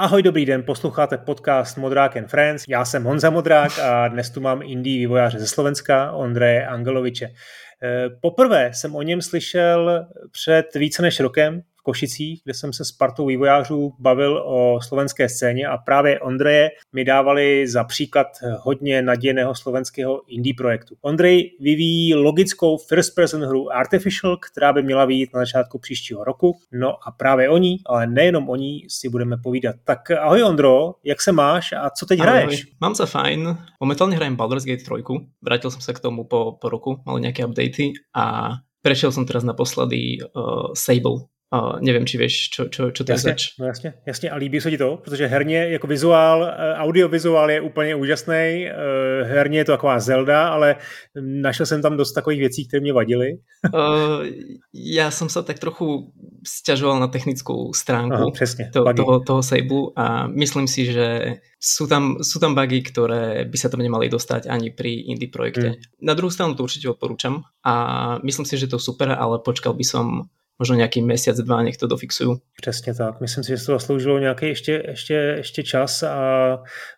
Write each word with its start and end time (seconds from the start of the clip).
Ahoj, 0.00 0.22
dobrý 0.22 0.46
den, 0.46 0.62
posloucháte 0.62 1.18
podcast 1.18 1.76
Modrák 1.76 2.16
and 2.16 2.28
Friends. 2.28 2.64
Já 2.68 2.84
jsem 2.84 3.04
Honza 3.04 3.30
Modrák 3.30 3.78
a 3.78 4.08
dnes 4.08 4.30
tu 4.30 4.40
mám 4.40 4.62
indie 4.62 4.98
vývojáře 4.98 5.38
ze 5.38 5.46
Slovenska, 5.46 6.12
Ondreje 6.12 6.66
Angeloviče. 6.66 7.26
Eh, 7.82 8.08
poprvé 8.20 8.70
jsem 8.74 8.96
o 8.96 9.02
něm 9.02 9.22
slyšel 9.22 10.06
před 10.30 10.74
více 10.74 11.02
než 11.02 11.20
rokem, 11.20 11.62
Košicích, 11.82 12.40
kde 12.44 12.54
jsem 12.54 12.72
se 12.72 12.84
s 12.84 12.92
partou 12.92 13.26
vývojářů 13.26 13.92
bavil 13.98 14.42
o 14.46 14.80
slovenské 14.82 15.28
scéně 15.28 15.66
a 15.66 15.78
právě 15.78 16.20
Ondreje 16.20 16.70
mi 16.94 17.04
dávali 17.04 17.68
za 17.68 17.84
příklad 17.84 18.26
hodně 18.60 19.02
nadějného 19.02 19.54
slovenského 19.54 20.22
indie 20.28 20.54
projektu. 20.56 20.94
Ondrej 21.00 21.56
vyvíjí 21.60 22.14
logickou 22.14 22.76
first 22.76 23.14
person 23.14 23.42
hru 23.42 23.72
Artificial, 23.72 24.36
která 24.36 24.72
by 24.72 24.82
měla 24.82 25.04
vyjít 25.04 25.30
na 25.34 25.40
začátku 25.40 25.78
příštího 25.78 26.24
roku. 26.24 26.58
No 26.72 27.08
a 27.08 27.10
právě 27.10 27.48
o 27.48 27.58
ní, 27.58 27.76
ale 27.86 28.06
nejenom 28.06 28.48
o 28.48 28.56
ní, 28.56 28.84
si 28.88 29.08
budeme 29.08 29.36
povídat. 29.36 29.76
Tak 29.84 30.10
ahoj 30.10 30.42
Ondro, 30.42 30.94
jak 31.04 31.22
se 31.22 31.32
máš 31.32 31.72
a 31.72 31.90
co 31.90 32.06
teď 32.06 32.20
ahoj. 32.20 32.30
hraješ? 32.30 32.66
Mám 32.80 32.94
se 32.94 33.06
fajn. 33.06 33.58
Momentálně 33.80 34.16
hrajem 34.16 34.36
Baldur's 34.36 34.64
Gate 34.64 34.82
3. 34.82 34.90
Vrátil 35.42 35.70
jsem 35.70 35.80
se 35.80 35.92
k 35.92 36.00
tomu 36.00 36.24
po, 36.24 36.58
po 36.60 36.68
roku, 36.68 37.00
mal 37.06 37.20
nějaké 37.20 37.46
updaty 37.46 37.92
a 38.14 38.50
prešiel 38.82 39.12
som 39.12 39.26
teraz 39.26 39.44
naposledy 39.44 40.22
uh, 40.22 40.72
Sable, 40.72 41.28
a 41.52 41.80
nevím, 41.80 42.06
či 42.06 42.18
víš, 42.18 42.50
čo, 42.52 42.68
čo, 42.68 42.90
čo 42.92 43.04
to 43.04 43.12
jasně, 43.12 43.30
je 43.30 43.32
zač. 43.32 43.56
No 43.58 43.66
jasně, 43.66 43.94
jasně 44.06 44.30
a 44.30 44.36
líbí 44.36 44.60
se 44.60 44.70
ti 44.70 44.78
to, 44.78 44.96
protože 44.96 45.26
herně 45.26 45.68
jako 45.68 45.86
vizuál, 45.86 46.44
eh, 46.44 46.74
audiovizuál 46.74 47.50
je 47.50 47.60
úplně 47.60 47.94
úžasný, 47.94 48.68
eh, 48.68 48.74
herně 49.24 49.58
je 49.58 49.64
to 49.64 49.72
taková 49.72 50.00
Zelda, 50.00 50.48
ale 50.48 50.76
našel 51.20 51.66
jsem 51.66 51.82
tam 51.82 51.96
dost 51.96 52.12
takových 52.12 52.40
věcí, 52.40 52.68
které 52.68 52.80
mě 52.80 52.92
vadily. 52.92 53.28
uh, 53.74 54.26
já 54.74 55.10
jsem 55.10 55.28
se 55.28 55.42
tak 55.42 55.58
trochu 55.58 56.12
stěžoval 56.46 57.00
na 57.00 57.06
technickou 57.06 57.72
stránku 57.72 58.14
Aha, 58.14 58.30
přesně, 58.30 58.70
to, 58.72 58.84
toho, 58.96 59.20
toho 59.20 59.42
Sable 59.42 59.82
a 59.96 60.26
myslím 60.26 60.68
si, 60.68 60.92
že 60.92 61.36
sú 61.58 61.90
tam, 61.90 62.22
sú 62.22 62.38
tam 62.38 62.54
bugy, 62.54 62.86
ktoré 62.86 63.42
by 63.42 63.58
sa 63.58 63.66
tam 63.66 63.82
nemali 63.82 64.06
dostať 64.06 64.46
ani 64.46 64.70
pri 64.70 65.10
indie 65.10 65.26
projekte. 65.26 65.74
Mm. 65.74 66.06
Na 66.06 66.14
druhou 66.14 66.30
stranu 66.30 66.54
to 66.54 66.62
určite 66.62 66.86
odporúčam 66.86 67.42
a 67.66 67.74
myslím 68.22 68.46
si, 68.46 68.54
že 68.54 68.70
to 68.70 68.78
super, 68.78 69.10
ale 69.10 69.42
počkal 69.42 69.74
by 69.74 69.82
som 69.82 70.30
možno 70.58 70.76
nějaký 70.76 71.02
měsíc, 71.02 71.36
dva, 71.36 71.62
nech 71.62 71.76
to 71.76 71.86
dofixují. 71.86 72.36
Přesně 72.60 72.94
tak. 72.94 73.20
Myslím 73.20 73.44
si, 73.44 73.48
že 73.48 73.58
se 73.58 73.66
to 73.66 73.72
zasloužilo 73.72 74.18
nějaký 74.18 74.46
ještě, 74.46 74.82
ještě, 74.88 75.14
ještě 75.14 75.62
čas 75.62 76.02
a 76.02 76.18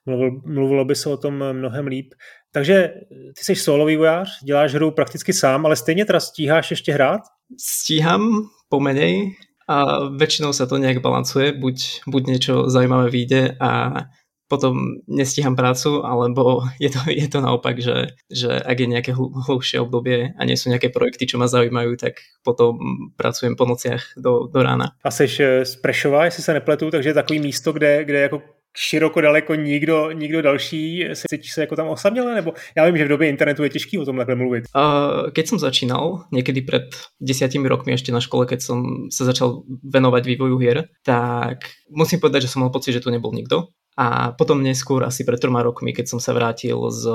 mluvil, 0.07 0.31
mluvilo 0.47 0.85
by 0.85 0.95
se 0.95 1.09
o 1.09 1.17
tom 1.17 1.45
mnohem 1.53 1.87
líp. 1.87 2.15
Takže 2.53 2.95
ty 3.39 3.45
jsi 3.45 3.57
solo 3.57 3.87
vývojář, 3.87 4.29
děláš 4.45 4.75
hru 4.75 4.91
prakticky 4.91 5.33
sám, 5.33 5.67
ale 5.67 5.77
stejně 5.77 6.05
teda 6.05 6.21
stíháš 6.21 6.71
ještě 6.71 6.93
hrát? 6.93 7.21
Stíhám 7.59 8.23
pomenej 8.69 9.35
a 9.71 10.11
väčšinou 10.19 10.51
sa 10.51 10.67
to 10.67 10.83
nejak 10.83 10.99
balancuje, 10.99 11.55
buď, 11.55 12.07
buď 12.11 12.23
niečo 12.27 12.55
zaujímavé 12.67 13.11
vyjde 13.11 13.55
a 13.63 14.03
potom 14.51 14.99
nestíham 15.07 15.55
prácu, 15.55 16.03
alebo 16.03 16.67
je 16.83 16.91
to, 16.91 16.99
je 17.07 17.31
to 17.31 17.39
naopak, 17.39 17.79
že, 17.79 18.19
že 18.27 18.51
ak 18.51 18.77
je 18.83 18.89
nejaké 18.91 19.13
hlubšie 19.15 19.79
obdobie 19.79 20.35
a 20.35 20.43
nie 20.43 20.59
sú 20.59 20.75
nejaké 20.75 20.91
projekty, 20.91 21.31
čo 21.31 21.39
ma 21.39 21.47
zaujímajú, 21.47 21.95
tak 21.95 22.19
potom 22.43 22.75
pracujem 23.15 23.55
po 23.55 23.71
nociach 23.71 24.19
do, 24.19 24.51
do 24.51 24.59
rána. 24.59 24.99
A 25.07 25.15
seš 25.15 25.41
eh, 25.41 25.65
z 25.65 25.79
Prešova, 25.79 26.25
jestli 26.25 26.43
se 26.43 26.53
nepletu, 26.53 26.91
takže 26.91 27.09
je 27.09 27.15
takový 27.15 27.39
místo, 27.39 27.73
kde, 27.73 28.05
kde 28.05 28.21
jako 28.21 28.43
široko 28.77 29.21
daleko 29.21 29.55
nikdo, 29.55 30.11
nikdo 30.11 30.43
další 30.43 31.05
se 31.13 31.27
se 31.53 31.61
jako 31.61 31.77
tam 31.77 31.89
osaměle, 31.89 32.35
nebo 32.35 32.53
já 32.77 32.87
vím, 32.87 32.97
že 32.97 33.05
v 33.05 33.09
době 33.09 33.29
internetu 33.29 33.63
je 33.63 33.71
těžký 33.71 33.99
o 33.99 34.05
tom 34.05 34.17
takhle 34.17 34.35
mluvit. 34.35 34.65
Uh, 34.77 35.31
keď 35.31 35.49
som 35.49 35.59
začínal, 35.59 36.25
niekedy 36.33 36.63
pred 36.63 36.95
desiatimi 37.21 37.69
rokmi 37.69 37.93
ešte 37.93 38.13
na 38.13 38.21
škole, 38.21 38.47
keď 38.47 38.61
som 38.63 39.11
sa 39.11 39.25
začal 39.25 39.67
venovať 39.83 40.23
vývoju 40.27 40.57
hier, 40.59 40.87
tak 41.03 41.67
musím 41.91 42.21
povedať, 42.21 42.47
že 42.47 42.53
som 42.55 42.63
mal 42.63 42.71
pocit, 42.71 42.93
že 42.93 43.03
tu 43.03 43.11
nebol 43.11 43.35
nikto. 43.35 43.75
A 43.99 44.33
potom 44.33 44.63
neskôr, 44.63 45.03
asi 45.05 45.27
pred 45.27 45.37
troma 45.43 45.61
rokmi, 45.67 45.93
keď 45.93 46.07
som 46.07 46.21
sa 46.23 46.33
vrátil 46.33 46.79
z 46.95 47.11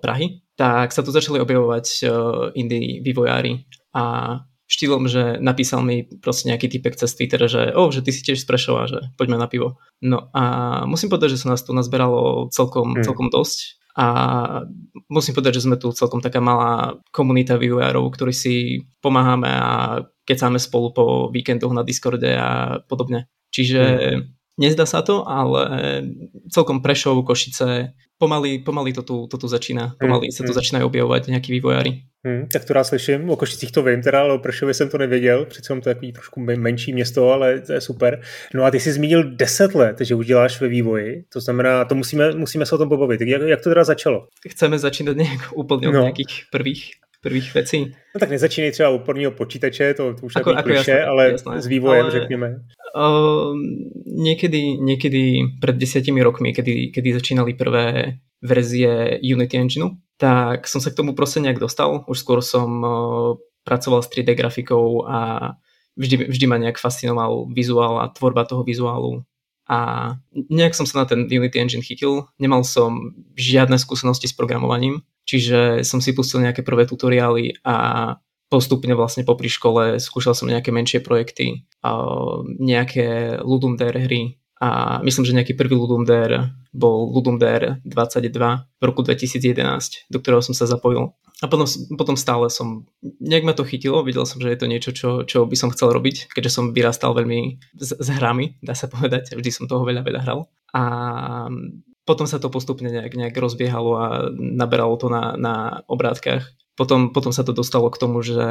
Prahy, 0.00 0.46
tak 0.54 0.94
sa 0.94 1.02
tu 1.02 1.10
začali 1.10 1.42
objavovať 1.42 1.86
eh, 2.00 2.10
indie 2.54 3.02
vývojári 3.02 3.66
a 3.92 4.38
štýlom, 4.74 5.06
že 5.06 5.38
napísal 5.38 5.86
mi 5.86 6.02
proste 6.18 6.50
nejaký 6.50 6.66
typek 6.66 6.98
cez 6.98 7.14
Twitter, 7.14 7.46
že 7.46 7.70
oh, 7.78 7.94
že 7.94 8.02
ty 8.02 8.10
si 8.10 8.26
tiež 8.26 8.42
z 8.42 8.46
Prešova, 8.46 8.90
že 8.90 9.14
poďme 9.14 9.38
na 9.38 9.46
pivo. 9.46 9.78
No 10.02 10.28
a 10.34 10.42
musím 10.90 11.14
povedať, 11.14 11.38
že 11.38 11.46
sa 11.46 11.54
nás 11.54 11.62
tu 11.62 11.70
nazberalo 11.70 12.50
celkom, 12.50 12.98
mm. 12.98 13.06
celkom 13.06 13.30
dosť 13.30 13.78
a 13.94 14.06
musím 15.06 15.38
povedať, 15.38 15.62
že 15.62 15.64
sme 15.70 15.78
tu 15.78 15.94
celkom 15.94 16.18
taká 16.18 16.42
malá 16.42 16.98
komunita 17.14 17.54
vývojárov, 17.54 18.10
ktorí 18.10 18.34
si 18.34 18.82
pomáhame 18.98 19.46
a 19.46 20.02
kecáme 20.26 20.58
spolu 20.58 20.90
po 20.90 21.04
víkendoch 21.30 21.70
na 21.70 21.86
Discorde 21.86 22.34
a 22.34 22.82
podobne. 22.90 23.30
Čiže 23.54 23.82
mm. 24.18 24.22
Nezdá 24.54 24.86
sa 24.86 25.02
to, 25.02 25.26
ale 25.26 25.62
celkom 26.46 26.78
Prešov, 26.78 27.26
Košice, 27.26 27.98
pomaly, 28.18 28.58
pomaly 28.58 28.92
to 28.92 29.02
tu, 29.02 29.26
to 29.26 29.38
tu 29.38 29.48
začíná, 29.48 29.94
pomaly 30.00 30.26
hmm, 30.26 30.32
sa 30.32 30.42
tu 30.42 30.52
hmm. 30.52 30.54
začínají 30.54 30.84
objevovat 30.84 31.26
nějaký 31.26 31.52
vývojári. 31.52 32.02
Hmm, 32.26 32.48
tak 32.52 32.64
to 32.64 32.72
rád 32.72 32.84
slyším, 32.84 33.30
o 33.30 33.36
Košicích 33.36 33.72
to 33.72 33.82
vím, 33.82 34.02
teda, 34.02 34.20
ale 34.20 34.34
o 34.34 34.38
Prešově 34.38 34.74
jsem 34.74 34.88
to 34.88 34.98
nevěděl, 34.98 35.44
přece 35.44 35.68
to 35.68 35.88
je 35.88 35.94
takový 35.94 36.12
trošku 36.12 36.40
menší 36.40 36.92
město, 36.92 37.30
ale 37.30 37.60
to 37.60 37.72
je 37.72 37.80
super. 37.80 38.20
No 38.54 38.64
a 38.64 38.70
ty 38.70 38.80
jsi 38.80 38.92
zmínil 38.92 39.36
10 39.36 39.74
let, 39.74 39.96
že 40.00 40.14
už 40.14 40.26
děláš 40.26 40.60
ve 40.60 40.68
vývoji, 40.68 41.24
to 41.32 41.40
znamená, 41.40 41.84
to 41.84 41.94
musíme, 41.94 42.32
musíme 42.32 42.66
se 42.66 42.74
o 42.74 42.78
tom 42.78 42.88
pobavit. 42.88 43.20
Jak, 43.20 43.42
jak 43.42 43.60
to 43.60 43.70
teda 43.70 43.84
začalo? 43.84 44.26
Chceme 44.48 44.78
začínat 44.78 45.16
nějak 45.16 45.40
úplně 45.54 45.88
od 45.88 45.92
no. 45.92 46.00
nějakých 46.00 46.44
prvých 46.50 46.90
prvých 47.24 47.54
věcí. 47.54 47.94
No 48.14 48.18
tak 48.20 48.30
nezačínej 48.30 48.72
třeba 48.72 48.88
u 48.88 48.98
prvního 48.98 49.30
počítače, 49.30 49.94
to, 49.94 50.14
to 50.14 50.26
už 50.26 50.32
je 50.36 50.42
kliše, 50.62 50.90
jasné, 50.90 51.04
ale 51.04 51.30
jasné. 51.30 51.60
s 51.60 51.66
vývojem, 51.66 52.02
ale, 52.02 52.10
řekněme. 52.10 52.56
Uh, 52.94 53.58
niekedy, 54.06 54.78
niekedy 54.78 55.50
pred 55.58 55.74
desiatimi 55.74 56.22
rokmi, 56.22 56.54
kedy, 56.54 56.94
kedy 56.94 57.18
začínali 57.18 57.58
prvé 57.58 58.18
verzie 58.38 59.18
Unity 59.18 59.58
Engineu, 59.58 59.98
tak 60.14 60.70
som 60.70 60.78
sa 60.78 60.94
k 60.94 61.02
tomu 61.02 61.18
proste 61.18 61.42
nejak 61.42 61.58
dostal. 61.58 62.06
Už 62.06 62.22
skôr 62.22 62.38
som 62.38 62.70
uh, 62.86 63.34
pracoval 63.66 64.06
s 64.06 64.12
3D 64.14 64.38
grafikou 64.38 65.02
a 65.10 65.52
vždy, 65.98 66.30
vždy 66.30 66.46
ma 66.46 66.62
nejak 66.62 66.78
fascinoval 66.78 67.50
vizuál 67.50 67.98
a 67.98 68.14
tvorba 68.14 68.46
toho 68.46 68.62
vizuálu. 68.62 69.26
A 69.64 70.14
nejak 70.30 70.76
som 70.76 70.84
sa 70.84 71.02
na 71.02 71.04
ten 71.08 71.24
Unity 71.24 71.56
Engine 71.58 71.82
chytil. 71.82 72.28
Nemal 72.36 72.62
som 72.68 73.16
žiadne 73.34 73.80
skúsenosti 73.80 74.28
s 74.28 74.36
programovaním, 74.36 75.02
čiže 75.24 75.82
som 75.88 76.04
si 76.04 76.12
pustil 76.12 76.44
nejaké 76.44 76.60
prvé 76.60 76.84
tutoriály 76.84 77.58
a 77.64 77.76
postupne 78.48 78.92
vlastne 78.94 79.26
popri 79.26 79.48
škole 79.50 79.98
skúšal 79.98 80.36
som 80.36 80.50
nejaké 80.50 80.70
menšie 80.70 81.00
projekty, 81.00 81.66
nejaké 82.60 83.38
Ludum 83.42 83.74
Dare 83.74 84.04
hry 84.04 84.38
a 84.62 85.00
myslím, 85.02 85.24
že 85.26 85.36
nejaký 85.36 85.54
prvý 85.58 85.74
Ludum 85.74 86.06
Dare 86.06 86.54
bol 86.70 87.10
Ludum 87.10 87.36
Dare 87.36 87.82
22 87.84 88.30
v 88.80 88.82
roku 88.82 89.02
2011, 89.02 90.08
do 90.08 90.18
ktorého 90.22 90.40
som 90.40 90.54
sa 90.54 90.64
zapojil. 90.64 91.12
A 91.42 91.50
potom, 91.50 91.66
potom 91.98 92.14
stále 92.14 92.46
som, 92.46 92.86
nejak 93.02 93.42
ma 93.42 93.52
to 93.52 93.66
chytilo, 93.66 94.06
videl 94.06 94.22
som, 94.22 94.38
že 94.38 94.54
je 94.54 94.58
to 94.58 94.70
niečo, 94.70 94.90
čo, 94.94 95.10
čo 95.26 95.44
by 95.44 95.56
som 95.58 95.74
chcel 95.74 95.90
robiť, 95.90 96.30
keďže 96.30 96.54
som 96.54 96.70
vyrastal 96.70 97.12
veľmi 97.12 97.58
s, 97.74 97.90
s 97.90 98.08
hrami, 98.08 98.56
dá 98.62 98.72
sa 98.72 98.86
povedať, 98.86 99.34
vždy 99.34 99.50
som 99.50 99.66
toho 99.66 99.82
veľa, 99.82 100.06
veľa 100.06 100.20
hral. 100.22 100.46
A 100.72 100.82
potom 102.06 102.30
sa 102.30 102.38
to 102.38 102.48
postupne 102.54 102.86
nejak, 102.86 103.18
nejak 103.18 103.34
rozbiehalo 103.34 103.90
a 103.98 104.06
naberalo 104.38 104.94
to 104.94 105.10
na, 105.10 105.34
na 105.34 105.82
obrátkach 105.90 106.46
potom, 106.74 107.14
potom 107.14 107.32
sa 107.32 107.46
to 107.46 107.54
dostalo 107.54 107.90
k 107.90 108.00
tomu, 108.02 108.22
že 108.22 108.42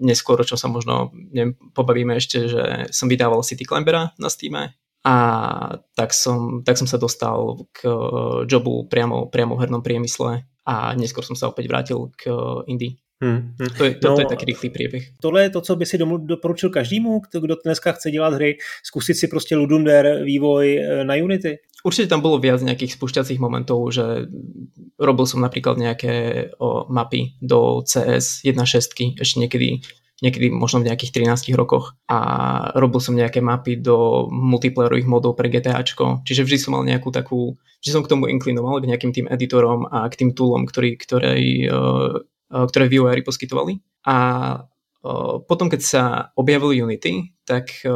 neskôr, 0.00 0.40
čo 0.44 0.56
sa 0.56 0.68
možno 0.68 1.12
neviem, 1.12 1.56
pobavíme 1.76 2.16
ešte, 2.16 2.48
že 2.48 2.62
som 2.92 3.08
vydával 3.08 3.44
City 3.44 3.68
Climbera 3.68 4.12
na 4.16 4.28
Steam 4.32 4.56
a 5.04 5.16
tak 5.94 6.10
som, 6.12 6.60
tak 6.64 6.76
som 6.76 6.88
sa 6.90 6.98
dostal 6.98 7.64
k 7.72 7.86
jobu 8.50 8.88
priamo, 8.90 9.30
priamo 9.30 9.54
v 9.56 9.62
hernom 9.62 9.84
priemysle 9.84 10.44
a 10.68 10.74
neskôr 10.98 11.24
som 11.24 11.38
sa 11.38 11.48
opäť 11.48 11.68
vrátil 11.70 12.12
k 12.18 12.28
indie. 12.68 13.00
Hmm, 13.18 13.58
hmm. 13.58 13.70
To, 13.78 13.84
je, 13.84 13.94
to, 13.98 14.08
no, 14.08 14.14
to 14.14 14.20
je 14.20 14.26
taky 14.26 14.44
rychlý 14.44 14.70
příběh. 14.70 15.04
Tohle 15.20 15.42
je 15.42 15.50
to, 15.50 15.60
co 15.60 15.76
by 15.76 15.86
si 15.86 15.98
doporučil 16.18 16.70
každému, 16.70 17.22
kdo 17.40 17.56
dneska 17.64 17.92
chce 17.92 18.10
dělat 18.10 18.34
hry, 18.34 18.58
zkusit 18.82 19.16
si 19.16 19.28
prostě 19.28 19.56
Ludum 19.56 19.84
vývoj 20.22 20.78
e, 20.78 21.04
na 21.04 21.14
Unity? 21.14 21.58
Určite 21.86 22.10
tam 22.10 22.26
bolo 22.26 22.42
viac 22.42 22.58
nejakých 22.58 22.98
spúšťacích 22.98 23.38
momentov, 23.38 23.94
že 23.94 24.26
robil 24.98 25.26
som 25.30 25.38
napríklad 25.38 25.78
nejaké 25.78 26.14
o, 26.58 26.90
mapy 26.90 27.38
do 27.38 27.86
CS 27.86 28.42
1.6, 28.42 29.14
ešte 29.22 29.36
niekedy, 29.38 29.86
niekedy 30.18 30.50
možno 30.50 30.82
v 30.82 30.90
nejakých 30.90 31.22
13 31.22 31.54
rokoch. 31.54 31.94
A 32.10 32.18
robil 32.74 32.98
som 32.98 33.14
nejaké 33.14 33.38
mapy 33.38 33.78
do 33.78 34.26
multiplayerových 34.26 35.06
modov 35.06 35.38
pre 35.38 35.46
GTAčko, 35.46 36.26
čiže 36.26 36.42
vždy 36.42 36.58
som 36.58 36.74
mal 36.74 36.82
nejakú 36.82 37.14
takú, 37.14 37.54
že 37.78 37.94
som 37.94 38.02
k 38.02 38.10
tomu 38.10 38.26
inklinoval, 38.26 38.82
k 38.82 38.90
nejakým 38.90 39.14
tým 39.14 39.26
editorom 39.30 39.86
a 39.86 40.10
k 40.10 40.18
tým 40.18 40.30
toolom, 40.34 40.66
ktorý, 40.66 40.98
ktorý, 40.98 41.70
ktoré 42.50 42.84
vývojári 42.90 43.22
poskytovali. 43.22 43.78
A 44.02 44.16
potom, 45.46 45.70
keď 45.70 45.80
sa 45.86 46.02
objavil 46.34 46.74
Unity, 46.74 47.38
tak 47.46 47.86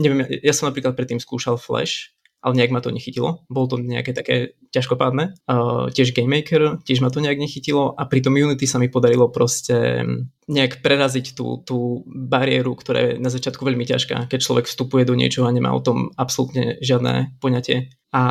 neviem, 0.00 0.24
ja 0.40 0.56
som 0.56 0.72
napríklad 0.72 0.96
predtým 0.96 1.20
skúšal 1.20 1.60
Flash 1.60 2.15
ale 2.46 2.54
nejak 2.62 2.70
ma 2.70 2.78
to 2.78 2.94
nechytilo. 2.94 3.42
Bolo 3.50 3.66
to 3.66 3.76
nejaké 3.82 4.14
také 4.14 4.54
ťažkopádne. 4.70 5.34
Uh, 5.50 5.90
tiež 5.90 6.14
GameMaker, 6.14 6.78
tiež 6.86 7.02
ma 7.02 7.10
to 7.10 7.18
nejak 7.18 7.42
nechytilo 7.42 7.90
a 7.98 8.06
pri 8.06 8.22
tom 8.22 8.38
Unity 8.38 8.70
sa 8.70 8.78
mi 8.78 8.86
podarilo 8.86 9.26
proste 9.34 10.06
nejak 10.46 10.78
preraziť 10.78 11.34
tú, 11.34 11.66
tú 11.66 12.06
bariéru, 12.06 12.78
ktorá 12.78 13.02
je 13.02 13.12
na 13.18 13.34
začiatku 13.34 13.66
veľmi 13.66 13.82
ťažká, 13.82 14.30
keď 14.30 14.38
človek 14.38 14.70
vstupuje 14.70 15.02
do 15.02 15.18
niečoho 15.18 15.50
a 15.50 15.50
nemá 15.50 15.74
o 15.74 15.82
tom 15.82 16.14
absolútne 16.14 16.78
žiadne 16.78 17.34
poňatie 17.42 17.90
a 18.14 18.22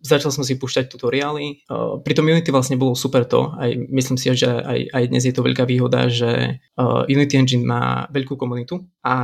začal 0.00 0.32
som 0.32 0.40
si 0.40 0.56
púšťať 0.56 0.88
tutoriály. 0.88 1.68
Pri 2.00 2.14
tom 2.16 2.24
Unity 2.24 2.48
vlastne 2.48 2.80
bolo 2.80 2.96
super 2.96 3.28
to, 3.28 3.52
aj 3.60 3.76
myslím 3.92 4.16
si, 4.16 4.32
že 4.32 4.48
aj, 4.48 4.88
aj 4.88 5.04
dnes 5.12 5.24
je 5.28 5.34
to 5.36 5.44
veľká 5.44 5.68
výhoda, 5.68 6.08
že 6.08 6.64
Unity 7.12 7.36
Engine 7.36 7.68
má 7.68 8.08
veľkú 8.08 8.40
komunitu 8.40 8.88
a 9.04 9.14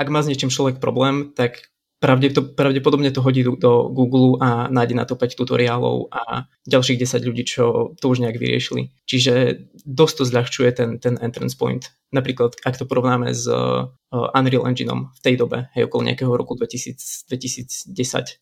ak 0.00 0.08
má 0.08 0.24
s 0.24 0.32
niečím 0.32 0.48
človek 0.48 0.80
problém, 0.80 1.36
tak 1.36 1.68
pravdepodobne 2.00 3.12
to 3.12 3.20
hodí 3.20 3.44
do 3.44 3.92
Google 3.92 4.40
a 4.40 4.72
nájde 4.72 4.94
na 4.96 5.04
to 5.04 5.20
5 5.20 5.36
tutoriálov 5.36 6.08
a 6.08 6.48
ďalších 6.64 6.96
10 6.96 7.28
ľudí, 7.28 7.44
čo 7.44 7.92
to 8.00 8.08
už 8.08 8.24
nejak 8.24 8.40
vyriešili. 8.40 8.88
Čiže 9.04 9.68
dosť 9.84 10.14
to 10.16 10.24
zľahčuje 10.24 10.68
ten, 10.72 10.90
ten 10.96 11.20
entrance 11.20 11.52
point. 11.52 11.92
Napríklad, 12.10 12.56
ak 12.66 12.80
to 12.80 12.88
porovnáme 12.88 13.30
s 13.30 13.46
uh, 13.46 13.86
Unreal 14.10 14.66
Engineom 14.66 15.14
v 15.14 15.20
tej 15.22 15.34
dobe, 15.38 15.70
hej, 15.76 15.86
okolo 15.86 16.08
nejakého 16.10 16.32
roku 16.34 16.58
2000, 16.58 17.30
2010. 17.30 17.94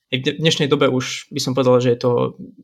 V 0.08 0.38
dnešnej 0.40 0.70
dobe 0.70 0.88
už 0.88 1.28
by 1.34 1.40
som 1.42 1.52
povedal, 1.52 1.82
že 1.82 1.92
je 1.92 2.00
to 2.00 2.12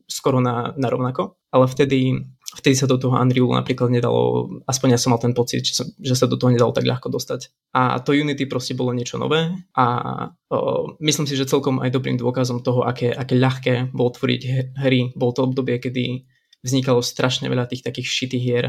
skoro 0.09 0.41
na, 0.41 0.73
na 0.79 0.89
rovnako, 0.89 1.37
ale 1.53 1.69
vtedy 1.69 2.25
vtedy 2.53 2.77
sa 2.77 2.85
do 2.85 3.01
toho 3.01 3.17
Unrealu 3.17 3.57
napríklad 3.57 3.89
nedalo, 3.89 4.47
aspoň 4.69 4.95
ja 4.95 4.99
som 5.01 5.15
mal 5.15 5.21
ten 5.23 5.33
pocit, 5.33 5.65
že 5.65 5.73
sa, 5.81 5.83
že 5.97 6.13
sa 6.13 6.29
do 6.29 6.37
toho 6.37 6.53
nedalo 6.53 6.69
tak 6.69 6.85
ľahko 6.85 7.09
dostať. 7.09 7.49
A 7.73 7.97
to 8.05 8.13
Unity 8.13 8.45
proste 8.45 8.77
bolo 8.77 8.93
niečo 8.93 9.17
nové 9.17 9.49
a 9.73 9.85
o, 10.53 10.93
myslím 11.01 11.25
si, 11.25 11.33
že 11.33 11.49
celkom 11.49 11.81
aj 11.81 11.89
dobrým 11.89 12.21
dôkazom 12.21 12.61
toho, 12.61 12.85
aké, 12.85 13.09
aké 13.09 13.33
ľahké 13.33 13.73
bolo 13.95 14.13
tvoriť 14.13 14.41
hry, 14.77 15.15
bol 15.17 15.33
to 15.33 15.49
obdobie, 15.49 15.81
kedy 15.81 16.29
vznikalo 16.61 17.01
strašne 17.01 17.49
veľa 17.49 17.65
tých 17.65 17.81
takých 17.81 18.05
šitých 18.05 18.43
hier 18.43 18.65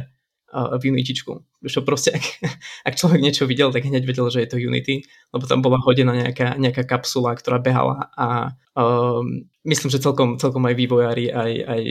v 0.56 0.82
Unityčku. 0.94 1.32
Čo 1.67 1.82
proste, 1.82 2.14
ak, 2.14 2.25
ak 2.87 2.94
človek 2.94 3.20
niečo 3.20 3.44
videl, 3.50 3.75
tak 3.75 3.82
hneď 3.82 4.06
vedel, 4.06 4.31
že 4.31 4.46
je 4.46 4.49
to 4.49 4.62
Unity, 4.62 5.02
lebo 5.34 5.44
tam 5.44 5.61
bola 5.61 5.76
hodená 5.82 6.14
nejaká, 6.14 6.55
nejaká 6.56 6.87
kapsula, 6.87 7.34
ktorá 7.34 7.58
behala 7.58 8.08
a 8.14 8.55
um, 8.78 9.50
myslím, 9.66 9.90
že 9.90 9.98
celkom, 9.98 10.38
celkom 10.38 10.62
aj 10.64 10.74
vývojári, 10.74 11.34
aj, 11.34 11.52
aj 11.66 11.82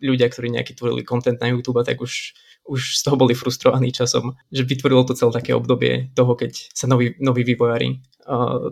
ľudia, 0.00 0.26
ktorí 0.32 0.48
nejaký 0.50 0.72
tvorili 0.74 1.04
content 1.04 1.36
na 1.40 1.52
YouTube, 1.52 1.84
tak 1.84 2.00
už, 2.00 2.32
už 2.64 2.80
z 2.96 3.02
toho 3.04 3.16
boli 3.20 3.36
frustrovaní 3.36 3.92
časom, 3.92 4.34
že 4.48 4.64
vytvorilo 4.64 5.04
to 5.04 5.14
celé 5.14 5.32
také 5.32 5.52
obdobie 5.52 6.08
toho, 6.16 6.32
keď 6.34 6.72
sa 6.72 6.88
noví, 6.88 7.14
noví 7.20 7.44
vývojári 7.44 8.00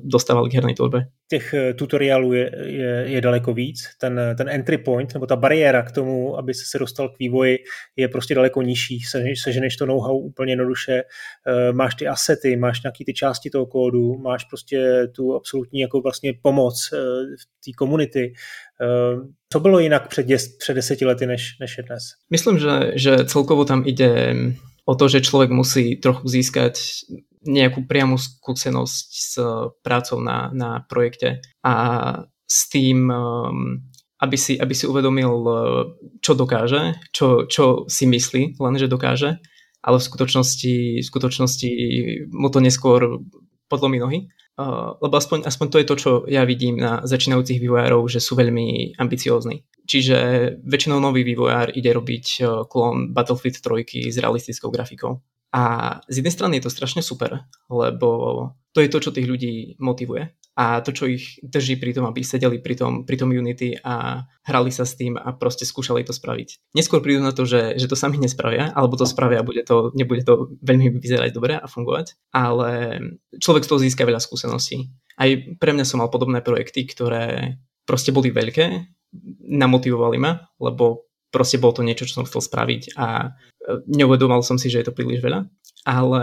dostávali 0.03 0.51
k 0.51 0.55
hernej 0.55 0.75
tvorbe. 0.75 1.07
Těch 1.29 1.55
eh, 1.55 1.75
tutoriálů 1.75 2.33
je, 2.33 2.51
je, 2.65 3.05
je 3.07 3.21
daleko 3.21 3.55
víc. 3.55 3.83
Ten, 4.01 4.21
ten 4.37 4.49
entry 4.49 4.79
point, 4.79 5.15
nebo 5.15 5.27
ta 5.27 5.37
bariéra 5.37 5.83
k 5.83 5.93
tomu, 5.93 6.39
aby 6.39 6.55
se 6.55 6.79
dostal 6.79 7.09
k 7.09 7.19
vývoji, 7.19 7.59
je 7.97 8.09
prostě 8.09 8.35
daleko 8.35 8.63
nižší. 8.63 9.01
Se, 9.01 9.25
seženeš 9.43 9.77
to 9.77 9.87
know-how 9.87 10.19
úplně 10.19 10.53
jednoduše, 10.53 11.03
eh, 11.47 11.73
máš 11.73 11.95
ty 11.95 12.07
asety, 12.07 12.57
máš 12.57 12.83
nějaký 12.83 13.05
ty 13.05 13.15
části 13.15 13.51
toho 13.51 13.67
kódu, 13.67 14.19
máš 14.19 14.45
prostě 14.45 15.09
tu 15.17 15.35
absolutní 15.35 15.81
jako 15.81 16.01
vlastně 16.01 16.33
pomoc 16.43 16.91
eh, 16.93 16.97
v 17.37 17.65
té 17.65 17.73
komunity. 17.79 18.33
Co 19.53 19.61
bylo 19.61 19.79
jinak 19.79 20.09
před, 20.09 20.27
des, 20.27 20.57
před 20.57 20.75
deseti 20.75 21.05
lety, 21.05 21.27
než, 21.27 21.57
než 21.61 21.79
je 21.79 21.85
dnes? 21.85 22.03
Myslím, 22.31 22.59
že, 22.59 22.93
že 22.95 23.25
celkovo 23.25 23.65
tam 23.65 23.83
ide 23.87 24.37
o 24.85 24.95
to, 24.95 25.09
že 25.09 25.21
človek 25.21 25.51
musí 25.51 25.97
trochu 26.01 26.29
získať 26.29 26.81
nejakú 27.45 27.85
priamu 27.85 28.17
skúsenosť 28.19 29.09
s 29.13 29.33
prácou 29.83 30.21
na, 30.21 30.51
na 30.53 30.81
projekte 30.85 31.45
a 31.65 31.75
s 32.49 32.69
tým, 32.73 33.13
um, 33.13 33.85
aby 34.21 34.37
si, 34.37 34.57
aby 34.61 34.75
si 34.75 34.89
uvedomil, 34.89 35.33
uh, 35.45 35.57
čo 36.25 36.33
dokáže, 36.35 36.97
čo, 37.13 37.45
čo 37.45 37.85
si 37.89 38.09
myslí, 38.09 38.57
len 38.59 38.75
že 38.81 38.89
dokáže, 38.89 39.39
ale 39.85 39.97
v 40.01 40.09
skutočnosti, 40.09 40.75
v 41.01 41.07
skutočnosti 41.07 41.71
mu 42.33 42.49
to 42.51 42.59
neskôr 42.59 43.23
podlomí 43.69 44.01
nohy. 44.01 44.19
Lebo 44.99 45.15
aspoň, 45.15 45.47
aspoň 45.47 45.67
to 45.71 45.79
je 45.79 45.87
to, 45.87 45.95
čo 45.95 46.11
ja 46.27 46.43
vidím 46.43 46.83
na 46.83 46.99
začínajúcich 47.07 47.63
vývojárov, 47.63 48.11
že 48.11 48.19
sú 48.19 48.35
veľmi 48.35 48.99
ambiciózni. 48.99 49.63
Čiže 49.87 50.19
väčšinou 50.67 50.99
nový 50.99 51.23
vývojár 51.23 51.73
ide 51.79 51.95
robiť 51.95 52.27
uh, 52.43 52.67
klon 52.67 53.15
Battlefield 53.15 53.63
3 53.63 54.11
s 54.11 54.19
realistickou 54.19 54.69
grafikou. 54.75 55.23
A 55.55 55.97
z 56.11 56.21
jednej 56.21 56.35
strany 56.35 56.53
je 56.59 56.69
to 56.69 56.75
strašne 56.75 57.01
super, 57.01 57.47
lebo 57.73 58.11
to 58.77 58.85
je 58.85 58.93
to, 58.93 58.99
čo 59.01 59.15
tých 59.15 59.25
ľudí 59.25 59.81
motivuje 59.81 60.29
a 60.59 60.83
to, 60.83 60.91
čo 60.91 61.07
ich 61.07 61.39
drží 61.39 61.79
pri 61.79 61.95
tom, 61.95 62.11
aby 62.11 62.27
sedeli 62.27 62.59
pri 62.59 62.75
tom, 62.75 63.07
pri 63.07 63.15
tom 63.15 63.31
Unity 63.31 63.79
a 63.79 64.27
hrali 64.43 64.75
sa 64.75 64.83
s 64.83 64.99
tým 64.99 65.15
a 65.15 65.31
proste 65.39 65.63
skúšali 65.63 66.03
to 66.03 66.11
spraviť. 66.11 66.75
Neskôr 66.75 66.99
prídu 66.99 67.23
na 67.23 67.31
to, 67.31 67.47
že, 67.47 67.79
že 67.79 67.87
to 67.87 67.95
sami 67.95 68.19
nespravia, 68.19 68.75
alebo 68.75 68.99
to 68.99 69.07
spravia 69.07 69.39
a 69.39 69.47
bude 69.47 69.63
to, 69.63 69.95
nebude 69.95 70.27
to 70.27 70.51
veľmi 70.67 70.99
vyzerať 70.99 71.31
dobre 71.31 71.55
a 71.55 71.71
fungovať, 71.71 72.19
ale 72.35 72.99
človek 73.39 73.63
z 73.63 73.71
toho 73.71 73.83
získa 73.87 74.03
veľa 74.03 74.19
skúseností. 74.19 74.91
Aj 75.15 75.31
pre 75.63 75.71
mňa 75.71 75.87
som 75.87 76.03
mal 76.03 76.11
podobné 76.11 76.43
projekty, 76.43 76.91
ktoré 76.91 77.55
proste 77.87 78.11
boli 78.11 78.35
veľké, 78.35 78.91
namotivovali 79.47 80.19
ma, 80.19 80.43
lebo 80.59 81.07
proste 81.31 81.63
bolo 81.63 81.79
to 81.79 81.87
niečo, 81.87 82.03
čo 82.03 82.19
som 82.19 82.27
chcel 82.27 82.43
spraviť 82.43 82.99
a 82.99 83.31
neuvedomal 83.87 84.43
som 84.43 84.59
si, 84.59 84.67
že 84.73 84.83
je 84.83 84.87
to 84.91 84.97
príliš 84.97 85.23
veľa, 85.23 85.47
ale 85.87 86.23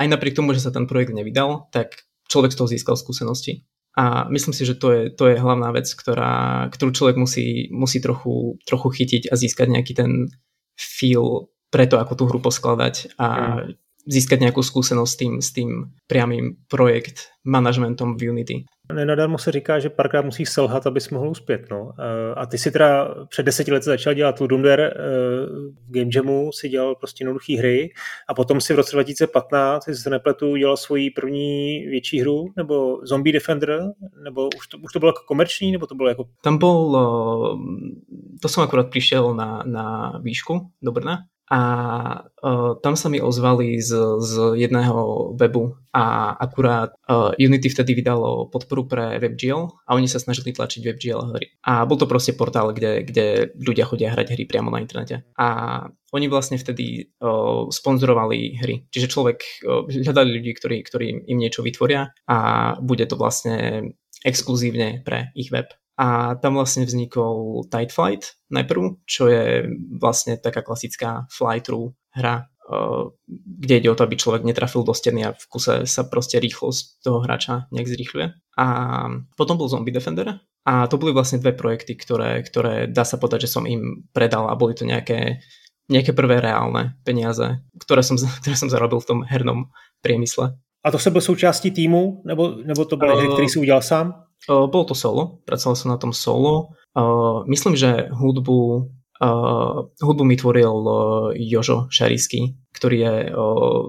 aj 0.00 0.06
napriek 0.08 0.32
tomu, 0.32 0.56
že 0.56 0.64
sa 0.64 0.72
ten 0.72 0.88
projekt 0.88 1.12
nevydal, 1.12 1.68
tak 1.68 2.08
človek 2.32 2.56
z 2.56 2.58
toho 2.58 2.68
získal 2.70 2.96
skúsenosti. 2.96 3.66
A 3.94 4.26
myslím 4.26 4.50
si, 4.50 4.66
že 4.66 4.74
to 4.74 4.90
je, 4.90 5.02
to 5.14 5.30
je 5.30 5.38
hlavná 5.38 5.70
vec, 5.70 5.86
ktorá, 5.86 6.66
ktorú 6.74 6.90
človek 6.90 7.16
musí, 7.16 7.70
musí 7.70 8.02
trochu, 8.02 8.58
trochu 8.66 8.88
chytiť 8.90 9.30
a 9.30 9.34
získať 9.38 9.70
nejaký 9.70 9.92
ten 9.94 10.34
feel 10.74 11.54
pre 11.70 11.86
to, 11.86 12.02
ako 12.02 12.12
tú 12.18 12.24
hru 12.26 12.42
poskladať 12.42 13.14
a 13.22 13.26
mm. 13.62 13.78
získať 14.10 14.38
nejakú 14.42 14.66
skúsenosť 14.66 15.10
s 15.10 15.18
tým, 15.18 15.34
s 15.38 15.50
tým 15.54 15.70
priamým 16.10 16.58
projekt 16.66 17.30
managementom 17.46 18.18
v 18.18 18.34
Unity. 18.34 18.56
Nenadarmo 18.92 19.38
se 19.38 19.52
říká, 19.52 19.78
že 19.78 19.90
párkrát 19.90 20.22
musíš 20.22 20.48
selhat, 20.48 20.86
abys 20.86 21.10
mohl 21.10 21.28
uspět. 21.28 21.66
No. 21.70 21.92
Eh, 21.98 22.34
a 22.34 22.46
ty 22.46 22.58
si 22.58 22.70
teda 22.70 23.14
před 23.28 23.42
deseti 23.42 23.72
lety 23.72 23.84
začal 23.84 24.14
dělat 24.14 24.40
Ludumder 24.40 24.80
eh, 24.80 24.90
v 25.86 25.90
Game 25.90 26.10
Jamu, 26.14 26.52
si 26.52 26.68
dělal 26.68 26.94
prostě 26.94 27.24
jednoduché 27.24 27.58
hry 27.58 27.92
a 28.28 28.34
potom 28.34 28.60
si 28.60 28.74
v 28.74 28.76
roce 28.76 28.96
2015, 28.96 29.88
jestli 29.88 30.02
se 30.02 30.10
nepletu, 30.10 30.56
dělal 30.56 30.76
svoji 30.76 31.10
první 31.10 31.78
větší 31.86 32.20
hru, 32.20 32.46
nebo 32.56 33.00
Zombie 33.06 33.32
Defender, 33.32 33.82
nebo 34.24 34.48
už 34.58 34.66
to, 34.66 34.78
už 34.78 34.92
to 34.92 34.98
bylo 34.98 35.08
jako 35.08 35.22
komerční, 35.26 35.72
nebo 35.72 35.86
to 35.86 35.94
bylo 35.94 36.08
jako... 36.08 36.24
Tam 36.42 36.58
bol, 36.58 36.96
eh, 36.96 37.58
to 38.42 38.48
som 38.48 38.64
akurát 38.64 38.90
prišiel 38.90 39.34
na, 39.34 39.62
na 39.66 40.18
výšku 40.22 40.70
do 40.82 40.92
Brna 40.92 41.18
a 41.44 41.60
uh, 42.24 42.72
tam 42.80 42.96
sa 42.96 43.12
mi 43.12 43.20
ozvali 43.20 43.76
z, 43.76 43.92
z 44.24 44.32
jedného 44.56 45.32
webu 45.36 45.76
a 45.92 46.32
akurát 46.40 46.96
uh, 47.04 47.36
Unity 47.36 47.68
vtedy 47.68 47.92
vydalo 47.92 48.48
podporu 48.48 48.88
pre 48.88 49.20
WebGL 49.20 49.68
a 49.84 49.90
oni 49.92 50.08
sa 50.08 50.16
snažili 50.16 50.56
tlačiť 50.56 50.80
WebGL 50.80 51.36
hry. 51.36 51.46
A 51.68 51.84
bol 51.84 52.00
to 52.00 52.08
proste 52.08 52.32
portál, 52.32 52.72
kde, 52.72 53.04
kde 53.04 53.52
ľudia 53.60 53.84
chodia 53.84 54.16
hrať 54.16 54.32
hry 54.32 54.48
priamo 54.48 54.72
na 54.72 54.80
internete. 54.80 55.28
A 55.36 55.84
oni 56.16 56.26
vlastne 56.32 56.56
vtedy 56.56 57.12
uh, 57.20 57.68
sponzorovali 57.68 58.56
hry. 58.64 58.88
Čiže 58.88 59.12
človek 59.12 59.38
uh, 59.68 59.84
hľadali 59.84 60.40
ľudí, 60.40 60.56
ktorí, 60.56 60.80
ktorí 60.80 61.28
im 61.28 61.38
niečo 61.38 61.60
vytvoria 61.60 62.08
a 62.24 62.38
bude 62.80 63.04
to 63.04 63.20
vlastne 63.20 63.92
exkluzívne 64.24 65.04
pre 65.04 65.28
ich 65.36 65.52
web 65.52 65.68
a 65.94 66.34
tam 66.42 66.58
vlastne 66.58 66.82
vznikol 66.82 67.66
Tide 67.70 67.94
Flight 67.94 68.34
najprv, 68.50 69.06
čo 69.06 69.30
je 69.30 69.70
vlastne 69.94 70.34
taká 70.34 70.66
klasická 70.66 71.30
fly-through 71.30 71.94
hra, 72.18 72.50
eh, 72.50 73.04
kde 73.34 73.74
ide 73.78 73.88
o 73.90 73.98
to, 73.98 74.02
aby 74.02 74.18
človek 74.18 74.42
netrafil 74.42 74.82
do 74.82 74.94
steny 74.94 75.22
a 75.22 75.34
v 75.34 75.44
kuse 75.46 75.86
sa 75.86 76.02
proste 76.06 76.42
rýchlosť 76.42 77.06
toho 77.06 77.22
hráča 77.22 77.70
nejak 77.70 77.90
zrýchľuje. 77.90 78.26
A 78.58 78.66
potom 79.38 79.54
bol 79.58 79.70
Zombie 79.70 79.94
Defender 79.94 80.42
a 80.64 80.88
to 80.90 80.98
boli 80.98 81.12
vlastne 81.14 81.38
dve 81.38 81.52
projekty, 81.54 81.94
ktoré, 81.94 82.42
ktoré 82.42 82.90
dá 82.90 83.04
sa 83.06 83.20
povedať, 83.20 83.46
že 83.46 83.52
som 83.54 83.68
im 83.68 84.08
predal 84.10 84.50
a 84.50 84.58
boli 84.58 84.74
to 84.74 84.82
nejaké, 84.88 85.44
nejaké 85.92 86.10
prvé 86.10 86.40
reálne 86.40 86.98
peniaze, 87.04 87.62
ktoré 87.78 88.02
som, 88.02 88.18
ktoré 88.42 88.56
som 88.58 88.72
zarobil 88.72 88.98
v 88.98 89.08
tom 89.08 89.20
hernom 89.22 89.70
priemysle. 90.02 90.58
A 90.84 90.90
to 90.90 90.98
se 90.98 91.10
byl 91.10 91.20
součástí 91.20 91.70
týmu, 91.70 92.22
nebo, 92.24 92.54
nebo 92.64 92.84
to 92.84 92.96
byly 92.96 93.16
hry, 93.16 93.28
které 93.28 93.48
si 93.48 93.58
udělal 93.58 93.82
sám? 93.82 94.23
Uh, 94.48 94.68
bolo 94.68 94.84
to 94.84 94.94
solo, 94.94 95.40
pracoval 95.48 95.76
som 95.76 95.88
na 95.90 95.98
tom 95.98 96.12
solo. 96.12 96.76
Uh, 96.92 97.42
myslím, 97.48 97.76
že 97.76 98.12
hudbu, 98.12 98.60
uh, 99.24 99.88
hudbu 100.02 100.24
mi 100.24 100.36
tvoril 100.36 100.74
uh, 100.84 100.96
Jožo 101.32 101.88
Šarísky, 101.90 102.54
ktorý 102.76 102.96
je 103.00 103.14
uh, 103.32 103.88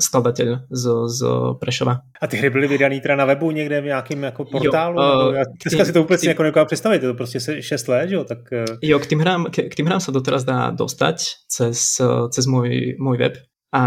skladateľ 0.00 0.72
z, 0.72 0.84
z 1.12 1.20
Prešova. 1.60 2.00
A 2.20 2.26
ty 2.26 2.40
hry 2.40 2.50
byly 2.50 2.66
vydané 2.68 3.00
teda 3.00 3.16
na 3.16 3.24
webu 3.24 3.50
někde 3.50 3.80
v 3.80 3.84
nějakém 3.84 4.22
jako 4.22 4.44
portálu? 4.44 5.02
Jo, 5.02 5.28
uh, 5.28 5.34
já 5.34 5.44
dneska 5.44 5.84
si 5.84 5.92
to 5.92 6.02
úplně 6.02 6.18
tým, 6.18 6.28
jako 6.28 6.42
nedokážu 6.42 6.66
představit, 6.66 7.02
je 7.02 7.08
to 7.08 7.14
prostě 7.14 7.38
6 7.60 7.88
let, 7.88 8.10
jo? 8.10 8.24
Tak. 8.24 8.38
Jo, 8.82 8.98
k 8.98 9.06
tým, 9.06 9.20
hrám, 9.20 9.44
k, 9.44 9.68
k 9.68 9.74
tým 9.74 9.86
hrám 9.86 10.00
sa 10.00 10.12
doteraz 10.12 10.44
dá 10.44 10.70
dostať 10.72 11.44
cez, 11.48 12.00
cez 12.32 12.44
môj, 12.48 12.96
môj 12.96 13.16
web, 13.20 13.36
a 13.70 13.84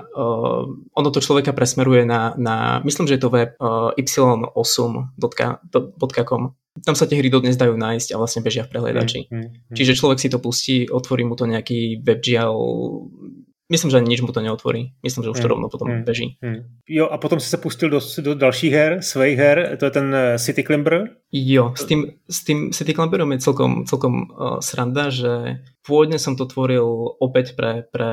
uh, 0.00 0.64
ono 0.96 1.08
to 1.12 1.20
človeka 1.20 1.52
presmeruje 1.52 2.08
na, 2.08 2.32
na 2.40 2.80
myslím, 2.88 3.04
že 3.04 3.20
je 3.20 3.22
to 3.22 3.28
web 3.28 3.52
uh, 3.60 3.92
y8.com 3.92 5.12
tam 6.84 6.92
sa 6.92 7.08
tie 7.08 7.16
hry 7.16 7.32
dodnes 7.32 7.56
dajú 7.56 7.72
nájsť 7.72 8.12
a 8.12 8.20
vlastne 8.20 8.44
bežia 8.44 8.68
v 8.68 8.76
prehľadači. 8.76 9.20
Mm, 9.28 9.32
mm, 9.32 9.48
mm. 9.72 9.76
Čiže 9.76 9.96
človek 9.96 10.18
si 10.20 10.28
to 10.28 10.38
pustí, 10.42 10.84
otvorí 10.92 11.24
mu 11.24 11.32
to 11.32 11.48
nejaký 11.48 12.04
WebGL 12.04 12.56
Myslím, 13.66 13.90
že 13.90 13.98
nič 13.98 14.22
mu 14.22 14.30
to 14.30 14.38
neotvorí. 14.38 14.94
Myslím, 15.02 15.26
že 15.26 15.30
už 15.34 15.42
to 15.42 15.50
mm, 15.50 15.54
rovno 15.58 15.66
potom 15.66 15.90
mm, 15.90 16.06
beží. 16.06 16.38
Mm. 16.38 16.70
Jo, 16.86 17.10
a 17.10 17.18
potom 17.18 17.42
si 17.42 17.50
se 17.50 17.58
pustil 17.58 17.90
do, 17.90 17.98
do 17.98 18.34
dalších 18.34 18.72
her, 18.72 18.92
svých 19.02 19.38
her, 19.38 19.56
to 19.74 19.90
je 19.90 19.92
ten 19.92 20.14
eh, 20.14 20.38
City 20.38 20.62
Climber? 20.62 21.18
Jo, 21.34 21.74
s 21.74 21.82
tým, 21.84 22.14
s 22.30 22.46
tým 22.46 22.70
City 22.70 22.94
Climberom 22.94 23.34
je 23.34 23.42
celkom, 23.42 23.82
celkom 23.82 24.30
uh, 24.30 24.62
sranda, 24.62 25.10
že 25.10 25.58
pôvodne 25.82 26.22
som 26.22 26.38
to 26.38 26.46
tvoril 26.46 27.18
opäť 27.18 27.58
pre, 27.58 27.82
pre 27.90 28.10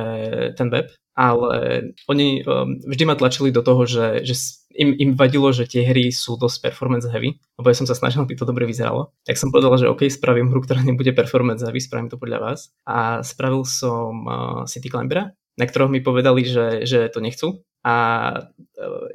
ten 0.57 0.73
web, 0.73 0.89
ale 1.13 1.93
oni 2.09 2.41
um, 2.41 2.81
vždy 2.89 3.03
ma 3.05 3.13
tlačili 3.13 3.53
do 3.53 3.61
toho, 3.61 3.85
že, 3.85 4.25
že 4.25 4.33
im, 4.73 4.97
im 4.97 5.11
vadilo, 5.13 5.53
že 5.53 5.69
tie 5.69 5.85
hry 5.85 6.09
sú 6.09 6.35
dosť 6.41 6.65
performance 6.65 7.05
heavy, 7.05 7.37
lebo 7.61 7.69
ja 7.69 7.77
som 7.77 7.85
sa 7.85 7.93
snažil, 7.93 8.25
aby 8.25 8.33
to 8.33 8.49
dobre 8.49 8.65
vyzeralo. 8.65 9.13
Tak 9.21 9.37
som 9.37 9.53
povedal, 9.53 9.77
že 9.77 9.89
OK, 9.89 10.09
spravím 10.09 10.49
hru, 10.49 10.65
ktorá 10.65 10.81
nebude 10.81 11.13
performance 11.13 11.61
heavy, 11.61 11.77
spravím 11.77 12.09
to 12.09 12.17
podľa 12.17 12.39
vás. 12.41 12.59
A 12.89 13.21
spravil 13.21 13.61
som 13.69 14.25
uh, 14.25 14.65
City 14.65 14.89
Climbera, 14.89 15.29
na 15.57 15.65
ktorého 15.65 15.89
mi 15.89 16.01
povedali, 16.01 16.45
že, 16.45 16.85
že 16.85 17.09
to 17.13 17.21
nechcú. 17.21 17.61
A 17.83 17.95
e, 18.31 18.41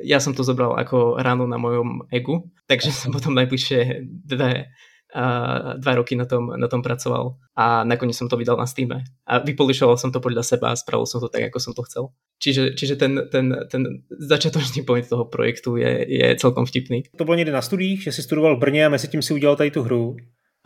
ja 0.05 0.21
som 0.21 0.37
to 0.37 0.45
zobral 0.45 0.77
ako 0.77 1.19
ráno 1.19 1.49
na 1.49 1.57
mojom 1.57 2.07
egu, 2.13 2.47
takže 2.69 2.93
som 2.95 3.11
potom 3.11 3.33
najbližšie 3.35 4.05
dve, 4.29 4.69
uh, 5.15 5.81
dva 5.81 5.93
roky 5.95 6.17
na 6.17 6.25
tom, 6.25 6.53
na 6.53 6.69
tom 6.69 6.85
pracoval 6.85 7.41
a 7.57 7.85
nakoniec 7.85 8.17
som 8.17 8.29
to 8.29 8.37
vydal 8.37 8.57
na 8.61 8.69
Steam. 8.69 8.93
A 9.27 9.39
vypolišoval 9.41 9.97
som 9.97 10.13
to 10.13 10.21
podľa 10.21 10.45
seba 10.45 10.73
a 10.73 10.77
spravil 10.77 11.09
som 11.09 11.21
to 11.21 11.33
tak, 11.33 11.49
ako 11.49 11.59
som 11.61 11.73
to 11.73 11.83
chcel. 11.89 12.13
Čiže, 12.39 12.77
čiže 12.77 12.95
ten, 12.97 13.17
ten, 13.33 13.57
ten 13.73 14.05
začiatočný 14.13 14.85
point 14.85 15.09
toho 15.09 15.25
projektu 15.25 15.77
je, 15.77 16.05
je 16.09 16.27
celkom 16.37 16.67
vtipný. 16.67 17.03
To 17.17 17.25
bylo 17.25 17.37
někdy 17.37 17.53
na 17.53 17.63
studiích, 17.63 18.03
že 18.03 18.13
si 18.13 18.23
studoval 18.23 18.57
v 18.57 18.61
Brně 18.61 18.87
a 18.87 18.89
mezi 18.89 19.09
tím 19.09 19.23
si 19.23 19.35
udělal 19.35 19.57
tady 19.57 19.71
tu 19.71 19.83
hru? 19.83 20.17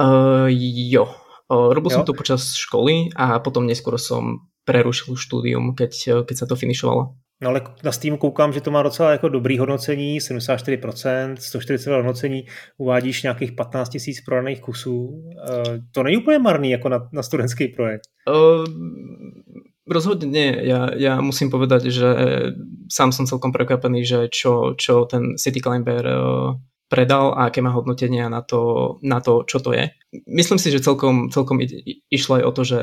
Uh, 0.01 0.47
jo. 0.91 1.15
Uh, 1.53 1.73
robil 1.73 1.91
jo? 1.91 1.97
som 1.97 2.05
to 2.05 2.17
počas 2.17 2.57
školy 2.57 3.13
a 3.13 3.39
potom 3.39 3.69
neskôr 3.69 4.01
som 4.01 4.49
prerušil 4.65 5.19
štúdium, 5.19 5.75
keď, 5.75 6.25
keď 6.27 6.37
sa 6.37 6.47
to 6.47 6.55
finišovalo. 6.55 7.19
No 7.43 7.51
ale 7.51 7.63
na 7.83 7.93
Steam 7.93 8.15
koukám, 8.19 8.53
že 8.53 8.61
to 8.61 8.71
má 8.71 8.83
docela 8.83 9.13
jako 9.13 9.29
dobrý 9.29 9.59
hodnocení, 9.59 10.21
74%, 10.21 11.35
140 11.39 11.91
hodnocení, 11.91 12.47
uvádíš 12.79 13.23
nějakých 13.23 13.53
15 13.53 13.89
tisíc 13.89 14.21
prodaných 14.25 14.61
kusů. 14.61 15.05
Uh, 15.05 15.79
to 15.91 16.03
není 16.03 16.17
úplně 16.17 16.39
marný 16.39 16.71
jako 16.71 16.89
na, 16.89 17.09
na 17.13 17.23
studentský 17.23 17.69
projekt. 17.69 18.03
Uh, 18.31 18.65
rozhodne 19.87 20.31
nie. 20.31 20.51
Ja, 20.63 20.95
ja 20.95 21.19
musím 21.19 21.51
povedať, 21.51 21.91
že 21.91 22.09
sám 22.87 23.11
som 23.11 23.27
celkom 23.27 23.51
prekvapený, 23.51 24.07
že 24.07 24.19
čo, 24.31 24.79
čo 24.79 25.11
ten 25.11 25.35
City 25.35 25.59
Climber 25.59 26.07
uh, 26.07 26.55
predal 26.87 27.35
a 27.35 27.51
aké 27.51 27.59
má 27.65 27.75
hodnotenia 27.75 28.31
na 28.31 28.47
to, 28.47 28.95
na 29.03 29.19
to, 29.19 29.43
čo 29.43 29.59
to 29.59 29.75
je. 29.75 29.91
Myslím 30.31 30.63
si, 30.63 30.71
že 30.71 30.85
celkom, 30.85 31.35
celkom 31.35 31.59
išlo 32.13 32.39
aj 32.39 32.45
o 32.47 32.53
to, 32.53 32.63
že 32.63 32.81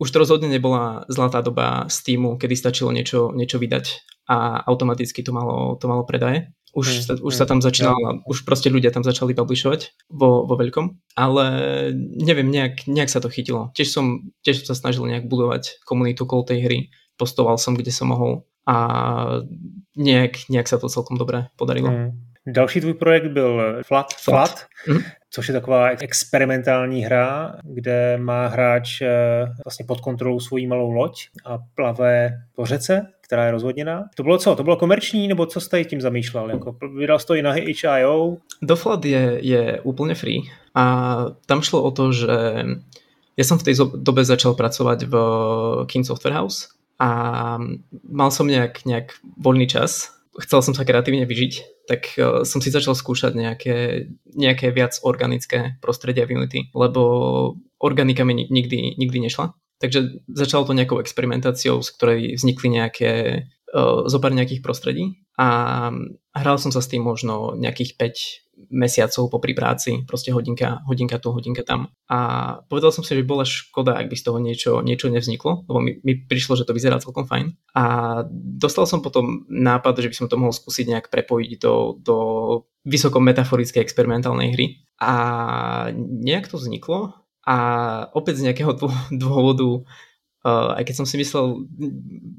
už 0.00 0.08
to 0.08 0.16
rozhodne 0.16 0.48
nebola 0.48 1.04
zlatá 1.12 1.44
doba 1.44 1.84
Steamu, 1.92 2.40
kedy 2.40 2.56
stačilo 2.56 2.88
niečo, 2.88 3.36
niečo 3.36 3.60
vydať 3.60 3.86
a 4.32 4.64
automaticky 4.64 5.20
to 5.20 5.36
malo, 5.36 5.76
to 5.76 5.84
malo 5.84 6.08
predaje. 6.08 6.56
Už, 6.70 6.86
mm, 6.86 7.02
sa, 7.02 7.12
už 7.18 7.34
mm, 7.34 7.38
sa 7.42 7.44
tam 7.50 7.58
začínalo, 7.58 7.98
yeah. 7.98 8.22
už 8.30 8.46
proste 8.46 8.70
ľudia 8.70 8.94
tam 8.94 9.02
začali 9.02 9.34
publishovať 9.34 10.06
vo, 10.06 10.46
vo 10.46 10.54
veľkom, 10.54 11.18
ale 11.18 11.44
neviem, 11.98 12.46
nejak, 12.46 12.86
nejak 12.86 13.10
sa 13.10 13.18
to 13.18 13.26
chytilo. 13.26 13.74
Tiež 13.74 13.90
som, 13.90 14.30
tiež 14.46 14.62
som 14.62 14.72
sa 14.72 14.78
snažil 14.78 15.02
nejak 15.10 15.26
budovať 15.26 15.82
komunitu 15.82 16.24
okolo 16.24 16.46
tej 16.46 16.62
hry, 16.62 16.78
postoval 17.18 17.58
som, 17.58 17.74
kde 17.74 17.90
som 17.90 18.14
mohol 18.14 18.46
a 18.70 18.76
nejak, 19.98 20.46
nejak 20.46 20.70
sa 20.70 20.78
to 20.78 20.86
celkom 20.86 21.18
dobre 21.18 21.50
podarilo. 21.58 21.90
Mm. 21.90 22.10
Další 22.46 22.80
tvůj 22.80 22.94
projekt 22.94 23.34
byl 23.34 23.82
Flat. 23.82 24.14
Flat. 24.14 24.48
Flat. 24.48 24.66
Mm 24.86 25.19
což 25.30 25.48
je 25.48 25.54
taková 25.54 25.88
experimentální 25.88 27.02
hra, 27.02 27.56
kde 27.62 28.18
má 28.18 28.46
hráč 28.46 29.00
eh, 29.00 29.08
vlastně 29.64 29.84
pod 29.86 30.00
kontrolou 30.00 30.40
svoji 30.40 30.66
malou 30.66 30.90
loď 30.90 31.28
a 31.44 31.58
plave 31.74 32.30
po 32.54 32.66
řece, 32.66 33.06
která 33.20 33.44
je 33.44 33.50
rozvodněná. 33.50 34.04
To 34.14 34.22
bylo 34.22 34.38
co? 34.38 34.56
To 34.56 34.62
bylo 34.62 34.76
komerční, 34.76 35.28
nebo 35.28 35.46
co 35.46 35.60
jste 35.60 35.84
tím 35.84 36.00
zamýšlel? 36.00 36.50
Jako, 36.50 36.76
vydal 36.98 37.18
jsi 37.18 37.26
to 37.26 37.34
i 37.34 37.42
na 37.42 37.52
HIO? 37.52 38.36
Doflad 38.62 39.04
je, 39.04 39.38
je 39.42 39.80
úplne 39.80 40.14
free 40.14 40.42
a 40.74 41.16
tam 41.46 41.62
šlo 41.62 41.82
o 41.82 41.90
to, 41.90 42.12
že 42.12 42.64
ja 43.38 43.44
som 43.46 43.56
v 43.56 43.72
tej 43.72 43.74
dobe 43.96 44.20
začal 44.20 44.52
pracovať 44.52 45.08
v 45.08 45.14
King 45.88 46.04
Software 46.04 46.36
House 46.36 46.68
a 47.00 47.56
mal 48.04 48.28
som 48.28 48.44
nejak, 48.44 48.84
nejak 48.84 49.16
voľný 49.40 49.64
čas 49.64 50.12
chcel 50.38 50.60
som 50.62 50.74
sa 50.76 50.86
kreatívne 50.86 51.26
vyžiť, 51.26 51.52
tak 51.90 52.02
uh, 52.16 52.46
som 52.46 52.62
si 52.62 52.70
začal 52.70 52.94
skúšať 52.94 53.34
nejaké, 53.34 54.06
nejaké 54.30 54.70
viac 54.70 54.98
organické 55.02 55.80
prostredia 55.82 56.28
v 56.28 56.38
Unity, 56.38 56.70
lebo 56.70 57.02
organika 57.82 58.22
mi 58.22 58.46
nikdy, 58.46 58.94
nikdy 58.94 59.18
nešla. 59.26 59.56
Takže 59.80 60.28
začalo 60.28 60.68
to 60.68 60.76
nejakou 60.76 61.00
experimentáciou, 61.00 61.80
z 61.80 61.88
ktorej 61.96 62.20
vznikli 62.36 62.68
nejaké, 62.78 63.12
uh, 63.74 64.06
zopár 64.06 64.30
nejakých 64.30 64.62
prostredí 64.62 65.24
a 65.40 65.88
hral 66.36 66.56
som 66.60 66.68
sa 66.68 66.84
s 66.84 66.90
tým 66.92 67.00
možno 67.00 67.56
nejakých 67.56 67.96
5 67.96 68.49
mesiacov 68.68 69.32
po 69.32 69.38
pri 69.40 69.56
práci, 69.56 70.04
proste 70.04 70.34
hodinka, 70.34 70.84
hodinka 70.84 71.16
tu, 71.16 71.32
hodinka 71.32 71.64
tam. 71.64 71.88
A 72.10 72.60
povedal 72.68 72.92
som 72.92 73.00
si, 73.00 73.16
že 73.16 73.24
bola 73.24 73.48
škoda, 73.48 73.96
ak 73.96 74.12
by 74.12 74.16
z 74.18 74.24
toho 74.28 74.38
niečo, 74.38 74.72
niečo 74.84 75.08
nevzniklo, 75.08 75.64
lebo 75.64 75.78
mi, 75.80 75.96
mi 76.04 76.20
prišlo, 76.20 76.60
že 76.60 76.68
to 76.68 76.76
vyzerá 76.76 77.00
celkom 77.00 77.24
fajn. 77.24 77.56
A 77.72 77.82
dostal 78.32 78.84
som 78.84 79.00
potom 79.00 79.48
nápad, 79.48 80.04
že 80.04 80.10
by 80.12 80.16
som 80.16 80.28
to 80.28 80.36
mohol 80.36 80.52
skúsiť 80.52 80.86
nejak 80.92 81.06
prepojiť 81.08 81.50
do, 81.56 81.96
do 81.96 82.16
vysoko 82.84 83.22
metaforickej 83.22 83.80
experimentálnej 83.80 84.52
hry. 84.52 84.66
A 85.00 85.14
nejak 85.96 86.52
to 86.52 86.60
vzniklo 86.60 87.16
a 87.44 87.56
opäť 88.12 88.44
z 88.44 88.52
nejakého 88.52 88.76
dôvodu 89.22 89.88
Uh, 90.40 90.72
aj 90.72 90.88
keď 90.88 90.94
som 90.96 91.06
si 91.06 91.20
myslel, 91.20 91.68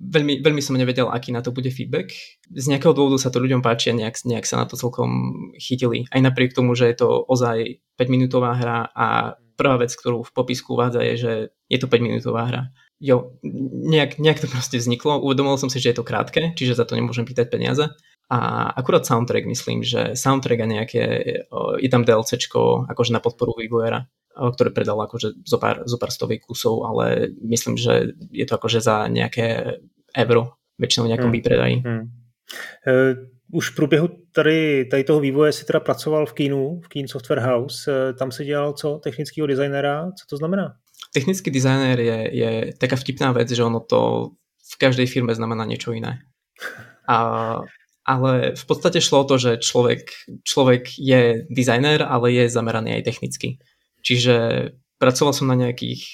veľmi, 0.09 0.41
veľmi 0.41 0.61
som 0.61 0.73
nevedel, 0.73 1.05
aký 1.05 1.29
na 1.29 1.45
to 1.45 1.53
bude 1.53 1.69
feedback. 1.69 2.09
Z 2.49 2.65
nejakého 2.65 2.97
dôvodu 2.97 3.21
sa 3.21 3.29
to 3.29 3.37
ľuďom 3.37 3.61
páči 3.61 3.93
a 3.93 3.97
nejak, 3.97 4.25
nejak 4.25 4.49
sa 4.49 4.57
na 4.57 4.65
to 4.65 4.73
celkom 4.73 5.09
chytili. 5.61 6.09
Aj 6.09 6.17
napriek 6.17 6.57
tomu, 6.57 6.73
že 6.73 6.89
je 6.89 6.97
to 6.97 7.21
ozaj 7.29 7.77
5-minútová 8.01 8.57
hra 8.57 8.89
a 8.89 9.37
prvá 9.53 9.77
vec, 9.77 9.93
ktorú 9.93 10.25
v 10.25 10.33
popisku 10.33 10.73
uvádza 10.73 11.05
je, 11.05 11.13
že 11.13 11.33
je 11.69 11.77
to 11.77 11.85
5-minútová 11.85 12.49
hra. 12.49 12.61
Jo, 12.97 13.37
nejak, 13.85 14.17
nejak 14.17 14.41
to 14.41 14.47
proste 14.49 14.81
vzniklo. 14.81 15.21
Uvedomil 15.21 15.61
som 15.61 15.69
si, 15.69 15.77
že 15.77 15.93
je 15.93 16.01
to 16.01 16.05
krátke, 16.05 16.57
čiže 16.57 16.77
za 16.77 16.89
to 16.89 16.97
nemôžem 16.97 17.25
pýtať 17.25 17.53
peniaze. 17.53 17.85
A 18.31 18.71
akurát 18.73 19.05
soundtrack, 19.05 19.45
myslím, 19.45 19.85
že 19.85 20.17
soundtrack 20.17 20.59
a 20.63 20.67
nejaké, 20.69 21.03
je 21.77 21.89
tam 21.91 22.01
DLCčko 22.01 22.89
akože 22.89 23.11
na 23.13 23.21
podporu 23.21 23.53
vývojera 23.59 24.09
ktoré 24.35 24.71
predal 24.71 24.99
akože 25.03 25.43
zo 25.43 25.57
pár, 25.59 25.83
zo 25.85 25.97
pár 25.99 26.11
stovej 26.11 26.39
kusov, 26.39 26.87
ale 26.87 27.35
myslím, 27.43 27.75
že 27.75 28.15
je 28.31 28.45
to 28.47 28.55
akože 28.55 28.79
za 28.79 29.07
nejaké 29.11 29.79
euro, 30.15 30.59
väčšinou 30.79 31.07
nejakom 31.11 31.29
hmm. 31.31 31.37
výpredaji. 31.37 31.75
Hmm. 31.83 32.05
Uh, 32.83 33.13
už 33.51 33.69
v 33.69 33.75
průběhu 33.75 34.09
tady, 34.31 34.85
tady 34.85 35.03
toho 35.03 35.19
vývoje 35.19 35.51
si 35.51 35.65
teda 35.65 35.79
pracoval 35.79 36.25
v 36.25 36.33
Kínu, 36.33 36.79
v 36.83 36.87
Keen 36.87 37.07
Software 37.07 37.39
House. 37.39 37.91
E, 37.91 38.13
tam 38.13 38.31
si 38.31 38.45
dělal 38.45 38.73
co? 38.73 38.99
Technického 39.03 39.47
designera? 39.47 40.05
Co 40.05 40.25
to 40.29 40.37
znamená? 40.37 40.73
Technický 41.13 41.51
designer 41.51 41.99
je, 41.99 42.29
je 42.35 42.73
taká 42.77 42.95
vtipná 42.95 43.31
vec, 43.31 43.51
že 43.51 43.63
ono 43.63 43.79
to 43.79 44.31
v 44.71 44.75
každej 44.79 45.07
firme 45.11 45.35
znamená 45.35 45.67
niečo 45.67 45.91
iné. 45.91 46.23
A, 47.03 47.59
ale 48.07 48.55
v 48.55 48.65
podstate 48.65 49.03
šlo 49.03 49.21
o 49.21 49.27
to, 49.27 49.35
že 49.35 49.59
človek, 49.59 50.07
človek 50.47 50.95
je 50.95 51.43
designer, 51.51 52.07
ale 52.07 52.31
je 52.31 52.47
zameraný 52.47 53.01
aj 53.01 53.03
technicky. 53.03 53.59
Čiže 54.01 54.35
pracoval 55.01 55.33
som 55.33 55.49
na 55.49 55.57
nejakých 55.57 56.05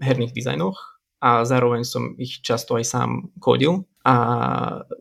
herných 0.00 0.32
dizajnoch 0.32 0.76
a 1.20 1.44
zároveň 1.44 1.84
som 1.84 2.16
ich 2.16 2.40
často 2.40 2.80
aj 2.80 2.84
sám 2.88 3.10
kodil. 3.36 3.84
A 4.00 4.14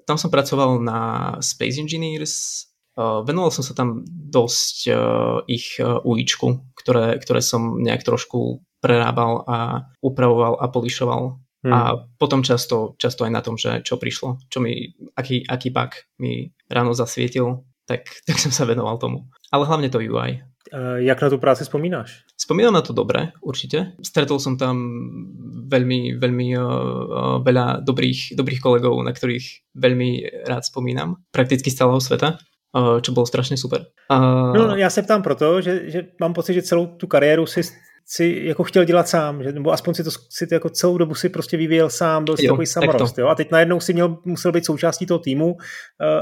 tam 0.03 0.19
som 0.19 0.27
pracoval 0.27 0.83
na 0.83 0.99
Space 1.39 1.79
Engineers, 1.79 2.67
venoval 2.99 3.47
som 3.47 3.63
sa 3.63 3.71
tam 3.71 4.03
dosť 4.07 4.91
ich 5.47 5.79
uličku, 5.79 6.75
ktoré, 6.75 7.15
ktoré 7.23 7.39
som 7.39 7.79
nejak 7.79 8.03
trošku 8.03 8.59
prerábal 8.83 9.47
a 9.47 9.87
upravoval 10.03 10.59
a 10.59 10.67
polišoval. 10.67 11.39
Hmm. 11.59 11.71
A 11.75 11.79
potom 12.15 12.39
často, 12.43 12.95
často 12.95 13.27
aj 13.27 13.31
na 13.35 13.43
tom, 13.43 13.59
že 13.59 13.83
čo 13.83 13.99
prišlo, 13.99 14.39
čo 14.47 14.63
mi, 14.63 14.95
aký, 15.15 15.43
aký 15.43 15.75
bug 15.75 15.91
mi 16.15 16.55
ráno 16.71 16.95
zasvietil, 16.95 17.67
tak, 17.83 18.07
tak 18.27 18.39
som 18.39 18.51
sa 18.51 18.63
venoval 18.63 18.99
tomu. 18.99 19.27
Ale 19.51 19.67
hlavne 19.67 19.91
to 19.91 19.99
UI. 19.99 20.43
Jak 20.99 21.21
na 21.21 21.29
tú 21.29 21.37
práci 21.41 21.65
spomínaš? 21.65 22.25
Spomínam 22.37 22.73
na 22.73 22.85
to 22.85 22.93
dobre, 22.93 23.33
určite. 23.41 23.97
Stretol 24.05 24.37
som 24.37 24.57
tam 24.57 24.77
veľmi, 25.69 26.17
veľmi 26.21 26.47
uh, 26.57 27.41
veľa 27.41 27.81
dobrých, 27.81 28.37
dobrých 28.37 28.61
kolegov, 28.61 28.97
na 29.01 29.13
ktorých 29.13 29.75
veľmi 29.77 30.09
rád 30.45 30.65
spomínam. 30.65 31.21
Prakticky 31.33 31.73
z 31.73 31.81
celého 31.81 32.01
sveta 32.01 32.37
čo 32.75 33.11
bolo 33.17 33.25
strašne 33.25 33.57
super. 33.57 33.89
Uh... 34.11 34.53
No, 34.53 34.75
já 34.75 34.89
se 34.89 35.01
ptám 35.01 35.21
proto, 35.21 35.61
že, 35.61 35.89
že 35.89 36.07
mám 36.21 36.33
pocit, 36.33 36.53
že 36.53 36.61
celou 36.61 36.85
tu 36.85 37.07
kariéru 37.07 37.45
si 37.45 37.61
si 38.11 38.41
jako 38.43 38.63
chtěl 38.63 38.85
dělat 38.85 39.07
sám, 39.07 39.43
že, 39.43 39.51
nebo 39.51 39.71
aspoň 39.71 39.93
si 39.93 40.03
to 40.03 40.11
si 40.29 40.47
to 40.47 40.53
jako 40.53 40.69
celou 40.69 40.97
dobu 40.97 41.15
si 41.15 41.29
prostě 41.29 41.57
vyvíjel 41.57 41.89
sám, 41.89 42.25
byl 42.25 42.37
si 42.37 42.45
jo, 42.45 42.53
takový 42.53 42.67
samorost, 42.67 43.17
jo? 43.17 43.27
A 43.27 43.35
teď 43.35 43.51
najednou 43.51 43.79
si 43.79 43.93
měl, 43.93 44.17
musel 44.25 44.51
být 44.51 44.65
součástí 44.65 45.05
toho 45.05 45.19
týmu 45.19 45.53
uh, 45.53 45.57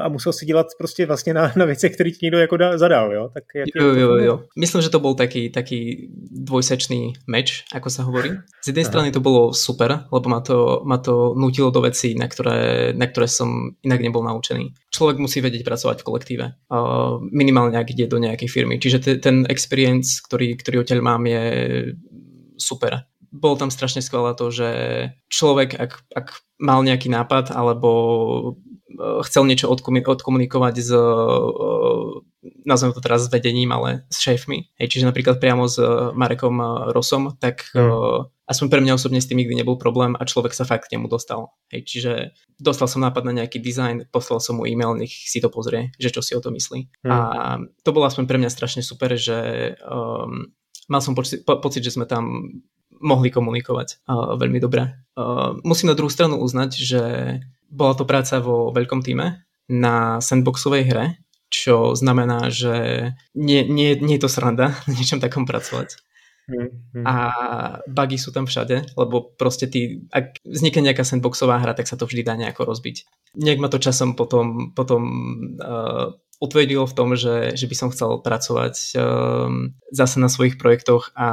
a 0.01 0.08
musel 0.08 0.34
si 0.34 0.46
dělat 0.46 0.67
prostě 0.77 1.06
vlastně 1.06 1.34
na, 1.34 1.51
na 1.56 1.65
věci, 1.65 1.89
které 1.89 2.12
ti 2.12 2.17
někdo 2.22 2.38
jako 2.38 2.58
da, 2.58 2.77
zadal, 2.77 3.13
jo? 3.13 3.29
Tak 3.34 3.44
jak 3.56 3.67
jo, 3.75 3.96
jo, 3.96 4.15
jo. 4.15 4.44
Myslím, 4.60 4.82
že 4.82 4.89
to 4.89 5.00
byl 5.00 5.13
taký, 5.13 5.50
taký 5.50 6.10
dvojsečný 6.32 7.13
meč, 7.27 7.63
ako 7.72 7.89
sa 7.89 8.03
hovorí. 8.03 8.36
Z 8.63 8.67
jednej 8.75 8.84
Aha. 8.84 8.91
strany 8.91 9.10
to 9.12 9.24
bolo 9.24 9.56
super, 9.56 10.12
lebo 10.12 10.27
ma 10.29 10.44
to, 10.44 10.84
ma 10.84 10.98
to 11.00 11.39
nutilo 11.39 11.72
do 11.72 11.82
vecí, 11.82 12.20
na 12.20 12.27
ktoré, 12.27 12.91
na 13.00 13.08
ktoré 13.08 13.32
som 13.32 13.79
inak 13.84 14.03
nebol 14.03 14.27
naučený. 14.27 14.75
Človek 14.98 15.22
musí 15.22 15.46
vedieť 15.46 15.62
pracovať 15.62 16.01
v 16.01 16.08
kolektíve. 16.10 16.46
Uh, 16.74 17.22
minimálne, 17.30 17.77
ak 17.77 17.94
ide 17.94 18.10
do 18.10 18.18
nejakej 18.18 18.50
firmy. 18.50 18.82
Čiže 18.82 18.98
te, 18.98 19.12
ten 19.22 19.46
experience, 19.46 20.18
ktorý, 20.25 20.58
ktorý 20.58 20.82
odtiaľ 20.82 21.06
mám, 21.06 21.22
je 21.30 21.44
super. 22.58 23.06
Bolo 23.30 23.62
tam 23.62 23.70
strašne 23.70 24.01
skvelé 24.01 24.34
to, 24.34 24.50
že 24.50 24.70
človek, 25.30 25.77
ak, 25.77 25.92
ak 26.18 26.27
mal 26.58 26.82
nejaký 26.82 27.13
nápad 27.13 27.54
alebo 27.54 27.89
chcel 28.98 29.44
niečo 29.46 29.70
odkomunikovať 29.70 30.75
s, 30.82 30.92
e, 30.92 31.04
nazvem 32.66 32.92
to 32.94 33.01
teraz 33.01 33.25
s 33.25 33.32
vedením, 33.32 33.70
ale 33.70 34.10
s 34.10 34.18
šéfmi, 34.22 34.74
hej, 34.77 34.88
čiže 34.89 35.08
napríklad 35.08 35.38
priamo 35.38 35.70
s 35.70 35.77
Marekom 36.18 36.58
Rosom, 36.94 37.38
tak 37.38 37.70
hmm. 37.77 38.50
aspoň 38.50 38.68
pre 38.68 38.82
mňa 38.82 38.98
osobne 38.98 39.22
s 39.22 39.30
tým 39.30 39.39
nikdy 39.42 39.54
nebol 39.62 39.77
problém 39.77 40.18
a 40.18 40.25
človek 40.25 40.54
sa 40.58 40.66
fakt 40.66 40.89
k 40.89 40.98
nemu 40.98 41.06
dostal. 41.10 41.54
Hej, 41.70 41.82
čiže 41.86 42.12
dostal 42.58 42.89
som 42.89 43.06
nápad 43.06 43.24
na 43.27 43.44
nejaký 43.44 43.62
dizajn, 43.62 44.10
poslal 44.10 44.42
som 44.42 44.58
mu 44.58 44.66
e-mail, 44.66 44.98
nech 44.98 45.13
si 45.13 45.38
to 45.38 45.54
pozrie, 45.54 45.94
že 46.01 46.10
čo 46.10 46.25
si 46.25 46.34
o 46.34 46.42
to 46.42 46.50
myslí. 46.50 46.89
Hmm. 47.06 47.12
A 47.12 47.20
to 47.86 47.94
bolo 47.94 48.10
aspoň 48.10 48.25
pre 48.25 48.42
mňa 48.42 48.50
strašne 48.50 48.82
super, 48.82 49.13
že 49.13 49.74
um, 49.86 50.50
mal 50.89 51.01
som 51.04 51.13
pocit, 51.13 51.46
po, 51.46 51.62
pocit, 51.62 51.86
že 51.86 51.94
sme 51.94 52.10
tam 52.10 52.58
mohli 52.98 53.30
komunikovať 53.30 54.10
uh, 54.10 54.34
veľmi 54.42 54.58
dobre. 54.58 54.89
Uh, 55.13 55.62
musím 55.62 55.94
na 55.94 55.98
druhú 55.98 56.10
stranu 56.10 56.42
uznať, 56.42 56.72
že 56.74 57.04
bola 57.69 57.93
to 57.93 58.03
práca 58.07 58.39
vo 58.39 58.71
veľkom 58.71 59.03
týme 59.03 59.43
na 59.67 60.24
sandboxovej 60.24 60.83
hre, 60.88 61.05
čo 61.47 61.95
znamená, 61.95 62.51
že 62.51 63.09
nie, 63.36 63.63
nie, 63.67 63.95
nie 64.00 64.15
je 64.19 64.24
to 64.24 64.31
sranda 64.31 64.75
na 64.88 64.91
niečom 64.95 65.19
takom 65.19 65.47
pracovať. 65.47 66.00
Mm, 66.47 67.03
mm. 67.03 67.03
A 67.03 67.15
bugy 67.91 68.15
sú 68.15 68.31
tam 68.31 68.47
všade, 68.47 68.95
lebo 68.95 69.36
proste 69.36 69.67
ty, 69.67 70.00
ak 70.15 70.39
vznikne 70.47 70.88
nejaká 70.91 71.03
sandboxová 71.03 71.59
hra, 71.59 71.75
tak 71.75 71.91
sa 71.91 72.00
to 72.00 72.07
vždy 72.07 72.24
dá 72.24 72.39
nejako 72.39 72.63
rozbiť. 72.71 73.03
Nejak 73.36 73.59
ma 73.59 73.67
to 73.67 73.83
časom 73.83 74.15
potom, 74.15 74.71
potom 74.71 75.03
uh, 75.59 76.15
utvrdil 76.39 76.88
v 76.88 76.95
tom, 76.95 77.19
že, 77.19 77.51
že 77.51 77.67
by 77.67 77.75
som 77.75 77.91
chcel 77.91 78.24
pracovať 78.24 78.95
um, 78.95 79.75
zase 79.91 80.24
na 80.24 80.31
svojich 80.31 80.55
projektoch 80.55 81.12
a 81.19 81.29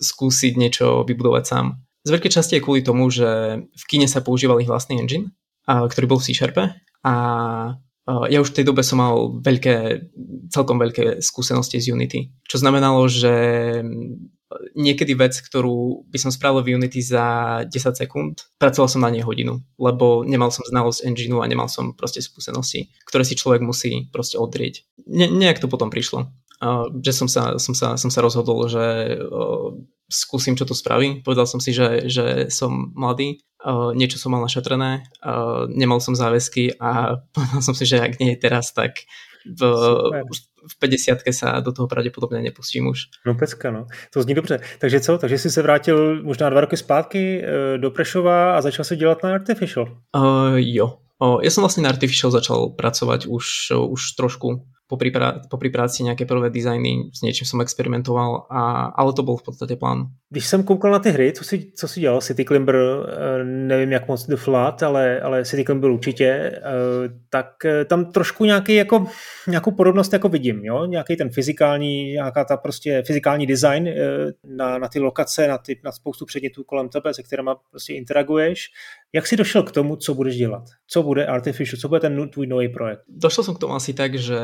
skúsiť 0.00 0.56
niečo 0.56 1.04
vybudovať 1.04 1.44
sám. 1.44 1.66
Z 2.02 2.10
veľkej 2.16 2.32
časti 2.32 2.52
je 2.58 2.64
kvôli 2.64 2.80
tomu, 2.82 3.12
že 3.12 3.62
v 3.62 3.84
kine 3.84 4.08
sa 4.08 4.24
používal 4.24 4.58
ich 4.64 4.66
vlastný 4.66 4.98
engine, 4.98 5.30
ktorý 5.66 6.06
bol 6.06 6.18
v 6.18 6.26
C 6.26 6.34
Sharpe 6.34 6.74
a 7.06 7.14
ja 8.02 8.42
už 8.42 8.50
v 8.50 8.56
tej 8.58 8.64
dobe 8.66 8.82
som 8.82 8.98
mal 8.98 9.38
veľké, 9.38 10.10
celkom 10.50 10.74
veľké 10.74 11.22
skúsenosti 11.22 11.78
z 11.78 11.94
Unity, 11.94 12.34
čo 12.50 12.58
znamenalo, 12.58 13.06
že 13.06 13.34
niekedy 14.74 15.14
vec, 15.14 15.38
ktorú 15.38 16.08
by 16.10 16.18
som 16.18 16.34
spravil 16.34 16.66
v 16.66 16.74
Unity 16.76 17.00
za 17.00 17.26
10 17.64 17.72
sekúnd, 17.94 18.42
pracoval 18.58 18.88
som 18.90 19.00
na 19.00 19.12
nej 19.12 19.24
hodinu, 19.24 19.62
lebo 19.78 20.26
nemal 20.26 20.50
som 20.52 20.66
znalosť 20.66 21.06
engineu 21.06 21.40
a 21.40 21.50
nemal 21.50 21.70
som 21.70 21.96
proste 21.96 22.20
skúsenosti, 22.20 22.92
ktoré 23.06 23.22
si 23.24 23.38
človek 23.38 23.62
musí 23.62 24.10
proste 24.12 24.36
odrieť. 24.36 24.84
Ne, 25.06 25.30
nejak 25.30 25.62
to 25.62 25.70
potom 25.70 25.88
prišlo. 25.88 26.28
Že 27.02 27.12
som 27.14 27.28
sa, 27.30 27.42
som, 27.58 27.74
sa, 27.74 27.98
som 27.98 28.10
sa 28.10 28.20
rozhodol, 28.22 28.70
že 28.70 29.18
skúsim, 30.06 30.54
čo 30.54 30.68
to 30.68 30.76
spraví. 30.76 31.24
Povedal 31.26 31.48
som 31.48 31.58
si, 31.58 31.74
že, 31.74 32.06
že 32.06 32.52
som 32.52 32.94
mladý, 32.94 33.42
uh, 33.64 33.90
niečo 33.94 34.18
som 34.18 34.34
mal 34.34 34.42
našetrené, 34.42 35.06
uh, 35.22 35.66
nemal 35.70 36.02
som 36.02 36.14
záväzky 36.14 36.76
a 36.78 37.16
povedal 37.34 37.62
som 37.62 37.74
si, 37.74 37.86
že 37.86 38.02
ak 38.02 38.18
nie 38.18 38.34
je 38.34 38.42
teraz, 38.42 38.74
tak 38.74 39.06
v, 39.46 39.62
v 40.68 40.74
50 40.78 41.26
sa 41.34 41.60
do 41.60 41.72
toho 41.72 41.88
pravděpodobně 41.88 42.42
nepustím 42.42 42.86
už. 42.86 43.00
No 43.26 43.34
pecka, 43.34 43.70
no. 43.70 43.86
To 44.12 44.22
zní 44.22 44.34
dobře. 44.34 44.60
Takže 44.78 45.00
co? 45.00 45.18
Takže 45.18 45.38
jsi 45.38 45.50
se 45.50 45.62
vrátil 45.62 46.22
možná 46.22 46.50
dva 46.50 46.60
roky 46.60 46.76
zpátky 46.76 47.42
eh, 47.42 47.78
do 47.78 47.90
Prešova 47.90 48.56
a 48.56 48.60
začal 48.60 48.84
se 48.84 48.96
dělat 48.96 49.22
na 49.22 49.34
Artificial? 49.34 49.86
Uh, 50.16 50.54
jo. 50.56 50.98
Uh, 51.22 51.38
ja 51.38 51.54
som 51.54 51.62
vlastne 51.62 51.86
na 51.86 51.94
Artificial 51.94 52.34
začal 52.34 52.74
pracovať 52.74 53.30
už, 53.30 53.78
uh, 53.78 53.86
už 53.86 54.18
trošku 54.18 54.66
popri, 54.86 55.10
prá- 55.10 55.40
popri 55.50 55.70
práci 55.70 56.02
nějaké 56.02 56.24
prvé 56.24 56.50
designy, 56.50 57.10
s 57.18 57.22
něčím 57.22 57.46
jsem 57.46 57.60
experimentoval, 57.60 58.46
a, 58.50 58.82
ale 58.84 59.12
to 59.12 59.22
byl 59.22 59.36
v 59.36 59.42
podstatě 59.42 59.76
plán. 59.76 60.06
Když 60.30 60.46
jsem 60.46 60.62
koukal 60.62 60.90
na 60.90 60.98
ty 60.98 61.10
hry, 61.10 61.32
co 61.32 61.44
si, 61.44 61.72
co 61.76 61.88
si 61.88 62.00
dělal, 62.00 62.20
City 62.20 62.44
Climber, 62.44 62.76
eh, 62.76 63.44
nevím 63.44 63.92
jak 63.92 64.08
moc 64.08 64.26
The 64.26 64.36
Flat, 64.36 64.82
ale, 64.82 65.20
ale 65.20 65.44
City 65.44 65.64
Climber 65.64 65.90
určitě, 65.90 66.26
eh, 66.26 66.60
tak 67.30 67.64
eh, 67.64 67.84
tam 67.84 68.04
trošku 68.04 68.44
nějaký 68.44 68.74
jako, 68.74 69.06
nějakou 69.48 69.70
podobnost 69.70 70.12
jako 70.12 70.28
vidím, 70.28 70.64
jo? 70.64 70.86
nějaký 70.86 71.16
ten 71.16 71.30
fyzikální, 71.30 72.12
nějaká 72.12 72.44
ta 72.44 72.56
prostě 72.56 73.02
fyzikální 73.06 73.46
design 73.46 73.88
na, 74.56 74.78
na 74.78 74.88
ty 74.88 75.00
lokace, 75.00 75.48
na, 75.48 75.58
ty, 75.58 75.80
na 75.84 75.92
spoustu 75.92 76.26
předmětů 76.26 76.64
kolem 76.64 76.88
tebe, 76.88 77.14
se 77.14 77.22
kterými 77.22 77.50
prostě 77.70 77.94
interaguješ. 77.94 78.68
Jak 79.14 79.26
jsi 79.26 79.36
došel 79.36 79.62
k 79.62 79.72
tomu, 79.72 79.96
co 79.96 80.14
budeš 80.14 80.36
dělat? 80.36 80.62
Co 80.86 81.02
bude 81.02 81.26
Artificial? 81.26 81.80
Co 81.80 81.88
bude 81.88 82.00
ten 82.00 82.28
tvůj 82.28 82.46
nový 82.46 82.68
projekt? 82.68 83.00
Došel 83.08 83.44
jsem 83.44 83.54
k 83.54 83.58
tomu 83.58 83.74
asi 83.74 83.94
tak, 83.94 84.18
že 84.18 84.40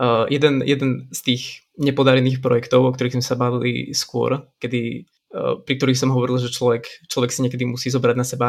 uh, 0.00 0.26
jeden, 0.28 0.62
jeden 0.62 1.08
z 1.12 1.22
tých 1.22 1.42
nepodarených 1.78 2.38
projektov, 2.42 2.84
o 2.84 2.92
ktorých 2.92 3.12
sme 3.12 3.24
sa 3.24 3.34
bavili 3.38 3.94
skôr, 3.94 4.50
kedy 4.58 5.06
uh, 5.30 5.62
pri 5.62 5.74
ktorých 5.78 5.98
som 5.98 6.10
hovoril, 6.10 6.42
že 6.42 6.50
človek, 6.50 7.06
človek 7.06 7.30
si 7.32 7.42
niekedy 7.46 7.64
musí 7.64 7.86
zobrať 7.90 8.16
na 8.18 8.26
seba 8.26 8.48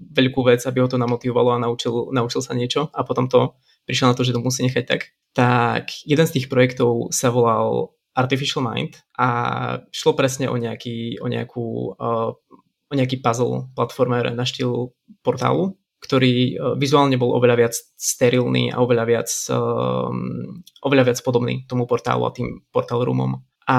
veľkú 0.00 0.40
vec, 0.48 0.64
aby 0.64 0.80
ho 0.80 0.88
to 0.88 0.96
namotivovalo 0.96 1.52
a 1.52 1.62
naučil, 1.62 2.08
naučil 2.10 2.40
sa 2.40 2.56
niečo 2.56 2.88
a 2.96 3.04
potom 3.04 3.28
to 3.28 3.52
prišiel 3.84 4.08
na 4.08 4.16
to, 4.16 4.24
že 4.24 4.32
to 4.32 4.40
musí 4.40 4.64
nechať 4.64 4.84
tak. 4.88 5.12
Tak 5.36 5.84
jeden 6.08 6.26
z 6.26 6.34
tých 6.40 6.48
projektov 6.48 7.12
sa 7.12 7.28
volal 7.28 7.92
Artificial 8.12 8.60
Mind 8.60 9.00
a 9.16 9.28
šlo 9.88 10.12
presne 10.12 10.52
o, 10.52 10.56
nejaký, 10.60 11.16
o, 11.20 11.26
nejakú, 11.32 11.96
uh, 11.96 12.36
o 12.92 12.98
nejaký 12.98 13.24
puzzle 13.24 13.72
platformer 13.72 14.28
na 14.36 14.44
štýl 14.44 14.92
portálu, 15.24 15.80
ktorý 16.02 16.34
e, 16.34 16.54
vizuálne 16.76 17.16
bol 17.16 17.32
oveľa 17.38 17.56
viac 17.56 17.74
sterilný 17.96 18.74
a 18.74 18.82
oveľa 18.82 19.04
viac, 19.06 19.30
um, 19.48 20.60
oveľa 20.82 21.14
viac 21.14 21.18
podobný 21.22 21.62
tomu 21.70 21.86
portálu 21.86 22.26
a 22.26 22.34
tým 22.34 22.66
portál 22.74 23.06
roomom. 23.06 23.40
A 23.70 23.78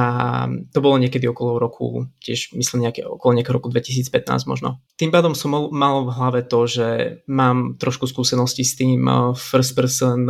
to 0.71 0.79
bolo 0.79 0.95
niekedy 0.95 1.27
okolo 1.27 1.59
roku, 1.59 2.07
tiež 2.23 2.55
myslím 2.55 2.87
nejaké, 2.87 3.03
okolo 3.03 3.35
nejakého 3.35 3.59
roku 3.59 3.67
2015 3.67 4.47
možno. 4.47 4.79
Tým 4.95 5.11
pádom 5.11 5.35
som 5.35 5.51
mal, 5.51 5.67
mal 5.75 6.07
v 6.07 6.15
hlave 6.15 6.39
to, 6.47 6.63
že 6.63 6.87
mám 7.27 7.75
trošku 7.75 8.07
skúsenosti 8.07 8.63
s 8.63 8.79
tým 8.79 9.03
e, 9.03 9.35
first 9.35 9.75
person 9.75 10.25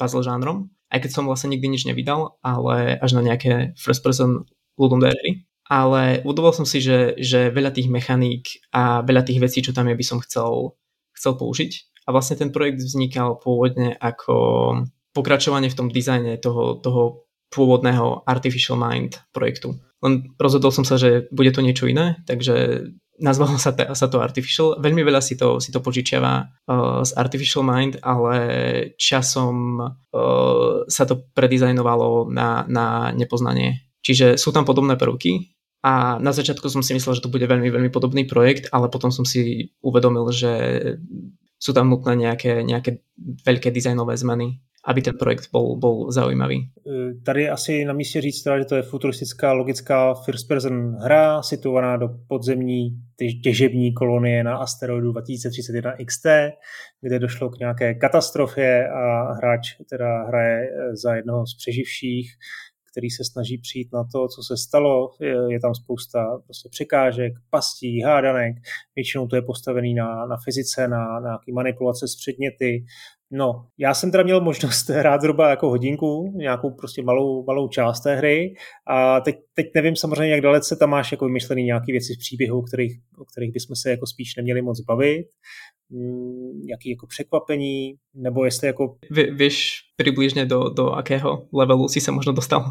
puzzle 0.00 0.24
žánrom, 0.24 0.72
aj 0.88 1.04
keď 1.04 1.10
som 1.12 1.28
vlastne 1.28 1.52
nikdy 1.52 1.68
nič 1.68 1.84
nevydal, 1.84 2.40
ale 2.40 2.96
až 2.96 3.20
na 3.20 3.22
nejaké 3.22 3.76
first 3.76 4.00
person 4.00 4.48
ľudom 4.80 5.04
hry. 5.04 5.45
Ale 5.66 6.22
uvedoval 6.22 6.54
som 6.54 6.66
si, 6.66 6.78
že, 6.78 7.18
že 7.18 7.50
veľa 7.50 7.74
tých 7.74 7.90
mechaník 7.90 8.70
a 8.70 9.02
veľa 9.02 9.26
tých 9.26 9.42
vecí, 9.42 9.58
čo 9.66 9.74
tam 9.74 9.90
je, 9.90 9.98
by 9.98 10.06
som 10.06 10.22
chcel 10.22 10.78
chcel 11.16 11.32
použiť. 11.40 11.72
A 12.06 12.14
vlastne 12.14 12.38
ten 12.38 12.54
projekt 12.54 12.84
vznikal 12.84 13.40
pôvodne 13.40 13.96
ako 13.98 14.36
pokračovanie 15.16 15.72
v 15.72 15.78
tom 15.80 15.88
dizajne 15.88 16.38
toho, 16.38 16.78
toho 16.78 17.26
pôvodného 17.50 18.22
Artificial 18.28 18.76
Mind 18.76 19.18
projektu. 19.32 19.80
Len 20.04 20.28
rozhodol 20.36 20.70
som 20.70 20.84
sa, 20.84 21.00
že 21.00 21.26
bude 21.32 21.50
to 21.50 21.64
niečo 21.64 21.88
iné, 21.88 22.20
takže 22.28 22.86
nazvalo 23.16 23.56
sa, 23.56 23.72
to, 23.72 23.96
sa 23.96 24.06
to 24.12 24.20
Artificial. 24.20 24.76
Veľmi 24.76 25.02
veľa 25.02 25.24
si 25.24 25.40
to, 25.40 25.56
si 25.56 25.72
to 25.72 25.80
požičiava 25.80 26.46
uh, 26.46 27.00
z 27.00 27.16
Artificial 27.16 27.64
Mind, 27.64 27.96
ale 28.04 28.36
časom 29.00 29.80
uh, 29.80 30.84
sa 30.86 31.04
to 31.08 31.26
predizajnovalo 31.32 32.28
na, 32.28 32.68
na 32.68 33.10
nepoznanie. 33.16 33.85
Čiže 34.06 34.38
sú 34.38 34.54
tam 34.54 34.62
podobné 34.62 34.94
prvky, 34.94 35.50
a 35.86 36.18
na 36.18 36.34
začiatku 36.34 36.66
som 36.66 36.82
si 36.82 36.98
myslel, 36.98 37.14
že 37.14 37.22
to 37.22 37.30
bude 37.30 37.46
veľmi, 37.46 37.70
veľmi 37.70 37.90
podobný 37.94 38.26
projekt, 38.26 38.66
ale 38.74 38.90
potom 38.90 39.14
som 39.14 39.22
si 39.22 39.70
uvedomil, 39.86 40.26
že 40.34 40.52
sú 41.62 41.70
tam 41.70 41.94
nutné 41.94 42.18
nejaké, 42.26 42.66
nejaké 42.66 43.06
veľké 43.46 43.70
dizajnové 43.70 44.18
zmeny, 44.18 44.58
aby 44.86 45.00
ten 45.02 45.14
projekt 45.18 45.50
bol, 45.54 45.78
bol 45.78 46.10
zaujímavý. 46.10 46.58
E, 46.58 47.14
tady 47.24 47.42
je 47.42 47.50
asi 47.50 47.84
na 47.84 47.92
místě 47.92 48.20
říct, 48.20 48.42
teda, 48.42 48.58
že 48.58 48.64
to 48.64 48.76
je 48.76 48.82
futuristická 48.82 49.52
logická 49.52 50.14
first 50.14 50.48
person 50.48 50.96
hra 50.96 51.42
situovaná 51.42 51.96
do 51.96 52.08
podzemní 52.28 52.90
těžební 53.42 53.94
kolonie 53.94 54.44
na 54.44 54.56
asteroidu 54.56 55.12
2031 55.12 55.94
XT, 56.06 56.26
kde 57.00 57.18
došlo 57.18 57.50
k 57.50 57.58
nějaké 57.58 57.94
katastrofě 57.94 58.88
a 58.88 59.32
hráč 59.32 59.74
teda 59.90 60.24
hraje 60.26 60.68
za 61.02 61.14
jednoho 61.14 61.46
z 61.46 61.56
přeživších 61.56 62.30
který 62.96 63.10
se 63.10 63.24
snaží 63.24 63.58
přijít 63.58 63.92
na 63.92 64.04
to, 64.12 64.28
co 64.28 64.42
se 64.42 64.56
stalo. 64.56 65.10
Je, 65.50 65.60
tam 65.60 65.74
spousta 65.74 66.38
prostě 66.44 66.68
překážek, 66.68 67.32
pastí, 67.50 68.02
hádanek. 68.02 68.56
Většinou 68.96 69.26
to 69.26 69.36
je 69.36 69.42
postavený 69.42 69.94
na, 69.94 70.26
na 70.26 70.36
fyzice, 70.44 70.88
na, 70.88 71.20
na 71.20 71.20
nějaký 71.20 71.52
manipulace 71.52 72.08
s 72.08 72.16
předměty. 72.16 72.84
No, 73.30 73.66
já 73.78 73.94
jsem 73.94 74.10
teda 74.10 74.22
měl 74.22 74.40
možnost 74.40 74.88
hrát 74.90 75.20
zhruba 75.20 75.50
jako 75.50 75.68
hodinku, 75.68 76.32
nějakou 76.36 76.70
prostě 76.70 77.02
malou, 77.02 77.44
malou 77.44 77.68
část 77.68 78.00
té 78.00 78.16
hry 78.16 78.54
a 78.86 79.20
teď, 79.20 79.36
teď 79.54 79.66
nevím 79.74 79.96
samozřejmě, 79.96 80.32
jak 80.34 80.40
dalece 80.40 80.76
tam 80.76 80.90
máš 80.90 81.12
jako 81.12 81.24
vymyšlený 81.24 81.64
nějaké 81.64 81.92
věci 81.92 82.14
z 82.14 82.18
příběhu, 82.18 82.58
o 82.58 82.62
kterých, 82.62 82.98
o 83.18 83.24
kterých 83.24 83.52
bychom 83.52 83.76
se 83.76 83.90
jako 83.90 84.06
spíš 84.06 84.36
neměli 84.36 84.62
moc 84.62 84.80
bavit, 84.80 85.26
mm, 85.90 86.60
jaký 86.68 86.90
jako 86.90 87.06
překvapení, 87.06 87.94
nebo 88.14 88.44
jestli 88.44 88.66
jako... 88.66 88.96
Vy, 89.10 89.30
víš 89.30 89.80
přibližně 89.96 90.46
do, 90.46 90.68
do 90.68 90.90
akého 90.90 91.46
levelu 91.52 91.88
si 91.88 92.00
se 92.00 92.10
možno 92.10 92.32
dostal? 92.32 92.64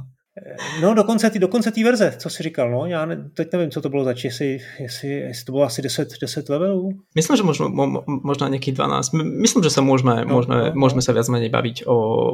No, 0.82 0.94
dokonce 0.94 1.30
té 1.30 1.40
dokonce 1.40 1.72
tý 1.72 1.84
verze, 1.84 2.14
co 2.18 2.30
jsi 2.30 2.44
říkal, 2.44 2.72
no, 2.72 2.86
já 2.86 3.06
ne, 3.06 3.30
teď 3.34 3.54
nevím, 3.54 3.72
co 3.72 3.82
to 3.82 3.90
bylo 3.90 4.04
zač, 4.04 4.24
jestli, 4.24 4.60
jestli, 4.80 5.10
jestli 5.10 5.46
to 5.46 5.52
bylo 5.52 5.64
asi 5.64 5.82
10, 5.82 6.10
10 6.22 6.50
levelů. 6.50 6.90
Myslím, 7.16 7.38
že 7.38 7.44
možno, 7.44 7.70
mo, 7.70 8.04
možná 8.08 8.48
nějaký 8.48 8.72
12. 8.72 9.14
Myslím, 9.14 9.64
že 9.64 9.70
se 9.70 9.82
můžeme, 9.82 10.26
no, 10.26 10.36
můžeme, 10.36 10.56
no, 10.56 10.72
můžeme 10.76 11.02
se 11.02 11.14
viac 11.14 11.30
menej 11.30 11.50
baviť 11.50 11.84
o 11.88 12.30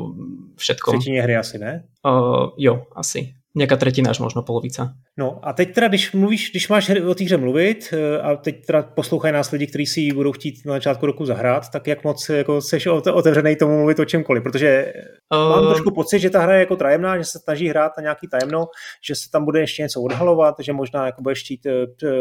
všetkom. 0.56 1.00
Třetině 1.00 1.22
hry 1.22 1.36
asi, 1.38 1.58
ne? 1.58 1.84
Uh, 2.06 2.50
jo, 2.58 2.84
asi 2.96 3.34
nějaká 3.56 3.78
tretina 3.78 4.10
až 4.10 4.20
možno 4.20 4.42
polovica. 4.44 4.94
No 5.18 5.40
a 5.44 5.54
teď 5.54 5.74
teda, 5.74 5.88
když 5.88 6.12
mluvíš, 6.12 6.52
když 6.52 6.70
máš 6.70 6.90
o 6.90 7.16
té 7.16 7.24
hře 7.24 7.38
mluvit 7.38 7.94
eh, 7.94 8.22
a 8.22 8.36
teď 8.36 8.66
teda 8.66 8.82
poslouchají 8.82 9.34
nás 9.34 9.52
lidi, 9.52 9.68
kteří 9.68 9.86
si 9.86 10.02
ji 10.02 10.14
budou 10.14 10.32
chtít 10.32 10.66
na 10.66 10.74
začátku 10.74 11.06
roku 11.06 11.26
zahrát, 11.26 11.70
tak 11.72 11.88
jak 11.88 12.04
moc 12.04 12.30
jako 12.30 12.62
seš 12.62 12.88
otevřený 12.88 13.56
tomu 13.56 13.78
mluvit 13.78 14.00
o 14.00 14.06
čemkoliv, 14.06 14.44
protože 14.44 14.94
uh... 15.34 15.50
mám 15.50 15.66
trošku 15.66 15.92
pocit, 15.92 16.20
že 16.20 16.30
ta 16.30 16.42
hra 16.42 16.54
je 16.54 16.60
jako 16.60 16.76
tajemná, 16.76 17.18
že 17.18 17.24
se 17.24 17.40
snaží 17.40 17.68
hrát 17.68 17.92
na 17.98 18.02
nějaký 18.02 18.28
tajemno, 18.28 18.66
že 19.08 19.16
se 19.16 19.30
tam 19.32 19.46
bude 19.46 19.60
ještě 19.60 19.82
něco 19.82 20.02
odhalovat, 20.02 20.56
že 20.60 20.74
možná 20.74 21.06
jako 21.06 21.22
budeš 21.22 21.44
chtít 21.44 21.66
uh, 21.66 22.12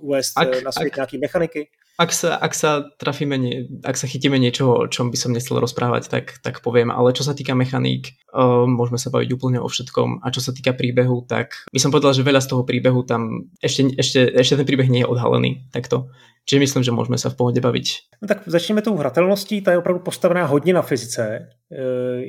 uvést 0.00 0.32
ak, 0.36 0.62
na 0.62 0.72
svět 0.72 0.92
ak, 0.92 0.96
nějaký 0.96 1.18
mechaniky. 1.18 1.68
Ak 2.02 2.10
sa, 2.10 2.34
ak 2.34 2.50
sa 2.50 2.90
trafíme, 2.98 3.38
nie, 3.38 3.70
ak 3.86 3.94
sa 3.94 4.10
chytíme 4.10 4.34
niečoho, 4.34 4.74
o 4.74 4.90
čom 4.90 5.14
by 5.14 5.16
som 5.16 5.30
nechcel 5.30 5.62
rozprávať, 5.62 6.10
tak, 6.10 6.42
tak 6.42 6.58
poviem. 6.58 6.90
Ale 6.90 7.14
čo 7.14 7.22
sa 7.22 7.30
týka 7.30 7.54
mechaník, 7.54 8.18
uh, 8.34 8.66
môžeme 8.66 8.98
sa 8.98 9.14
baviť 9.14 9.30
úplne 9.30 9.62
o 9.62 9.70
všetkom. 9.70 10.18
A 10.18 10.34
čo 10.34 10.42
sa 10.42 10.50
týka 10.50 10.74
príbehu, 10.74 11.22
tak 11.30 11.62
by 11.70 11.78
som 11.78 11.94
povedal, 11.94 12.10
že 12.10 12.26
veľa 12.26 12.42
z 12.42 12.50
toho 12.50 12.66
príbehu 12.66 13.06
tam, 13.06 13.46
ešte, 13.62 13.94
ešte, 13.94 14.34
ešte 14.34 14.58
ten 14.58 14.66
príbeh 14.66 14.90
nie 14.90 15.06
je 15.06 15.10
odhalený 15.14 15.70
takto. 15.70 16.10
Čiže 16.42 16.60
myslím, 16.60 16.82
že 16.82 16.90
můžeme 16.90 17.18
se 17.18 17.30
v 17.30 17.36
pohodě 17.36 17.60
bavit. 17.60 17.84
No 18.22 18.28
tak 18.28 18.42
začneme 18.46 18.82
tou 18.82 18.96
hratelností, 18.96 19.62
ta 19.62 19.70
je 19.70 19.78
opravdu 19.78 20.02
postavená 20.02 20.46
hodně 20.46 20.74
na 20.74 20.82
fyzice. 20.82 21.48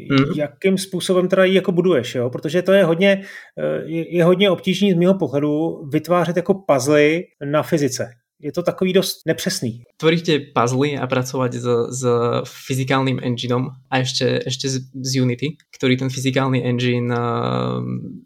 Mm. 0.09 0.37
Jakým 0.37 0.77
způsobem 0.77 1.27
teda 1.27 1.43
ji 1.43 1.55
jako 1.55 1.71
buduješ, 1.71 2.15
jo? 2.15 2.29
Protože 2.29 2.61
to 2.61 2.71
je 2.71 2.83
hodně, 2.83 3.21
je, 3.85 4.15
je 4.15 4.23
hodně 4.23 4.51
obtížný 4.51 4.91
z 4.91 4.95
mého 4.95 5.13
pohledu 5.13 5.81
vytvářet 5.91 6.37
jako 6.37 6.53
puzzle 6.53 7.09
na 7.45 7.63
fyzice 7.63 8.09
je 8.43 8.51
to 8.51 8.63
takový 8.63 8.93
dost 8.93 9.25
nepřesný. 9.25 9.83
Tvoríte 9.97 10.39
puzzle 10.51 10.99
a 10.99 11.07
pracovať 11.07 11.51
s, 11.55 11.67
s 11.95 12.01
fyzikálnym 12.43 13.23
engineom 13.23 13.71
a 13.87 14.03
ešte, 14.03 14.43
ešte 14.43 14.67
z, 14.67 14.75
z 14.91 15.11
Unity, 15.23 15.55
ktorý 15.71 15.95
ten 15.95 16.11
fyzikálny 16.11 16.59
engine 16.59 17.07
uh, 17.07 17.79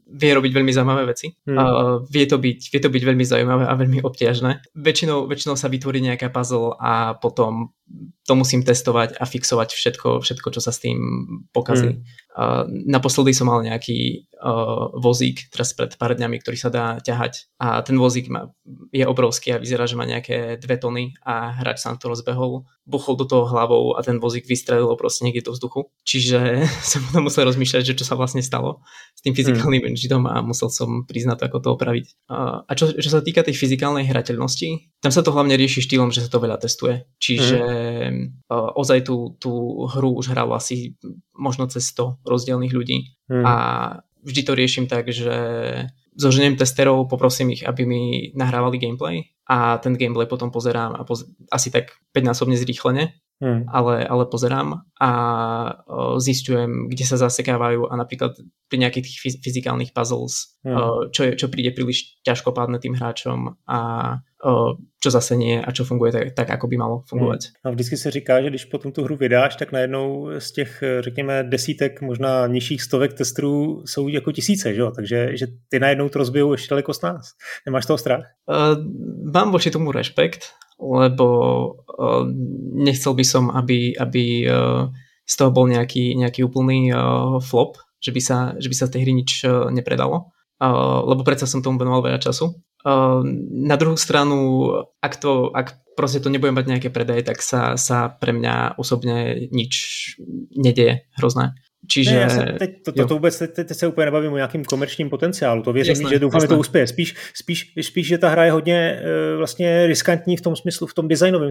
vie 0.09 0.31
robiť 0.33 0.51
veľmi 0.57 0.73
zaujímavé 0.73 1.05
veci. 1.05 1.37
Hmm. 1.45 1.57
Uh, 1.57 1.95
vie, 2.09 2.25
to 2.25 2.41
byť, 2.41 2.59
vie 2.73 2.81
to 2.81 2.89
byť 2.89 3.03
veľmi 3.05 3.25
zaujímavé 3.25 3.63
a 3.69 3.73
veľmi 3.77 4.01
obťažné. 4.01 4.73
Väčšinou, 4.73 5.29
väčšinou 5.29 5.53
sa 5.53 5.69
vytvorí 5.69 6.01
nejaká 6.01 6.33
puzzle 6.33 6.73
a 6.81 7.13
potom 7.13 7.77
to 8.27 8.35
musím 8.35 8.59
testovať 8.59 9.15
a 9.15 9.23
fixovať 9.23 9.71
všetko, 9.71 10.19
všetko 10.19 10.47
čo 10.51 10.59
sa 10.59 10.75
s 10.75 10.83
tým 10.83 10.99
pokazí. 11.55 11.95
Mm. 11.95 12.03
Uh, 12.37 12.69
naposledy 12.69 13.33
som 13.33 13.49
mal 13.49 13.65
nejaký 13.65 14.29
uh, 14.43 14.93
vozík, 14.93 15.49
teraz 15.49 15.73
pred 15.73 15.95
pár 15.97 16.13
dňami, 16.13 16.37
ktorý 16.43 16.57
sa 16.59 16.69
dá 16.69 16.99
ťahať 17.01 17.49
a 17.57 17.81
ten 17.81 17.97
vozík 17.97 18.29
má, 18.29 18.53
je 18.93 19.07
obrovský 19.07 19.55
a 19.55 19.63
vyzerá, 19.63 19.89
že 19.89 19.97
má 19.97 20.05
nejaké 20.05 20.61
dve 20.61 20.77
tony 20.77 21.17
a 21.25 21.55
hráč 21.55 21.81
sa 21.81 21.95
na 21.95 21.97
to 21.97 22.13
rozbehol, 22.13 22.67
buchol 22.85 23.17
do 23.17 23.25
toho 23.25 23.49
hlavou 23.49 23.97
a 23.97 24.05
ten 24.05 24.21
vozík 24.21 24.45
vystrelil 24.45 24.91
proste 24.99 25.25
niekde 25.25 25.49
do 25.49 25.55
vzduchu. 25.55 25.89
Čiže 26.05 26.67
som 26.93 27.01
potom 27.09 27.31
musel 27.31 27.47
rozmýšľať, 27.47 27.95
že 27.95 27.97
čo 27.97 28.05
sa 28.05 28.19
vlastne 28.19 28.43
stalo 28.43 28.83
s 29.17 29.23
tým 29.23 29.33
fyzikálnym 29.33 29.87
mm. 29.87 29.89
engineom 29.95 30.27
a 30.29 30.43
musel 30.43 30.67
som 30.67 31.07
priznať, 31.07 31.47
ako 31.47 31.57
to 31.63 31.69
opraviť. 31.73 32.05
Uh, 32.27 32.61
a 32.67 32.71
čo, 32.75 32.91
čo 32.91 33.07
sa 33.07 33.23
týka 33.23 33.41
tej 33.41 33.55
fyzikálnej 33.55 34.05
hrateľnosti, 34.05 34.99
tam 35.01 35.09
sa 35.15 35.23
to 35.23 35.33
hlavne 35.33 35.57
rieši 35.57 35.79
štýlom, 35.79 36.13
že 36.13 36.27
sa 36.27 36.29
to 36.29 36.43
veľa 36.43 36.59
testuje. 36.59 37.07
Čiže 37.17 37.57
mm 37.63 38.16
uh, 38.51 38.71
ozaj 38.77 39.05
tú, 39.07 39.37
tú 39.37 39.85
hru 39.89 40.17
už 40.17 40.33
hralo 40.33 40.57
asi 40.57 40.97
možno 41.37 41.69
cez 41.69 41.93
100 41.93 42.23
rozdielných 42.25 42.73
ľudí 42.73 42.97
hmm. 43.29 43.43
a 43.45 43.53
vždy 44.25 44.41
to 44.43 44.53
riešim 44.57 44.85
tak, 44.89 45.07
že 45.13 45.35
zoženiem 46.17 46.57
testerov, 46.57 47.05
poprosím 47.07 47.53
ich, 47.53 47.61
aby 47.61 47.85
mi 47.85 48.01
nahrávali 48.33 48.81
gameplay 48.81 49.29
a 49.45 49.77
ten 49.77 49.93
gameplay 49.93 50.25
potom 50.25 50.49
pozerám 50.49 50.97
a 50.97 51.05
poz- 51.05 51.29
asi 51.53 51.69
tak 51.69 51.93
5-násobne 52.11 52.57
zrýchlene, 52.57 53.13
hmm. 53.41 53.69
ale, 53.69 54.07
ale 54.07 54.23
pozerám 54.25 54.81
a 55.01 55.11
uh, 55.85 56.17
zistujem, 56.17 56.89
kde 56.89 57.05
sa 57.05 57.17
zasekávajú 57.17 57.85
a 57.89 57.93
napríklad 57.93 58.37
pri 58.67 58.77
nejakých 58.81 59.05
tých 59.05 59.17
fyzikálnych 59.41 59.93
puzzles, 59.93 60.57
hmm. 60.65 60.73
uh, 60.73 61.01
čo, 61.13 61.29
je, 61.29 61.31
čo 61.37 61.47
príde 61.47 61.71
príliš 61.71 62.17
ťažkopádne 62.25 62.81
tým 62.81 62.97
hráčom 62.97 63.55
a 63.69 63.79
čo 65.01 65.09
zase 65.09 65.33
nie 65.33 65.57
a 65.57 65.69
čo 65.73 65.81
funguje 65.81 66.11
tak, 66.13 66.25
tak 66.37 66.47
ako 66.49 66.69
by 66.69 66.77
malo 66.77 66.95
fungovat. 67.09 67.41
Hmm. 67.41 67.57
A 67.63 67.69
vždycky 67.73 67.97
se 67.97 68.11
říká, 68.11 68.41
že 68.41 68.49
když 68.49 68.65
potom 68.65 68.91
tu 68.91 69.03
hru 69.03 69.15
vydáš, 69.15 69.55
tak 69.55 69.71
najednou 69.71 70.29
z 70.37 70.51
těch, 70.51 70.83
řekněme, 70.99 71.43
desítek, 71.43 72.01
možná 72.01 72.47
nižších 72.47 72.81
stovek 72.81 73.13
testrů 73.13 73.83
jsou 73.85 74.07
jako 74.07 74.31
tisíce, 74.31 74.73
že? 74.73 74.83
takže 74.95 75.37
že 75.37 75.47
ty 75.69 75.79
najednou 75.79 76.09
to 76.09 76.19
rozbijou 76.19 76.51
ještě 76.51 76.69
daleko 76.69 76.93
z 76.93 77.01
nás. 77.01 77.25
Nemáš 77.65 77.85
toho 77.85 77.97
strach? 77.97 78.23
Uh, 78.45 78.77
mám 79.33 79.51
voči 79.51 79.71
tomu 79.71 79.91
rešpekt, 79.91 80.41
lebo 80.77 81.27
uh, 81.85 82.23
nechcel 82.77 83.13
by 83.17 83.25
som, 83.25 83.49
aby, 83.53 83.97
aby 83.97 84.45
uh, 84.45 84.89
z 85.27 85.33
toho 85.35 85.49
bol 85.51 85.65
nejaký, 85.67 86.15
nejaký 86.15 86.45
úplný 86.45 86.93
uh, 86.93 87.41
flop, 87.41 87.81
že 87.97 88.13
by, 88.13 88.21
sa, 88.21 88.37
že 88.61 88.69
by 88.69 88.75
sa 88.77 88.85
z 88.87 88.93
tej 88.93 89.01
hry 89.03 89.13
nič 89.17 89.41
nepredalo. 89.73 90.29
Lebo 91.05 91.21
predsa 91.21 91.49
som 91.49 91.61
tomu 91.61 91.77
venoval 91.81 92.05
veľa 92.05 92.21
času 92.21 92.49
na 93.51 93.75
druhou 93.75 93.99
stranu, 93.99 94.69
ak, 95.01 95.19
to, 95.19 95.51
ak 95.51 95.81
proste 95.97 96.23
to 96.23 96.31
nebudem 96.31 96.55
mať 96.55 96.67
nejaké 96.69 96.89
predaje, 96.93 97.25
tak 97.25 97.43
sa, 97.43 97.75
sa 97.75 98.07
pre 98.07 98.31
mňa 98.31 98.79
osobne 98.79 99.49
nič 99.51 99.73
nedeje 100.55 101.09
hrozné. 101.19 101.57
Čiže... 101.87 102.11
Ne, 102.11 102.21
já 102.21 102.29
se 102.29 102.45
teď, 102.59 102.83
to, 102.83 102.91
to, 102.91 103.07
to 103.07 103.13
vůbec, 103.13 103.39
teď, 103.39 103.53
teď 103.53 103.77
se 103.77 103.87
úplně 103.87 104.05
nebavím 104.05 104.33
o 104.33 104.35
nějakým 104.35 104.65
komerčním 104.65 105.09
potenciálu, 105.09 105.63
to 105.63 105.73
věřím, 105.73 105.91
jasné, 105.91 106.09
že 106.09 106.19
doufám, 106.19 106.41
že 106.41 106.47
to 106.47 106.59
uspěje. 106.59 106.87
Spíš, 106.87 107.15
spíš, 107.33 107.73
spíš, 107.81 108.07
že 108.07 108.17
ta 108.17 108.29
hra 108.29 108.45
je 108.45 108.51
hodně 108.51 109.01
uh, 109.01 109.37
vlastně 109.37 109.87
riskantní 109.87 110.37
v 110.37 110.41
tom 110.41 110.55
smyslu, 110.55 110.87
v 110.87 110.93
tom 110.93 111.07
designovém 111.07 111.49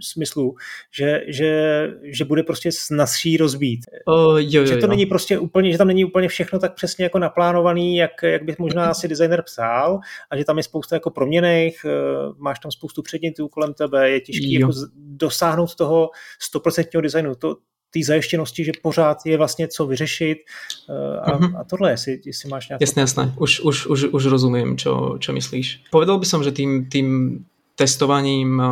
smyslu, 0.00 0.54
že, 0.92 1.22
že, 1.28 1.88
že 2.02 2.24
bude 2.24 2.42
prostě 2.42 2.72
snazší 2.72 3.36
rozbít. 3.36 3.80
Uh, 4.08 4.38
jo, 4.38 4.60
jo, 4.60 4.66
že 4.66 4.76
to 4.76 4.86
jo. 4.86 4.90
není 4.90 5.06
prostě 5.06 5.38
úplně, 5.38 5.72
že 5.72 5.78
tam 5.78 5.88
není 5.88 6.04
úplně 6.04 6.28
všechno 6.28 6.58
tak 6.58 6.74
přesně 6.74 7.04
jako 7.04 7.18
naplánovaný, 7.18 7.96
jak, 7.96 8.22
jak 8.22 8.42
by 8.44 8.56
možná 8.58 8.94
si 8.94 9.08
designer 9.08 9.42
psal 9.42 9.98
a 10.30 10.36
že 10.36 10.44
tam 10.44 10.56
je 10.56 10.62
spousta 10.62 10.96
jako 10.96 11.10
proměných, 11.10 11.84
uh, 11.84 12.38
máš 12.38 12.58
tam 12.58 12.72
spoustu 12.72 13.02
předmětů 13.02 13.48
kolem 13.48 13.74
tebe, 13.74 14.10
je 14.10 14.20
těžké 14.20 14.46
jako 14.46 14.72
dosáhnout 14.96 15.74
toho 15.74 16.10
100% 16.54 17.02
designu. 17.02 17.34
To, 17.34 17.56
té 17.94 18.00
zajištěnosti, 18.04 18.64
že 18.64 18.72
pořád 18.82 19.18
je 19.26 19.38
vlastně 19.38 19.68
co 19.68 19.86
vyřešit 19.86 20.38
eh, 20.88 21.20
a, 21.20 21.38
uh-huh. 21.38 21.60
a 21.60 21.64
tohle, 21.64 21.90
jestli, 21.90 22.20
jestli 22.24 22.48
máš 22.48 22.68
nějaké... 22.68 22.82
Jasné, 22.82 23.00
jasné, 23.00 23.34
už, 23.38 23.60
už, 23.60 23.86
už, 23.86 24.04
už 24.04 24.26
rozumím, 24.26 24.76
čo, 24.76 25.16
čo 25.18 25.32
myslíš. 25.32 25.90
Povedal 25.90 26.18
by 26.18 26.26
som, 26.26 26.42
že 26.42 26.52
tým, 26.52 26.90
tým 26.90 27.40
testovaním 27.74 28.60
eh, 28.60 28.68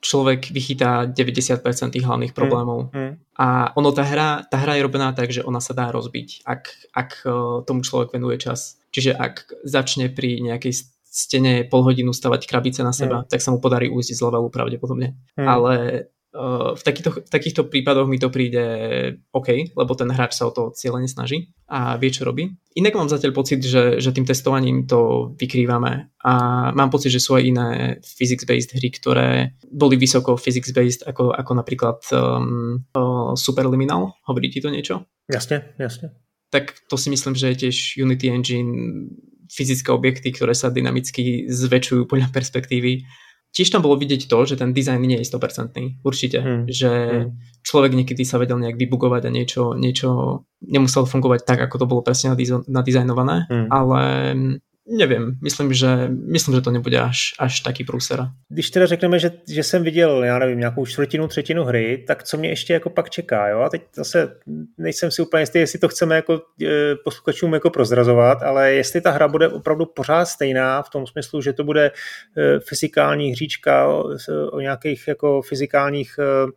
človek 0.00 0.54
vychytá 0.54 1.10
90% 1.10 1.90
tých 1.90 2.06
hlavných 2.06 2.30
hmm, 2.30 2.38
problémov. 2.38 2.94
Mm, 2.94 3.00
mm. 3.00 3.12
A 3.42 3.74
ono, 3.74 3.90
tá 3.90 4.06
hra, 4.06 4.46
tá 4.46 4.56
hra 4.62 4.78
je 4.78 4.86
robená 4.86 5.10
tak, 5.12 5.34
že 5.34 5.42
ona 5.42 5.58
sa 5.58 5.74
dá 5.74 5.90
rozbiť, 5.90 6.46
ak, 6.46 6.62
ak 6.94 7.10
eh, 7.26 7.32
tomu 7.66 7.82
človek 7.82 8.14
venuje 8.14 8.38
čas. 8.38 8.78
Čiže 8.94 9.12
ak 9.18 9.66
začne 9.66 10.08
pri 10.08 10.40
nejakej 10.40 10.72
stene 11.16 11.64
pol 11.64 11.80
hodinu 11.80 12.12
stavať 12.12 12.44
krabice 12.44 12.84
na 12.84 12.92
seba, 12.92 13.24
mm. 13.24 13.32
tak 13.32 13.40
sa 13.40 13.48
mu 13.48 13.58
podarí 13.58 13.88
ujsť 13.88 14.12
z 14.12 14.20
levelu 14.20 14.48
pravdepodobne. 14.52 15.16
Mm. 15.40 15.46
Ale 15.48 15.74
v 16.76 16.82
takýchto, 16.84 17.24
v 17.24 17.30
takýchto 17.32 17.62
prípadoch 17.72 18.04
mi 18.04 18.20
to 18.20 18.28
príde 18.28 18.64
OK, 19.32 19.72
lebo 19.72 19.92
ten 19.96 20.12
hráč 20.12 20.36
sa 20.36 20.46
o 20.46 20.52
to 20.52 20.70
cieľene 20.76 21.08
snaží 21.08 21.56
a 21.66 21.96
vie, 21.96 22.12
čo 22.12 22.28
robí. 22.28 22.52
Inak 22.76 22.94
mám 22.94 23.08
zatiaľ 23.08 23.32
pocit, 23.32 23.64
že, 23.64 23.96
že 23.96 24.12
tým 24.12 24.28
testovaním 24.28 24.84
to 24.84 25.32
vykrývame 25.40 26.12
a 26.20 26.32
mám 26.76 26.92
pocit, 26.92 27.08
že 27.08 27.24
sú 27.24 27.40
aj 27.40 27.42
iné 27.48 27.68
physics-based 28.04 28.76
hry, 28.76 28.88
ktoré 28.92 29.28
boli 29.72 29.96
vysoko 29.96 30.36
physics-based, 30.36 31.08
ako, 31.08 31.32
ako 31.32 31.52
napríklad 31.56 31.98
um, 32.12 32.84
uh, 32.92 33.32
Superliminal. 33.32 34.12
Hovorí 34.28 34.52
ti 34.52 34.60
to 34.60 34.68
niečo? 34.68 35.08
Jasne, 35.26 35.72
jasne. 35.80 36.12
Tak 36.52 36.86
to 36.86 37.00
si 37.00 37.10
myslím, 37.10 37.34
že 37.34 37.50
je 37.50 37.56
tiež 37.66 37.98
Unity 37.98 38.30
Engine 38.30 38.72
fyzické 39.50 39.90
objekty, 39.94 40.34
ktoré 40.34 40.52
sa 40.52 40.70
dynamicky 40.70 41.46
zväčšujú 41.48 42.06
podľa 42.06 42.28
perspektívy 42.34 43.06
tiež 43.56 43.72
tam 43.72 43.80
bolo 43.80 43.96
vidieť 43.96 44.28
to, 44.28 44.38
že 44.44 44.60
ten 44.60 44.76
dizajn 44.76 45.00
nie 45.00 45.16
je 45.24 45.32
100% 45.32 46.04
určite, 46.04 46.38
hmm. 46.44 46.62
že 46.68 46.92
hmm. 46.92 47.28
človek 47.64 47.96
niekedy 47.96 48.20
sa 48.28 48.36
vedel 48.36 48.60
nejak 48.60 48.76
vybugovať 48.76 49.22
a 49.24 49.30
niečo, 49.32 49.72
niečo 49.72 50.08
nemuselo 50.60 51.08
fungovať 51.08 51.48
tak, 51.48 51.64
ako 51.64 51.80
to 51.80 51.86
bolo 51.88 52.04
presne 52.04 52.36
nadizajnované, 52.68 53.48
hmm. 53.48 53.68
ale 53.72 54.00
Nevím, 54.88 55.38
myslím, 55.42 55.72
že, 55.72 55.86
myslím, 56.08 56.54
že 56.54 56.60
to 56.60 56.70
nebude 56.70 57.00
až, 57.00 57.34
až 57.38 57.60
taký 57.60 57.84
průser. 57.84 58.28
Když 58.48 58.70
teda 58.70 58.86
řekneme, 58.86 59.18
že, 59.18 59.30
že 59.48 59.62
jsem 59.62 59.82
viděl, 59.82 60.24
já 60.24 60.38
nevím, 60.38 60.58
nějakou 60.58 60.86
čtvrtinu, 60.86 61.28
třetinu 61.28 61.64
hry, 61.64 62.04
tak 62.06 62.22
co 62.22 62.36
mě 62.36 62.48
ještě 62.48 62.72
jako 62.72 62.90
pak 62.90 63.10
čeká, 63.10 63.48
jo? 63.48 63.60
A 63.60 63.68
teď 63.68 63.82
zase 63.94 64.36
nejsem 64.78 65.10
si 65.10 65.22
úplně 65.22 65.42
jistý, 65.42 65.58
jestli 65.58 65.78
to 65.78 65.88
chceme 65.88 66.16
jako 66.16 66.42
e, 66.62 66.94
posluchačům 67.04 67.54
jako 67.54 67.70
prozrazovat, 67.70 68.42
ale 68.42 68.72
jestli 68.72 69.00
ta 69.00 69.10
hra 69.10 69.28
bude 69.28 69.48
opravdu 69.48 69.86
pořád 69.86 70.24
stejná 70.24 70.82
v 70.82 70.90
tom 70.90 71.06
smyslu, 71.06 71.40
že 71.40 71.52
to 71.52 71.64
bude 71.64 71.86
e, 71.86 71.92
fyzikální 72.60 73.30
hříčka 73.30 73.88
o, 73.88 74.04
o 74.50 74.60
nějakých 74.60 75.08
jako 75.08 75.42
fyzikálních 75.42 76.18
e, 76.18 76.50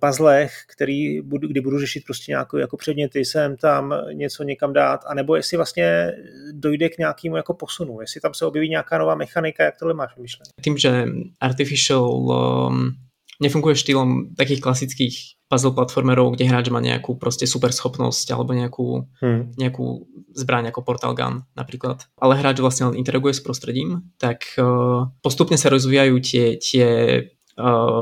puzzlech, 0.00 0.52
který 0.66 1.20
budu, 1.20 1.48
kdy 1.48 1.60
budu 1.60 1.78
řešit 1.78 2.04
prostě 2.04 2.32
nějaké 2.32 2.60
jako 2.60 2.76
předměty, 2.76 3.24
sem 3.24 3.56
tam 3.56 3.94
něco 4.12 4.42
někam 4.42 4.72
dát, 4.72 5.00
anebo 5.06 5.36
jestli 5.36 5.56
vlastně 5.56 6.12
dojde 6.52 6.88
k 6.88 6.98
nějakému 6.98 7.36
jako 7.36 7.54
posunu, 7.54 8.00
jestli 8.00 8.20
tam 8.20 8.34
se 8.34 8.46
objeví 8.46 8.68
nějaká 8.68 8.98
nová 8.98 9.14
mechanika, 9.14 9.64
jak 9.64 9.78
tohle 9.78 9.94
máš 9.94 10.16
myšlené? 10.16 10.50
Tím, 10.64 10.78
že 10.78 11.04
artificial 11.40 12.04
um, 12.04 12.94
nefunguje 13.42 13.78
štýlom 13.78 14.34
takých 14.34 14.60
klasických 14.60 15.16
puzzle 15.48 15.72
platformerov, 15.72 16.36
kde 16.36 16.44
hráč 16.44 16.68
má 16.68 16.82
nejakú 16.82 17.16
proste 17.16 17.48
super 17.48 17.72
schopnosť 17.72 18.36
alebo 18.36 18.52
nejakú, 18.52 19.08
hmm. 19.24 19.56
nejakú 19.56 20.04
zbraň 20.36 20.68
ako 20.68 20.84
Portal 20.84 21.16
Gun 21.16 21.46
napríklad. 21.56 22.04
Ale 22.20 22.36
hráč 22.36 22.60
vlastne 22.60 22.92
len 22.92 23.00
interaguje 23.00 23.32
s 23.32 23.40
prostredím, 23.40 24.12
tak 24.20 24.44
uh, 24.60 25.08
postupne 25.24 25.56
sa 25.56 25.72
rozvíjajú 25.72 26.14
tie, 26.20 26.44
tie 26.60 26.86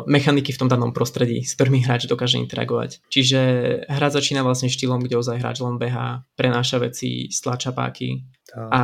mechaniky 0.05 0.53
v 0.53 0.61
tom 0.61 0.69
danom 0.69 0.93
prostredí, 0.93 1.41
s 1.41 1.57
ktorými 1.57 1.81
hráč 1.81 2.05
dokáže 2.05 2.37
interagovať. 2.37 3.01
Čiže 3.09 3.41
hra 3.89 4.09
začína 4.13 4.45
vlastne 4.45 4.69
štýlom, 4.69 5.01
kde 5.01 5.17
ozaj 5.17 5.41
hráč 5.41 5.65
len 5.65 5.81
behá, 5.81 6.29
prenáša 6.37 6.77
veci, 6.77 7.33
stlača 7.33 7.73
páky 7.73 8.21
a 8.53 8.83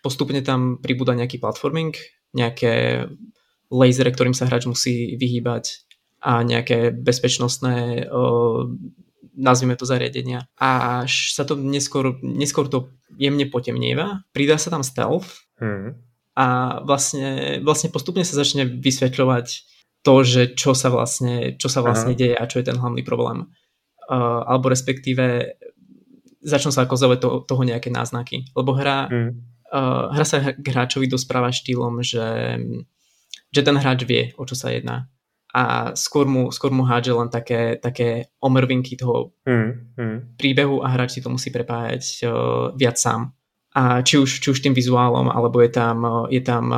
postupne 0.00 0.40
tam 0.46 0.78
pribúda 0.78 1.12
nejaký 1.18 1.42
platforming, 1.42 1.92
nejaké 2.32 3.06
lasery, 3.70 4.10
ktorým 4.14 4.34
sa 4.34 4.46
hráč 4.46 4.70
musí 4.70 5.18
vyhýbať 5.18 5.86
a 6.20 6.44
nejaké 6.44 6.92
bezpečnostné 6.94 8.06
uh, 8.06 8.68
nazvime 9.40 9.76
to 9.76 9.88
zariadenia. 9.88 10.44
A 10.60 11.02
až 11.06 11.32
sa 11.32 11.48
to 11.48 11.56
neskôr, 11.56 12.18
neskôr 12.20 12.68
to 12.68 12.92
jemne 13.16 13.48
potemnieva, 13.48 14.22
pridá 14.36 14.60
sa 14.60 14.68
tam 14.68 14.84
stealth 14.84 15.48
hmm. 15.58 15.96
a 16.36 16.46
vlastne, 16.84 17.58
vlastne 17.64 17.88
postupne 17.88 18.22
sa 18.22 18.36
začne 18.36 18.68
vysvetľovať 18.68 19.46
to, 20.00 20.14
že 20.24 20.56
čo 20.56 20.72
sa 20.72 20.88
vlastne, 20.88 21.56
čo 21.60 21.68
sa 21.68 21.84
vlastne 21.84 22.16
deje 22.16 22.32
a 22.32 22.48
čo 22.48 22.60
je 22.60 22.68
ten 22.72 22.78
hlavný 22.80 23.04
problém. 23.04 23.48
Uh, 24.10 24.42
alebo 24.48 24.72
respektíve 24.72 25.54
začnú 26.40 26.72
sa 26.72 26.88
akozovať 26.88 27.18
to, 27.20 27.28
toho 27.44 27.62
nejaké 27.62 27.92
náznaky. 27.92 28.48
Lebo 28.56 28.72
hra, 28.72 29.06
mm. 29.12 29.30
uh, 29.70 30.10
hra 30.10 30.24
sa 30.24 30.40
hráčovi 30.56 31.06
dospráva 31.06 31.52
štýlom, 31.52 32.00
že, 32.00 32.58
že 33.52 33.60
ten 33.60 33.76
hráč 33.76 34.08
vie, 34.08 34.32
o 34.40 34.48
čo 34.48 34.56
sa 34.56 34.72
jedná. 34.72 35.06
A 35.50 35.92
skôr 35.98 36.30
mu, 36.30 36.48
skôr 36.54 36.70
mu 36.70 36.86
hádže 36.86 37.12
len 37.12 37.28
také, 37.28 37.76
také 37.76 38.32
omrvinky 38.40 38.96
toho 38.96 39.36
mm. 39.44 39.70
Mm. 39.98 40.18
príbehu 40.40 40.80
a 40.80 40.88
hráč 40.90 41.18
si 41.18 41.20
to 41.20 41.28
musí 41.28 41.52
prepájať 41.52 42.24
uh, 42.24 42.72
viac 42.72 42.96
sám 42.96 43.36
a 43.70 44.02
či 44.02 44.18
už, 44.18 44.42
či 44.42 44.50
už 44.50 44.58
tým 44.66 44.74
vizuálom, 44.74 45.30
alebo 45.30 45.62
je 45.62 45.70
tam, 45.70 46.26
je 46.26 46.42
tam 46.42 46.74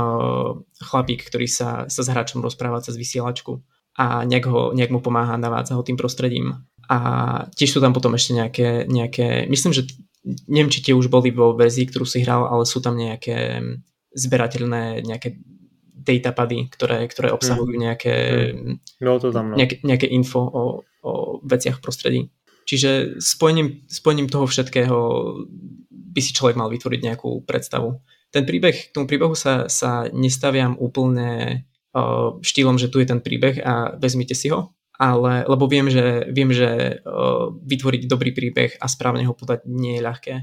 chlapík, 0.76 1.24
ktorý 1.24 1.48
sa, 1.48 1.88
sa 1.88 2.02
s 2.04 2.08
hráčom 2.12 2.44
rozpráva 2.44 2.84
cez 2.84 3.00
vysielačku 3.00 3.64
a 3.96 4.24
nejak, 4.28 4.44
ho, 4.48 4.76
nejak 4.76 4.92
mu 4.92 5.00
pomáha, 5.00 5.40
navádza 5.40 5.76
ho 5.76 5.82
tým 5.84 5.96
prostredím. 5.96 6.68
A 6.92 6.98
tiež 7.56 7.76
sú 7.76 7.78
tam 7.80 7.96
potom 7.96 8.12
ešte 8.12 8.36
nejaké, 8.36 8.68
nejaké 8.84 9.48
myslím, 9.48 9.72
že 9.72 9.88
neviem, 10.48 10.68
či 10.68 10.84
tie 10.84 10.92
už 10.92 11.08
boli 11.08 11.32
vo 11.32 11.56
verzii, 11.56 11.88
ktorú 11.88 12.04
si 12.04 12.20
hral, 12.20 12.44
ale 12.44 12.68
sú 12.68 12.84
tam 12.84 13.00
nejaké 13.00 13.64
zberateľné 14.12 15.00
nejaké 15.00 15.40
datapady, 16.02 16.68
ktoré, 16.68 17.06
ktoré 17.08 17.32
obsahujú 17.32 17.78
mm. 17.78 17.80
nejaké, 17.80 18.16
mm. 18.52 18.74
no, 19.00 19.16
to 19.16 19.30
tam, 19.30 19.54
no. 19.54 19.56
nejaké, 19.56 19.80
nejaké 19.86 20.06
info 20.10 20.42
o, 20.44 20.64
o 21.00 21.12
veciach 21.46 21.78
v 21.78 21.84
prostredí. 21.84 22.20
Čiže 22.66 23.18
spojením, 23.18 23.82
spojením 23.90 24.30
toho 24.30 24.46
všetkého 24.46 24.98
by 26.12 26.20
si 26.20 26.36
človek 26.36 26.60
mal 26.60 26.68
vytvoriť 26.68 27.00
nejakú 27.00 27.48
predstavu. 27.48 27.98
Ten 28.32 28.44
príbeh, 28.44 28.92
k 28.92 28.94
tomu 28.94 29.08
príbehu 29.08 29.32
sa, 29.36 29.68
sa 29.68 30.08
nestaviam 30.12 30.76
úplne 30.76 31.64
uh, 31.96 32.36
štýlom, 32.40 32.76
že 32.76 32.88
tu 32.92 33.00
je 33.00 33.08
ten 33.08 33.20
príbeh 33.20 33.60
a 33.64 33.96
vezmite 33.96 34.36
si 34.36 34.52
ho, 34.52 34.72
ale, 34.96 35.44
lebo 35.48 35.68
viem, 35.68 35.88
že, 35.88 36.28
viem, 36.32 36.52
že 36.52 37.00
uh, 37.00 37.52
vytvoriť 37.52 38.08
dobrý 38.08 38.32
príbeh 38.32 38.80
a 38.80 38.86
správne 38.88 39.24
ho 39.24 39.36
podať 39.36 39.64
nie 39.68 40.00
je 40.00 40.04
ľahké. 40.04 40.34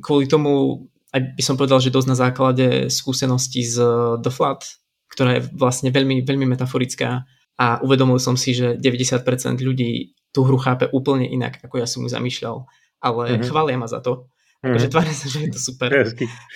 Kvôli 0.00 0.28
tomu 0.28 0.84
aj 1.08 1.20
by 1.40 1.42
som 1.44 1.56
povedal, 1.56 1.80
že 1.80 1.92
dosť 1.92 2.08
na 2.08 2.18
základe 2.18 2.66
skúseností 2.92 3.64
z 3.64 3.80
The 4.20 4.28
Flood, 4.28 4.60
ktorá 5.08 5.40
je 5.40 5.48
vlastne 5.56 5.88
veľmi, 5.88 6.20
veľmi 6.20 6.44
metaforická 6.44 7.24
a 7.56 7.66
uvedomil 7.80 8.20
som 8.20 8.36
si, 8.36 8.52
že 8.52 8.76
90% 8.76 9.24
ľudí 9.64 10.12
tú 10.30 10.44
hru 10.44 10.60
chápe 10.60 10.92
úplne 10.92 11.24
inak, 11.24 11.64
ako 11.64 11.80
ja 11.80 11.88
som 11.88 12.04
ju 12.04 12.12
zamýšľal, 12.12 12.68
ale 13.00 13.22
mm-hmm. 13.34 13.48
chvália 13.48 13.80
ma 13.80 13.88
za 13.88 14.04
to 14.04 14.28
Mm. 14.58 14.74
Akože 14.74 14.88
tvárim 14.90 15.14
sa, 15.14 15.26
že 15.30 15.38
je 15.46 15.50
to 15.54 15.60
super. 15.62 15.90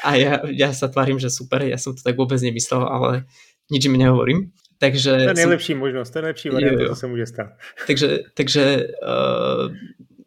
A 0.03 0.11
ja, 0.19 0.43
ja 0.51 0.75
sa 0.75 0.91
tvárim, 0.91 1.23
že 1.23 1.31
super, 1.31 1.63
ja 1.63 1.79
som 1.79 1.95
to 1.95 2.03
tak 2.03 2.19
vôbec 2.19 2.43
nemyslel, 2.43 2.83
ale 2.83 3.31
nič 3.71 3.87
mi 3.87 3.99
nehovorím. 3.99 4.51
Takže 4.83 5.31
to 5.31 5.39
je 5.39 5.43
nejlepší 5.47 5.79
som... 5.79 5.83
možnosť, 5.87 6.09
to 6.11 6.17
je 6.19 6.23
nejlepší 6.27 6.49
variant, 6.51 6.79
to 6.91 6.99
sa 6.99 7.07
môže 7.07 7.27
stať. 7.31 7.49
Takže, 7.87 8.09
takže 8.35 8.65
uh, 8.99 9.71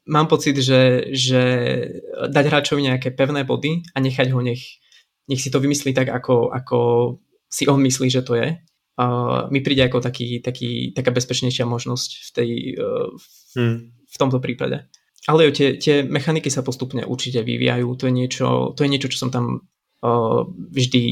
mám 0.07 0.31
pocit, 0.31 0.55
že, 0.55 1.11
že 1.11 1.43
dať 2.31 2.45
hráčovi 2.47 2.87
nejaké 2.87 3.11
pevné 3.11 3.43
body 3.43 3.83
a 3.91 3.99
nechať 3.99 4.31
ho, 4.31 4.39
nech, 4.39 4.79
nech 5.27 5.43
si 5.43 5.51
to 5.51 5.59
vymyslí 5.59 5.91
tak, 5.91 6.07
ako, 6.07 6.55
ako 6.55 6.79
si 7.51 7.67
on 7.67 7.83
myslí, 7.83 8.07
že 8.07 8.23
to 8.23 8.39
je, 8.39 8.55
uh, 8.55 9.51
mi 9.51 9.59
príde 9.59 9.83
ako 9.83 9.99
taký, 9.99 10.39
taký, 10.39 10.95
taká 10.95 11.11
bezpečnejšia 11.11 11.67
možnosť 11.67 12.09
v, 12.15 12.29
tej, 12.31 12.49
uh, 12.79 13.11
v, 13.11 13.27
hmm. 13.59 13.77
v 13.91 14.15
tomto 14.15 14.39
prípade. 14.39 14.87
Ale 15.25 15.49
jo, 15.49 15.51
tie, 15.51 15.67
tie 15.81 16.05
mechaniky 16.05 16.53
sa 16.53 16.61
postupne 16.61 17.01
určite 17.01 17.41
vyvíjajú. 17.41 17.87
To 17.97 18.03
je 18.05 18.13
niečo, 18.13 18.47
to 18.77 18.85
je 18.85 18.89
niečo 18.89 19.09
čo 19.09 19.25
som 19.25 19.33
tam 19.33 19.65
uh, 20.05 20.45
vždy 20.69 21.03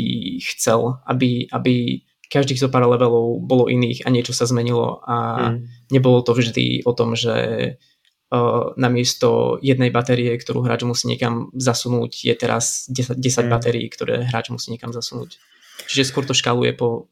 chcel, 0.54 1.02
aby, 1.10 1.50
aby 1.50 2.06
každých 2.30 2.62
zo 2.62 2.70
pár 2.70 2.86
levelov 2.86 3.42
bolo 3.46 3.70
iných 3.70 4.06
a 4.06 4.14
niečo 4.14 4.34
sa 4.34 4.50
zmenilo 4.50 5.02
a 5.06 5.16
mm. 5.54 5.90
nebolo 5.94 6.26
to 6.26 6.34
vždy 6.34 6.82
o 6.86 6.94
tom, 6.94 7.14
že 7.14 7.36
uh, 8.34 8.74
namiesto 8.78 9.62
jednej 9.62 9.94
batérie, 9.94 10.34
ktorú 10.38 10.66
hráč 10.66 10.86
musí 10.86 11.10
niekam 11.10 11.54
zasunúť, 11.54 12.26
je 12.26 12.34
teraz 12.34 12.90
10, 12.90 13.18
10 13.18 13.22
mm. 13.22 13.50
batérií, 13.50 13.86
ktoré 13.90 14.26
hráč 14.26 14.50
musí 14.50 14.74
niekam 14.74 14.90
zasunúť. 14.90 15.38
Čiže 15.90 16.10
skôr 16.10 16.26
to 16.26 16.38
škaluje 16.38 16.74
po, 16.74 17.10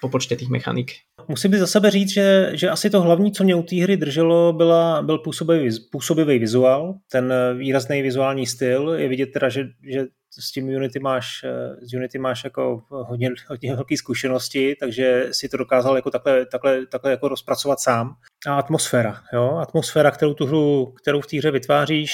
po 0.00 0.08
počte 0.08 0.36
těch 0.36 0.48
mechanik. 0.48 0.92
Musím 1.28 1.50
by 1.50 1.58
za 1.58 1.66
sebe 1.66 1.90
říct, 1.90 2.12
že, 2.12 2.50
že 2.54 2.70
asi 2.70 2.90
to 2.90 3.00
hlavní, 3.00 3.32
co 3.32 3.44
mě 3.44 3.54
u 3.54 3.62
té 3.62 3.76
hry 3.76 3.96
drželo, 3.96 4.52
byla, 4.52 5.02
byl 5.02 5.18
působivý, 5.18 5.70
působivý 5.92 6.38
vizuál, 6.38 6.94
ten 7.10 7.34
výrazný 7.58 8.02
vizuální 8.02 8.46
styl. 8.46 8.90
Je 8.90 9.08
vidět 9.08 9.26
teda, 9.26 9.48
že, 9.48 9.64
že 9.90 10.06
s 10.40 10.52
tím 10.52 10.68
Unity 10.68 10.98
máš, 10.98 11.44
s 11.82 11.94
Unity 11.94 12.18
máš 12.18 12.44
jako 12.44 12.82
hodně, 12.88 13.30
hodně 13.48 13.74
velké 13.74 13.96
zkušenosti, 13.96 14.76
takže 14.80 15.28
si 15.32 15.48
to 15.48 15.56
dokázal 15.56 15.96
jako 15.96 16.10
takhle, 16.10 16.46
takhle, 16.46 16.86
takhle 16.86 17.10
jako 17.10 17.28
rozpracovat 17.28 17.80
sám. 17.80 18.14
A 18.46 18.54
atmosféra, 18.54 19.22
jo? 19.32 19.56
atmosféra, 19.56 20.10
kterou 20.10 20.34
tu 20.34 20.46
hru, 20.46 20.86
kterou 21.02 21.20
v 21.20 21.26
té 21.26 21.38
hře 21.38 21.50
vytváříš, 21.50 22.12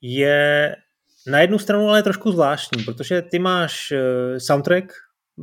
je 0.00 0.76
na 1.26 1.40
jednu 1.40 1.58
stranu 1.58 1.88
ale 1.88 2.02
trošku 2.02 2.32
zvláštní, 2.32 2.84
protože 2.84 3.22
ty 3.22 3.38
máš 3.38 3.92
eh, 3.92 4.40
soundtrack, 4.40 4.92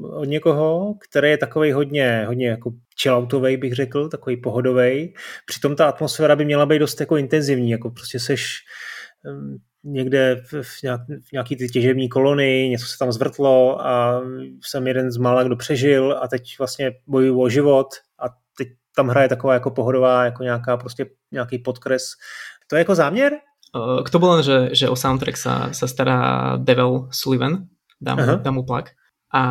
od 0.04 0.26
někoho, 0.26 0.94
který 1.10 1.30
je 1.30 1.38
takový 1.38 1.72
hodně, 1.72 2.24
hodně 2.28 2.48
jako 2.48 2.72
chilloutový, 3.02 3.58
bych 3.58 3.74
řekl, 3.74 4.10
takový 4.10 4.38
pohodový. 4.38 5.14
Přitom 5.46 5.76
ta 5.76 5.88
atmosféra 5.88 6.36
by 6.36 6.46
měla 6.46 6.66
být 6.66 6.80
dost 6.80 7.00
jako 7.00 7.18
intenzivní, 7.18 7.72
jako 7.72 7.90
prostě 7.90 8.20
seš 8.20 8.58
někde 9.84 10.42
v, 10.62 10.84
nějak, 10.84 11.02
v 11.30 11.32
nějaký 11.32 11.56
ty 11.56 11.68
těžební 11.68 12.10
kolony, 12.10 12.70
něco 12.70 12.86
se 12.86 12.98
tam 13.00 13.12
zvrtlo 13.12 13.88
a 13.88 14.22
jsem 14.64 14.88
jeden 14.88 15.12
z 15.12 15.18
mála, 15.18 15.44
kdo 15.44 15.56
přežil 15.56 16.20
a 16.22 16.28
teď 16.28 16.56
vlastně 16.60 16.92
bojuju 17.08 17.42
o 17.42 17.50
život 17.50 17.88
a 18.20 18.26
teď 18.58 18.68
tam 18.96 19.08
hraje 19.08 19.30
taková 19.30 19.54
jako 19.54 19.72
pohodová, 19.72 20.26
jako 20.26 20.44
nějaká 20.44 20.78
prostě 20.78 21.06
nějaký 21.32 21.60
podkres. 21.60 22.04
To 22.68 22.76
je 22.76 22.80
jako 22.80 22.96
záměr? 22.96 23.34
K 24.06 24.10
tomu 24.10 24.28
len, 24.28 24.44
že, 24.44 24.70
že 24.72 24.90
o 24.90 24.96
soundtrack 24.96 25.38
sa, 25.38 25.76
sa 25.76 25.84
stará 25.84 26.56
Devil 26.56 27.12
Sullivan, 27.12 27.68
dám, 28.00 28.40
dám 28.40 28.56
mu 28.56 28.64
plak. 28.64 28.96
A 29.36 29.43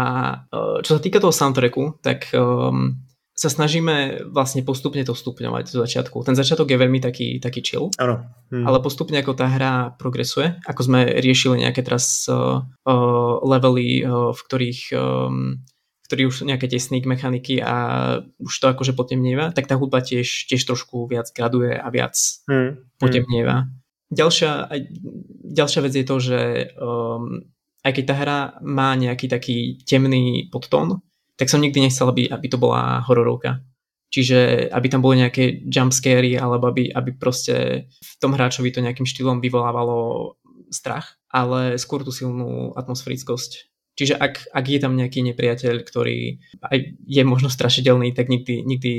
e, 0.49 0.81
čo 0.81 0.97
sa 0.97 1.01
týka 1.01 1.21
toho 1.21 1.29
soundtracku, 1.29 2.01
tak 2.01 2.33
um, 2.33 3.05
sa 3.35 3.51
snažíme 3.51 4.31
vlastne 4.31 4.65
postupne 4.65 5.03
to 5.05 5.13
stupňovať 5.13 5.75
do 5.75 5.83
začiatku. 5.85 6.25
Ten 6.25 6.39
začiatok 6.39 6.71
je 6.71 6.79
veľmi 6.79 7.03
taký, 7.03 7.43
taký 7.43 7.61
chill, 7.61 7.91
ano. 8.01 8.25
Hm. 8.55 8.65
ale 8.65 8.79
postupne 8.81 9.19
ako 9.19 9.35
tá 9.35 9.51
hra 9.51 9.93
progresuje, 9.99 10.57
ako 10.65 10.81
sme 10.87 11.01
riešili 11.19 11.67
nejaké 11.67 11.83
teraz 11.83 12.31
uh, 12.31 12.63
uh, 12.87 13.35
levely, 13.43 14.07
uh, 14.07 14.31
v 14.33 14.41
ktorých 14.47 14.81
um, 14.95 15.61
v 16.05 16.31
už 16.31 16.37
sú 16.37 16.45
nejaké 16.47 16.71
tie 16.71 16.79
sneak 16.79 17.09
mechaniky 17.09 17.59
a 17.65 17.75
už 18.39 18.53
to 18.61 18.71
akože 18.71 18.93
potemnieva, 18.95 19.51
tak 19.51 19.67
tá 19.67 19.75
hudba 19.75 19.99
tiež, 20.05 20.47
tiež 20.47 20.63
trošku 20.63 21.11
viac 21.11 21.27
graduje 21.35 21.75
a 21.75 21.89
viac 21.91 22.15
hmm. 22.47 23.01
potemnieva. 23.01 23.67
Ďalšia, 24.15 24.71
ďalšia 25.43 25.81
vec 25.81 25.93
je 25.97 26.05
to, 26.07 26.17
že 26.23 26.41
um, 26.79 27.49
aj 27.85 27.93
keď 27.93 28.05
tá 28.09 28.15
hra 28.17 28.39
má 28.65 28.97
nejaký 28.97 29.29
taký 29.29 29.85
temný 29.85 30.49
podtón, 30.49 31.05
tak 31.37 31.53
som 31.53 31.61
nikdy 31.61 31.85
nechcel, 31.85 32.09
aby, 32.09 32.27
aby 32.33 32.47
to 32.49 32.57
bola 32.57 33.05
hororovka. 33.05 33.61
Čiže 34.09 34.71
aby 34.71 34.87
tam 34.87 35.03
boli 35.03 35.21
nejaké 35.21 35.67
jumpscary, 35.67 36.39
alebo 36.39 36.71
aby, 36.71 36.87
aby 36.89 37.19
proste 37.19 37.87
v 37.91 38.13
tom 38.23 38.33
hráčovi 38.39 38.71
to 38.71 38.79
nejakým 38.79 39.05
štýlom 39.05 39.43
vyvolávalo 39.43 40.39
strach, 40.71 41.19
ale 41.29 41.77
skôr 41.83 42.07
tú 42.07 42.15
silnú 42.15 42.73
atmosférickosť. 42.79 43.75
Čiže 43.95 44.15
ak, 44.19 44.55
ak 44.55 44.65
je 44.71 44.79
tam 44.79 44.95
nejaký 44.95 45.23
nepriateľ, 45.23 45.83
ktorý 45.87 46.43
aj 46.63 46.79
je 47.07 47.23
možno 47.27 47.51
strašidelný, 47.51 48.15
tak 48.15 48.31
nikdy, 48.31 48.63
nikdy 48.67 48.93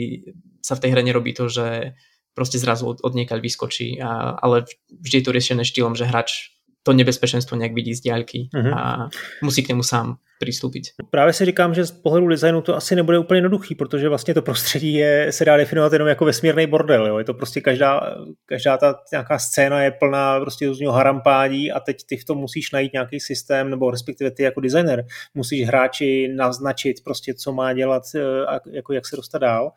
sa 0.63 0.76
v 0.76 0.88
tej 0.88 0.89
hre 0.95 1.04
nerobí 1.04 1.36
to, 1.36 1.52
že 1.52 1.95
proste 2.36 2.60
zrazu 2.60 2.88
od, 2.91 3.00
od 3.04 3.15
vyskočí, 3.15 4.00
a, 4.00 4.36
ale 4.36 4.67
vždy 4.91 5.15
je 5.19 5.26
to 5.26 5.36
riešené 5.36 5.63
štýlom, 5.63 5.95
že 5.95 6.08
hráč 6.08 6.55
to 6.86 6.93
nebezpečenstvo 6.93 7.58
nějak 7.58 7.74
vidí 7.74 7.95
z 7.95 8.02
diálky 8.02 8.50
uh-huh. 8.56 8.78
a 8.78 9.10
musí 9.43 9.63
k 9.63 9.69
němu 9.69 9.84
sám 9.84 10.15
přistupit. 10.39 10.84
Právě 11.10 11.34
si 11.34 11.45
říkám, 11.45 11.74
že 11.74 11.86
z 11.86 11.91
pohledu 11.91 12.28
designu 12.28 12.62
to 12.62 12.76
asi 12.76 12.95
nebude 12.95 13.19
úplně 13.19 13.38
jednoduchý, 13.38 13.76
protože 13.76 14.10
vlastně 14.10 14.34
to 14.34 14.41
prostředí 14.41 14.93
je, 14.93 15.32
se 15.32 15.45
dá 15.45 15.58
definovat 15.58 15.93
jenom 15.93 16.08
jako 16.08 16.26
vesmírný 16.26 16.67
bordel. 16.67 17.08
Jo? 17.08 17.17
Je 17.17 17.24
to 17.24 17.34
prostě 17.34 17.62
každá, 17.62 18.15
každá 18.45 18.78
ta 18.78 18.95
nějaká 19.12 19.39
scéna 19.39 19.84
je 19.84 19.91
plná 19.91 20.39
prostě 20.39 20.67
různého 20.67 20.93
harampádí 20.93 21.71
a 21.71 21.80
teď 21.80 21.98
ty 22.06 22.17
v 22.17 22.26
tom 22.26 22.38
musíš 22.38 22.71
najít 22.71 22.93
nějaký 22.93 23.19
systém, 23.19 23.69
nebo 23.69 23.91
respektive 23.91 24.32
ty 24.32 24.43
jako 24.43 24.62
designer 24.62 25.06
musíš 25.34 25.67
hráči 25.67 26.28
naznačit 26.36 27.04
prostě, 27.04 27.34
co 27.34 27.54
má 27.54 27.74
dělat 27.74 28.04
eh, 28.15 28.45
a 28.45 28.60
jako 28.71 28.93
jak 28.93 29.08
se 29.08 29.15
dostat 29.15 29.38
dál. 29.38 29.71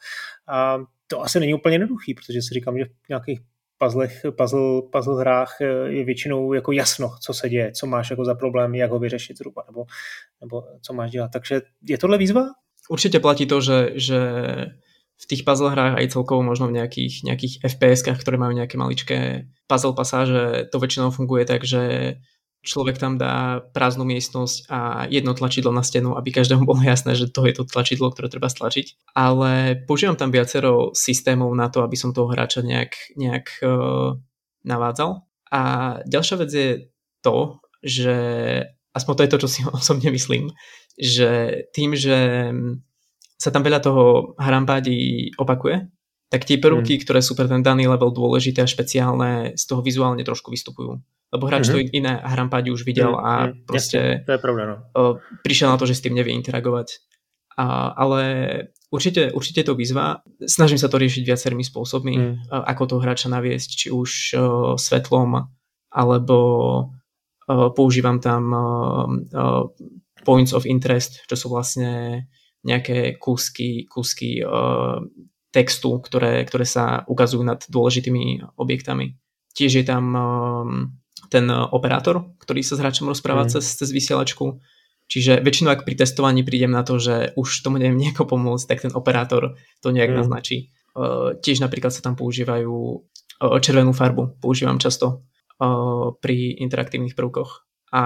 A 0.48 0.78
to 1.06 1.22
asi 1.22 1.40
není 1.40 1.54
úplně 1.54 1.74
jednoduchý, 1.74 2.14
protože 2.14 2.42
si 2.42 2.54
říkám, 2.54 2.78
že 2.78 2.84
v 2.84 3.08
nějakých 3.08 3.40
puzzlech, 3.78 4.22
puzzle, 4.36 4.82
puzzle 4.92 5.20
hrách 5.20 5.60
eh, 5.60 5.66
je 5.88 6.04
většinou 6.04 6.52
jako 6.52 6.72
jasno, 6.72 7.14
co 7.20 7.34
se 7.34 7.48
děje, 7.48 7.72
co 7.72 7.86
máš 7.86 8.10
jako 8.10 8.24
za 8.24 8.34
problém, 8.34 8.74
jak 8.74 8.90
ho 8.90 8.98
vyřešit 8.98 9.38
zhruba, 9.38 9.62
nebo, 9.66 9.86
nebo 10.40 10.64
co 10.82 10.92
máš 10.92 11.10
dělat. 11.10 11.30
Takže 11.32 11.62
je 11.82 11.98
tohle 11.98 12.18
výzva? 12.18 12.42
Určite 12.88 13.20
platí 13.20 13.46
to, 13.46 13.60
že, 13.60 13.92
že 13.94 14.20
v 15.18 15.24
tých 15.26 15.44
puzzle 15.44 15.70
hrách 15.70 15.98
aj 15.98 16.14
celkovo 16.14 16.46
možno 16.46 16.70
v 16.70 16.80
nejakých, 16.80 17.26
nejakých 17.26 17.54
FPS-kách, 17.66 18.16
ktoré 18.22 18.38
majú 18.38 18.54
nejaké 18.54 18.78
maličké 18.78 19.18
puzzle 19.66 19.92
pasáže, 19.92 20.70
to 20.72 20.78
väčšinou 20.78 21.10
funguje 21.10 21.44
tak, 21.44 21.66
že 21.66 22.16
človek 22.62 22.98
tam 22.98 23.16
dá 23.16 23.62
prázdnu 23.72 24.04
miestnosť 24.04 24.66
a 24.68 25.06
jedno 25.06 25.32
tlačidlo 25.32 25.70
na 25.70 25.86
stenu, 25.86 26.18
aby 26.18 26.34
každému 26.34 26.66
bolo 26.68 26.82
jasné, 26.82 27.14
že 27.14 27.30
to 27.30 27.46
je 27.46 27.54
to 27.54 27.64
tlačidlo, 27.64 28.10
ktoré 28.10 28.28
treba 28.28 28.50
stlačiť. 28.50 29.14
Ale 29.14 29.78
používam 29.86 30.18
tam 30.18 30.34
viacero 30.34 30.90
systémov 30.92 31.54
na 31.54 31.70
to, 31.70 31.86
aby 31.86 31.94
som 31.94 32.10
toho 32.12 32.28
hráča 32.28 32.66
nejak, 32.66 33.14
nejak 33.14 33.46
uh, 33.62 34.18
navádzal. 34.66 35.22
A 35.48 35.60
ďalšia 36.04 36.36
vec 36.44 36.50
je 36.52 36.70
to, 37.24 37.62
že 37.80 38.16
aspoň 38.92 39.12
to 39.14 39.22
je 39.22 39.32
to, 39.32 39.38
čo 39.46 39.48
si 39.48 39.60
osobne 39.70 40.10
myslím, 40.10 40.50
že 40.98 41.62
tým, 41.70 41.94
že 41.94 42.50
sa 43.38 43.54
tam 43.54 43.62
veľa 43.62 43.78
toho 43.78 44.34
hrampádí 44.34 45.32
opakuje, 45.38 45.86
tak 46.28 46.44
tie 46.44 46.60
prvky, 46.60 47.00
hmm. 47.00 47.02
ktoré 47.04 47.20
sú 47.24 47.32
pre 47.32 47.48
ten 47.48 47.64
daný 47.64 47.88
level 47.88 48.12
dôležité 48.12 48.64
a 48.64 48.68
špeciálne, 48.68 49.56
z 49.56 49.64
toho 49.64 49.80
vizuálne 49.80 50.20
trošku 50.24 50.52
vystupujú 50.52 51.00
lebo 51.28 51.44
hráč 51.44 51.68
mm-hmm. 51.68 51.88
to 51.88 51.96
iné 51.96 52.12
hrampádi 52.24 52.72
už 52.72 52.88
videl 52.88 53.12
mm-hmm. 53.12 53.28
a 53.28 53.32
mhm. 53.52 53.52
proste 53.68 53.98
Jasne, 54.00 54.24
to 54.24 54.32
je 54.32 54.40
pravda, 54.40 54.62
no. 54.64 54.76
prišiel 55.44 55.68
na 55.68 55.76
to, 55.76 55.84
že 55.84 56.00
s 56.00 56.04
tým 56.04 56.16
nevie 56.16 56.32
interagovať. 56.32 57.04
A, 57.58 57.90
ale 57.90 58.22
určite, 58.94 59.34
určite 59.34 59.66
to 59.66 59.74
výzva. 59.74 60.22
Snažím 60.46 60.78
sa 60.78 60.86
to 60.86 60.94
riešiť 60.94 61.26
viacerými 61.26 61.66
spôsobmi, 61.66 62.14
mm. 62.14 62.34
ako 62.54 62.82
to 62.86 63.02
hráča 63.02 63.26
naviesť, 63.26 63.70
či 63.74 63.86
už 63.90 64.10
uh, 64.38 64.40
svetlom, 64.78 65.42
alebo 65.90 66.38
uh, 67.50 67.68
používam 67.74 68.22
tam 68.22 68.42
uh, 68.54 69.66
points 70.22 70.54
of 70.54 70.70
interest, 70.70 71.26
čo 71.26 71.34
sú 71.34 71.46
vlastne 71.50 72.24
nejaké 72.62 73.18
kúsky, 73.18 73.90
kúsky 73.90 74.38
uh, 74.38 75.02
textu, 75.50 75.96
ktoré, 76.00 76.44
ktoré 76.44 76.68
sa 76.68 77.04
ukazujú 77.08 77.40
nad 77.40 77.64
dôležitými 77.66 78.54
objektami. 78.60 79.16
Tiež 79.56 79.80
je 79.80 79.84
tam 79.84 80.04
um, 80.12 80.68
ten 81.32 81.48
operátor, 81.50 82.30
ktorý 82.40 82.60
sa 82.62 82.76
s 82.76 82.82
hráčom 82.84 83.08
rozpráva 83.08 83.48
mm. 83.48 83.50
cez, 83.56 83.64
cez 83.80 83.88
vysielačku. 83.90 84.60
Čiže 85.08 85.40
väčšinou, 85.40 85.72
ak 85.72 85.88
pri 85.88 85.96
testovaní 85.96 86.44
prídem 86.44 86.68
na 86.68 86.84
to, 86.84 87.00
že 87.00 87.32
už 87.32 87.64
tomu 87.64 87.80
neviem 87.80 87.96
nejako 87.96 88.28
pomôcť, 88.28 88.66
tak 88.68 88.78
ten 88.84 88.92
operátor 88.92 89.56
to 89.80 89.88
nejak 89.88 90.12
mm. 90.12 90.18
naznačí. 90.20 90.70
Uh, 90.92 91.32
tiež 91.40 91.64
napríklad 91.64 91.90
sa 91.90 92.04
tam 92.04 92.12
používajú 92.12 92.72
uh, 92.72 93.58
červenú 93.64 93.96
farbu, 93.96 94.36
používam 94.38 94.76
často 94.76 95.24
uh, 95.58 96.12
pri 96.20 96.60
interaktívnych 96.60 97.16
prvkoch. 97.16 97.64
A 97.88 98.02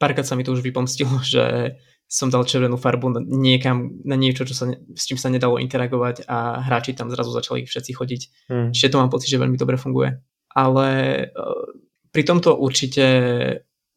párkrát 0.00 0.24
sa 0.24 0.40
mi 0.40 0.44
to 0.44 0.56
už 0.56 0.64
vypomstilo, 0.64 1.20
že 1.36 1.76
som 2.08 2.32
dal 2.32 2.48
červenú 2.48 2.80
farbu 2.80 3.20
niekam 3.28 4.00
na 4.08 4.16
niečo, 4.16 4.48
čo 4.48 4.56
sa 4.56 4.64
ne, 4.64 4.80
s 4.96 5.04
čím 5.04 5.20
sa 5.20 5.28
nedalo 5.28 5.60
interagovať 5.60 6.24
a 6.24 6.64
hráči 6.64 6.96
tam 6.96 7.12
zrazu 7.12 7.36
začali 7.36 7.68
všetci 7.68 7.92
chodiť. 7.92 8.22
Mm. 8.48 8.70
Čiže 8.72 8.96
to 8.96 9.00
mám 9.04 9.12
pocit, 9.12 9.28
že 9.28 9.36
veľmi 9.36 9.60
dobre 9.60 9.76
funguje. 9.76 10.16
Ale 10.56 10.88
uh, 11.28 11.68
pri 12.08 12.22
tomto 12.24 12.56
určite, 12.56 13.06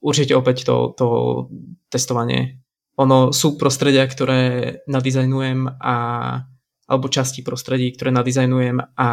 určite 0.03 0.35
opäť 0.35 0.67
to, 0.67 0.91
to 0.91 1.07
testovanie. 1.87 2.59
Ono 2.99 3.31
sú 3.31 3.55
prostredia, 3.55 4.03
ktoré 4.03 4.83
nadizajnujem 4.91 5.79
a 5.79 5.95
alebo 6.91 7.07
časti 7.07 7.39
prostredí, 7.39 7.95
ktoré 7.95 8.11
nadizajnujem 8.11 8.83
a 8.99 9.09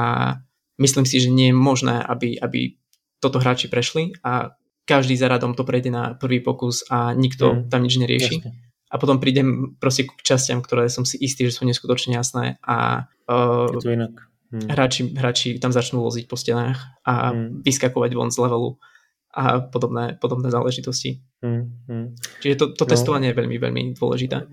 myslím 0.83 1.07
si, 1.07 1.23
že 1.23 1.31
nie 1.31 1.55
je 1.55 1.57
možné, 1.57 2.03
aby, 2.03 2.35
aby 2.35 2.75
toto 3.23 3.39
hráči 3.39 3.71
prešli 3.71 4.19
a 4.27 4.51
každý 4.83 5.15
za 5.15 5.31
radom 5.31 5.55
to 5.55 5.63
prejde 5.63 5.95
na 5.95 6.19
prvý 6.19 6.43
pokus 6.43 6.83
a 6.91 7.15
nikto 7.15 7.55
mm, 7.55 7.71
tam 7.71 7.87
nič 7.87 7.95
nerieši. 8.03 8.35
Jasne. 8.43 8.68
A 8.89 8.97
potom 8.97 9.21
prídem 9.21 9.77
proste 9.77 10.09
k 10.09 10.13
častiam, 10.25 10.65
ktoré 10.65 10.89
som 10.89 11.05
si 11.05 11.21
istý, 11.21 11.45
že 11.49 11.61
sú 11.61 11.69
neskutočne 11.69 12.17
jasné 12.17 12.57
a 12.65 13.09
uh, 13.29 13.69
je 13.69 13.85
to 13.85 13.93
inak. 13.93 14.15
Hmm. 14.49 14.65
Hráči, 14.65 15.13
hráči 15.13 15.61
tam 15.61 15.77
začnú 15.77 16.01
loziť 16.01 16.25
po 16.25 16.41
stenách 16.41 16.81
a 17.05 17.37
hmm. 17.37 17.69
vyskakovať 17.69 18.11
von 18.17 18.33
z 18.33 18.41
levelu 18.41 18.81
a 19.29 19.61
podobné, 19.61 20.17
podobné 20.17 20.49
záležitosti. 20.49 21.21
Hmm. 21.45 21.69
Hmm. 21.85 22.17
Čiže 22.41 22.55
to, 22.57 22.65
to 22.73 22.85
no. 22.89 22.91
testovanie 22.91 23.29
je 23.31 23.37
veľmi, 23.37 23.57
veľmi 23.61 23.83
dôležité. 23.93 24.49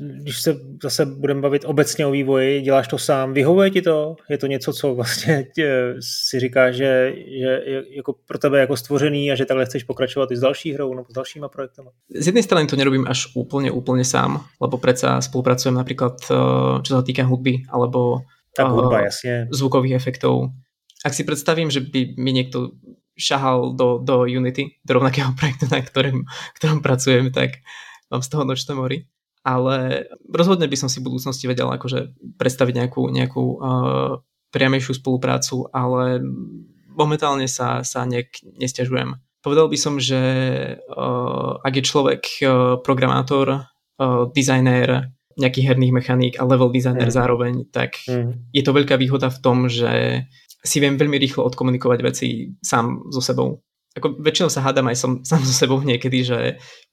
Když 0.00 0.40
se 0.40 0.56
zase 0.82 1.06
budeme 1.06 1.40
bavit 1.40 1.64
obecně 1.64 2.06
o 2.06 2.10
vývoji, 2.10 2.60
děláš 2.60 2.88
to 2.88 2.98
sám, 2.98 3.32
vyhovuje 3.32 3.70
ti 3.70 3.82
to? 3.82 4.16
Je 4.30 4.38
to 4.38 4.46
něco, 4.46 4.72
co 4.72 4.94
vlastně 4.94 5.46
si 6.00 6.40
říká, 6.40 6.70
že, 6.70 7.14
že 7.40 7.62
je 7.66 7.84
jako 7.96 8.14
pro 8.26 8.38
tebe 8.38 8.60
jako 8.60 8.76
stvořený 8.76 9.32
a 9.32 9.34
že 9.34 9.44
takhle 9.44 9.66
chceš 9.66 9.84
pokračovat 9.84 10.30
i 10.30 10.36
s 10.36 10.40
další 10.40 10.72
hrou 10.72 10.94
nebo 10.94 11.06
s 11.10 11.14
dalšíma 11.14 11.48
projektami? 11.48 11.88
Z 12.16 12.26
jednej 12.26 12.42
strany 12.42 12.66
to 12.66 12.76
nerobím 12.76 13.04
až 13.08 13.28
úplne, 13.36 13.68
úplne 13.70 14.04
sám, 14.04 14.40
lebo 14.60 14.80
predsa 14.80 15.20
spolupracujem 15.20 15.76
napríklad, 15.76 16.16
eh, 16.24 16.36
čo 16.80 16.90
sa 16.96 17.02
týka 17.04 17.28
hudby, 17.28 17.68
alebo 17.68 18.24
tak 18.56 18.72
hudba, 18.72 19.04
jasne. 19.06 19.52
zvukových 19.52 19.94
efektov. 20.00 20.50
Ak 21.04 21.12
si 21.12 21.24
predstavím, 21.24 21.68
že 21.68 21.80
by 21.80 22.16
mi 22.16 22.32
niekto 22.32 22.76
šahal 23.20 23.76
do, 23.76 24.00
do 24.00 24.24
Unity, 24.24 24.80
do 24.80 24.96
rovnakého 24.96 25.32
projektu, 25.38 25.68
na 25.68 25.84
ktorým, 25.84 26.24
ktorom 26.56 26.80
pracujem, 26.80 27.28
tak 27.28 27.60
mám 28.08 28.24
z 28.24 28.28
toho 28.32 28.42
nočné 28.48 28.72
mori. 28.74 28.98
Ale 29.40 30.04
rozhodne 30.28 30.68
by 30.68 30.76
som 30.76 30.92
si 30.92 31.00
v 31.00 31.08
budúcnosti 31.08 31.48
vedel 31.48 31.68
akože 31.72 32.12
predstaviť 32.36 32.74
nejakú, 32.76 33.02
nejakú 33.08 33.44
uh, 33.56 34.20
priamejšiu 34.52 35.00
spoluprácu, 35.00 35.64
ale 35.72 36.20
momentálne 36.92 37.48
sa, 37.48 37.80
sa 37.80 38.04
nejak 38.04 38.44
nestiažujem. 38.60 39.16
Povedal 39.40 39.72
by 39.72 39.78
som, 39.80 39.96
že 39.96 40.20
uh, 40.76 41.56
ak 41.64 41.72
je 41.72 41.88
človek 41.88 42.22
uh, 42.44 42.76
programátor, 42.84 43.64
uh, 43.64 44.28
dizajnér, 44.28 45.08
nejaký 45.40 45.64
herných 45.64 45.96
mechaník 45.96 46.34
a 46.36 46.44
level 46.44 46.68
designer 46.68 47.08
mm. 47.08 47.16
zároveň, 47.16 47.54
tak 47.72 47.96
mm. 48.04 48.52
je 48.52 48.60
to 48.60 48.76
veľká 48.76 49.00
výhoda 49.00 49.32
v 49.32 49.40
tom, 49.40 49.72
že 49.72 50.26
si 50.60 50.76
viem 50.76 51.00
veľmi 51.00 51.16
rýchlo 51.16 51.48
odkomunikovať 51.48 51.98
veci 52.04 52.52
sám 52.60 53.08
so 53.08 53.24
sebou. 53.24 53.64
Ako 53.98 54.22
väčšinou 54.22 54.50
sa 54.52 54.62
hádam 54.62 54.86
aj 54.86 54.96
som 54.98 55.10
sám 55.26 55.42
so 55.42 55.50
sebou 55.50 55.82
niekedy, 55.82 56.22
že 56.22 56.38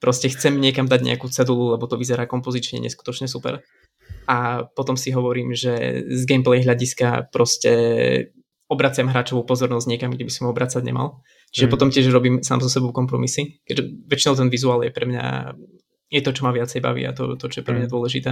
proste 0.02 0.34
chcem 0.34 0.58
niekam 0.58 0.90
dať 0.90 1.06
nejakú 1.06 1.30
cedulu, 1.30 1.78
lebo 1.78 1.86
to 1.86 1.94
vyzerá 1.94 2.26
kompozične 2.26 2.82
neskutočne 2.82 3.30
super. 3.30 3.62
A 4.26 4.66
potom 4.66 4.98
si 4.98 5.14
hovorím, 5.14 5.54
že 5.54 6.04
z 6.10 6.22
gameplay 6.26 6.66
hľadiska 6.66 7.30
proste 7.30 7.72
obraciam 8.68 9.08
hráčovú 9.08 9.48
pozornosť 9.48 9.88
niekam, 9.88 10.12
kde 10.12 10.28
by 10.28 10.32
som 10.34 10.44
ho 10.50 10.52
obracať 10.52 10.84
nemal. 10.84 11.24
Čiže 11.56 11.68
mm. 11.70 11.72
potom 11.72 11.88
tiež 11.88 12.12
robím 12.12 12.44
sám 12.44 12.60
so 12.60 12.68
sebou 12.68 12.92
kompromisy, 12.92 13.64
keďže 13.64 13.84
väčšinou 14.12 14.34
ten 14.36 14.50
vizuál 14.52 14.84
je 14.84 14.92
pre 14.92 15.08
mňa 15.08 15.56
je 16.08 16.22
to, 16.24 16.32
čo 16.32 16.44
ma 16.48 16.52
viacej 16.56 16.80
baví 16.80 17.04
a 17.04 17.12
to, 17.12 17.36
to 17.36 17.48
čo 17.52 17.64
je 17.64 17.66
pre 17.68 17.76
mňa 17.76 17.88
mm. 17.88 17.94
dôležité. 17.94 18.32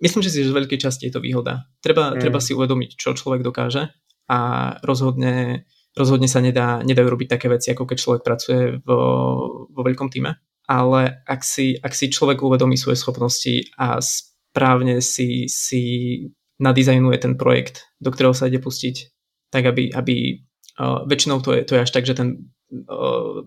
Myslím, 0.00 0.20
že 0.24 0.32
si 0.32 0.44
že 0.44 0.52
z 0.52 0.56
veľkej 0.56 0.80
časti 0.80 1.08
je 1.08 1.16
to 1.16 1.24
výhoda. 1.24 1.68
Treba, 1.80 2.12
mm. 2.12 2.20
treba 2.20 2.40
si 2.40 2.52
uvedomiť, 2.56 2.96
čo 2.96 3.16
človek 3.16 3.44
dokáže 3.44 3.92
a 4.28 4.38
rozhodne, 4.84 5.64
rozhodne 5.96 6.28
sa 6.28 6.44
nedá, 6.44 6.84
nedajú 6.84 7.08
robiť 7.08 7.28
také 7.34 7.48
veci, 7.48 7.72
ako 7.72 7.88
keď 7.88 7.96
človek 7.96 8.22
pracuje 8.22 8.60
vo, 8.84 9.00
vo 9.72 9.82
veľkom 9.82 10.12
týme. 10.12 10.36
Ale 10.68 11.24
ak 11.24 11.40
si, 11.40 11.78
ak 11.80 11.94
si 11.96 12.12
človek 12.12 12.42
uvedomí 12.42 12.76
svoje 12.76 13.00
schopnosti 13.00 13.70
a 13.80 14.02
správne 14.02 15.00
si, 15.00 15.48
si 15.48 15.82
nadizajnuje 16.60 17.16
ten 17.22 17.34
projekt, 17.38 17.88
do 18.02 18.12
ktorého 18.12 18.36
sa 18.36 18.50
ide 18.50 18.60
pustiť, 18.60 18.96
tak 19.48 19.64
aby, 19.72 19.94
aby 19.94 20.42
uh, 20.76 21.06
väčšinou 21.06 21.40
to 21.40 21.54
je, 21.56 21.60
to 21.64 21.72
je 21.78 21.84
až 21.86 21.90
tak, 21.94 22.04
že 22.04 22.18
ten 22.18 22.50
uh, 22.90 23.46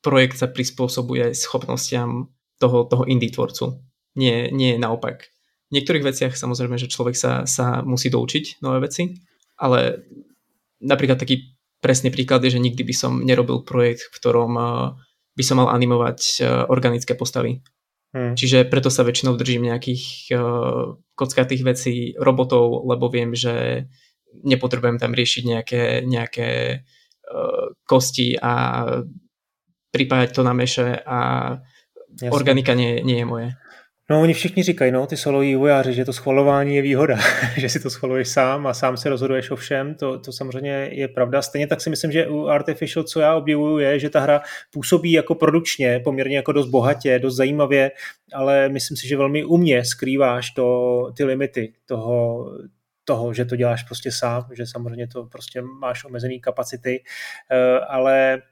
projekt 0.00 0.40
sa 0.40 0.48
prispôsobuje 0.48 1.34
schopnostiam 1.36 2.32
toho, 2.62 2.86
toho 2.86 3.04
indie 3.04 3.28
tvorcu. 3.28 3.82
Nie, 4.16 4.48
nie 4.54 4.78
naopak. 4.78 5.28
V 5.70 5.78
niektorých 5.78 6.06
veciach 6.06 6.32
samozrejme, 6.34 6.78
že 6.78 6.90
človek 6.90 7.14
sa, 7.14 7.46
sa 7.46 7.82
musí 7.82 8.10
doučiť 8.10 8.62
nové 8.62 8.86
veci, 8.86 9.10
ale 9.58 10.06
napríklad 10.82 11.20
taký 11.20 11.59
presný 11.80 12.12
príklad 12.12 12.44
je, 12.44 12.56
že 12.56 12.62
nikdy 12.62 12.84
by 12.84 12.94
som 12.94 13.12
nerobil 13.24 13.64
projekt, 13.64 14.08
v 14.08 14.14
ktorom 14.20 14.52
uh, 14.56 14.94
by 15.34 15.42
som 15.44 15.58
mal 15.58 15.72
animovať 15.72 16.18
uh, 16.40 16.46
organické 16.68 17.16
postavy. 17.16 17.64
Hmm. 18.10 18.34
Čiže 18.34 18.66
preto 18.66 18.90
sa 18.90 19.06
väčšinou 19.06 19.38
držím 19.38 19.70
nejakých 19.70 20.34
uh, 20.34 20.98
kockatých 21.14 21.62
vecí, 21.62 21.94
robotov, 22.18 22.84
lebo 22.84 23.08
viem, 23.08 23.32
že 23.32 23.86
nepotrebujem 24.44 24.98
tam 24.98 25.14
riešiť 25.14 25.42
nejaké, 25.46 25.82
nejaké 26.06 26.50
uh, 26.82 27.66
kosti 27.86 28.38
a 28.38 28.54
pripájať 29.90 30.30
to 30.34 30.42
na 30.46 30.54
meše 30.54 31.02
a 31.02 31.18
Jasne. 32.18 32.30
organika 32.34 32.74
nie, 32.74 33.02
nie 33.02 33.22
je 33.22 33.26
moje. 33.26 33.48
No 34.10 34.20
oni 34.20 34.34
všichni 34.34 34.62
říkají, 34.62 34.92
no 34.92 35.06
ty 35.06 35.16
soloví 35.16 35.54
vojáři, 35.54 35.94
že 35.94 36.04
to 36.04 36.12
schvalování 36.12 36.76
je 36.76 36.82
výhoda, 36.82 37.16
že 37.56 37.68
si 37.68 37.80
to 37.80 37.90
schvaluješ 37.90 38.28
sám 38.28 38.66
a 38.66 38.74
sám 38.74 38.96
se 38.96 39.08
rozhoduješ 39.08 39.50
o 39.50 39.56
všem, 39.56 39.94
to, 39.94 40.18
to 40.18 40.32
samozřejmě 40.32 40.88
je 40.92 41.08
pravda. 41.08 41.42
Stejně 41.42 41.66
tak 41.66 41.80
si 41.80 41.90
myslím, 41.90 42.12
že 42.12 42.26
u 42.26 42.46
Artificial, 42.46 43.04
co 43.04 43.20
já 43.20 43.34
obdivuju, 43.34 43.78
je, 43.78 43.98
že 43.98 44.10
ta 44.10 44.20
hra 44.20 44.42
působí 44.72 45.12
jako 45.12 45.34
produkčně, 45.34 46.00
poměrně 46.04 46.36
jako 46.36 46.52
dost 46.52 46.66
bohatě, 46.66 47.18
dost 47.18 47.36
zajímavě, 47.36 47.90
ale 48.32 48.68
myslím 48.68 48.96
si, 48.96 49.08
že 49.08 49.16
velmi 49.16 49.44
umně 49.44 49.84
skrýváš 49.84 50.50
to, 50.50 51.12
ty 51.16 51.24
limity 51.24 51.72
toho, 51.86 52.46
toho, 53.04 53.34
že 53.34 53.44
to 53.44 53.56
děláš 53.56 53.82
prostě 53.82 54.12
sám, 54.12 54.46
že 54.52 54.66
samozřejmě 54.66 55.06
to 55.06 55.24
prostě 55.24 55.62
máš 55.62 56.04
omezený 56.04 56.40
kapacity, 56.40 57.02
eh, 57.50 57.80
ale 57.80 58.42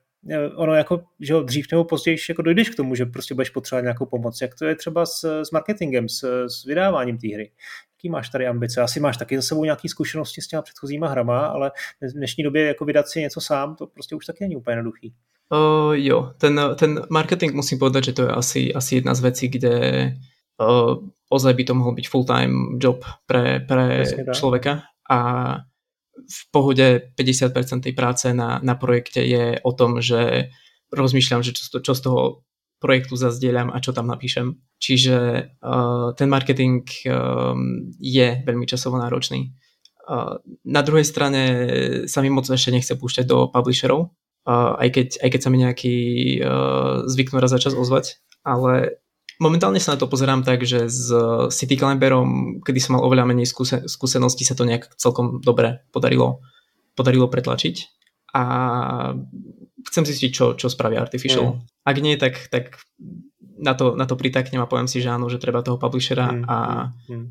ono 0.57 0.75
jako, 0.75 1.01
že 1.21 1.35
dřív 1.45 1.67
nebo 1.73 1.85
později 1.85 2.19
jako 2.29 2.43
dojdeš 2.43 2.71
k 2.71 2.75
tomu, 2.75 2.95
že 2.95 3.07
prostě 3.07 3.35
budeš 3.35 3.51
potřebovat 3.51 3.83
nějakou 3.83 4.07
pomoc. 4.07 4.41
Jak 4.41 4.55
to 4.55 4.65
je 4.65 4.75
třeba 4.75 5.07
s, 5.07 5.43
s 5.43 5.51
marketingem, 5.51 6.09
s, 6.09 6.47
s 6.47 6.65
vydáváním 6.65 7.19
té 7.19 7.29
hry? 7.35 7.51
Jaký 7.99 8.11
máš 8.11 8.29
tady 8.29 8.47
ambice? 8.47 8.81
Asi 8.81 9.01
máš 9.01 9.17
taky 9.17 9.37
za 9.37 9.43
sebou 9.43 9.65
nějaké 9.65 9.89
zkušenosti 9.89 10.43
s 10.43 10.49
těma 10.49 10.63
předchozíma 10.63 11.09
hrama, 11.09 11.47
ale 11.47 11.71
v 12.03 12.13
dnešní 12.13 12.45
době 12.45 12.67
jako 12.67 12.85
vydat 12.85 13.09
si 13.09 13.21
něco 13.21 13.41
sám, 13.41 13.77
to 13.77 13.87
prostě 13.87 14.15
už 14.15 14.27
taky 14.27 14.45
není 14.45 14.57
úplně 14.57 14.73
jednoduchý. 14.73 15.15
Uh, 15.51 15.93
jo, 15.93 16.33
ten, 16.39 16.61
ten 16.79 17.03
marketing 17.11 17.55
musím 17.55 17.79
povedať, 17.79 18.05
že 18.05 18.13
to 18.13 18.23
je 18.23 18.29
asi, 18.29 18.75
asi 18.75 18.95
jedna 18.95 19.15
z 19.15 19.21
vecí, 19.21 19.49
kde 19.49 19.75
uh, 20.61 21.09
ozaj 21.31 21.55
by 21.55 21.65
to 21.65 21.75
mohol 21.75 21.95
byť 21.95 22.09
full-time 22.09 22.77
job 22.81 23.05
pre, 23.27 23.61
pre 23.61 24.05
človeka 24.33 24.83
a 25.11 25.19
v 26.27 26.41
pohode 26.51 27.13
50% 27.15 27.85
tej 27.85 27.95
práce 27.95 28.27
na, 28.35 28.59
na 28.65 28.75
projekte 28.75 29.23
je 29.23 29.61
o 29.63 29.73
tom, 29.73 30.03
že 30.03 30.51
rozmýšľam, 30.91 31.45
že 31.45 31.53
čo, 31.55 31.79
čo 31.79 31.93
z 31.95 32.01
toho 32.01 32.49
projektu 32.79 33.19
zazdieľam 33.19 33.75
a 33.75 33.83
čo 33.83 33.91
tam 33.91 34.07
napíšem. 34.07 34.59
Čiže 34.79 35.17
uh, 35.59 36.15
ten 36.15 36.31
marketing 36.31 36.87
um, 37.11 37.91
je 37.99 38.43
veľmi 38.47 38.67
časovo 38.71 38.97
náročný. 38.97 39.51
Uh, 40.07 40.39
na 40.65 40.81
druhej 40.87 41.05
strane 41.05 41.43
sa 42.07 42.23
mi 42.23 42.31
moc 42.31 42.47
ešte 42.47 42.71
nechce 42.71 42.95
púšťať 42.95 43.27
do 43.27 43.51
publisherov, 43.51 44.15
uh, 44.47 44.79
aj, 44.79 44.89
keď, 44.95 45.09
aj 45.27 45.29
keď 45.35 45.41
sa 45.43 45.51
mi 45.51 45.59
nejaký 45.59 45.97
uh, 46.41 47.05
zvyknú 47.11 47.43
raz 47.43 47.51
za 47.51 47.61
čas 47.61 47.75
ozvať, 47.75 48.23
ale 48.47 49.03
Momentálne 49.39 49.79
sa 49.79 49.95
na 49.95 50.01
to 50.03 50.11
pozerám 50.11 50.43
tak, 50.43 50.67
že 50.67 50.91
s 50.91 51.15
City 51.55 51.79
Climberom, 51.79 52.59
kedy 52.67 52.79
som 52.83 52.99
mal 52.99 53.07
oveľa 53.07 53.23
menej 53.31 53.47
skúsen- 53.47 53.87
skúseností, 53.87 54.43
sa 54.43 54.59
to 54.59 54.67
nejak 54.67 54.91
celkom 54.99 55.39
dobre 55.39 55.87
podarilo, 55.95 56.43
podarilo 56.99 57.31
pretlačiť. 57.31 57.77
A 58.35 58.45
chcem 59.87 60.05
zistiť, 60.05 60.31
čo, 60.35 60.47
čo 60.59 60.67
spraví 60.67 60.99
Artificial. 60.99 61.55
Mm. 61.55 61.59
Ak 61.87 61.97
nie, 62.03 62.19
tak, 62.19 62.51
tak 62.51 62.83
na, 63.63 63.79
to, 63.79 63.95
na 63.95 64.11
to 64.11 64.19
pritaknem 64.19 64.59
a 64.59 64.71
poviem 64.71 64.91
si, 64.91 64.99
že 64.99 65.15
áno, 65.15 65.31
že 65.31 65.39
treba 65.39 65.63
toho 65.63 65.79
publishera 65.79 66.35
mm. 66.35 66.45
a 66.47 66.59
mm. 67.07 67.27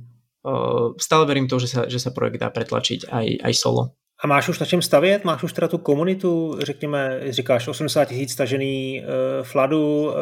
Uh, 0.48 0.96
stále 0.96 1.28
verím 1.28 1.52
to, 1.52 1.60
že 1.60 1.68
sa, 1.68 1.82
že 1.92 2.00
sa 2.00 2.16
projekt 2.16 2.40
dá 2.40 2.48
pretlačiť 2.48 3.12
aj, 3.12 3.28
aj 3.44 3.54
solo. 3.58 4.00
A 4.24 4.28
máš 4.28 4.50
už 4.50 4.60
na 4.60 4.66
čem 4.66 4.82
stavět? 4.82 5.24
Máš 5.24 5.44
už 5.44 5.54
teda 5.54 5.68
tu 5.68 5.78
komunitu, 5.78 6.58
řekněme, 6.60 7.22
říkáš 7.30 7.68
80 7.68 8.06
tisíc 8.06 8.32
stažený 8.32 9.02
uh, 9.02 9.46
Fladu, 9.46 10.06
uh, 10.06 10.14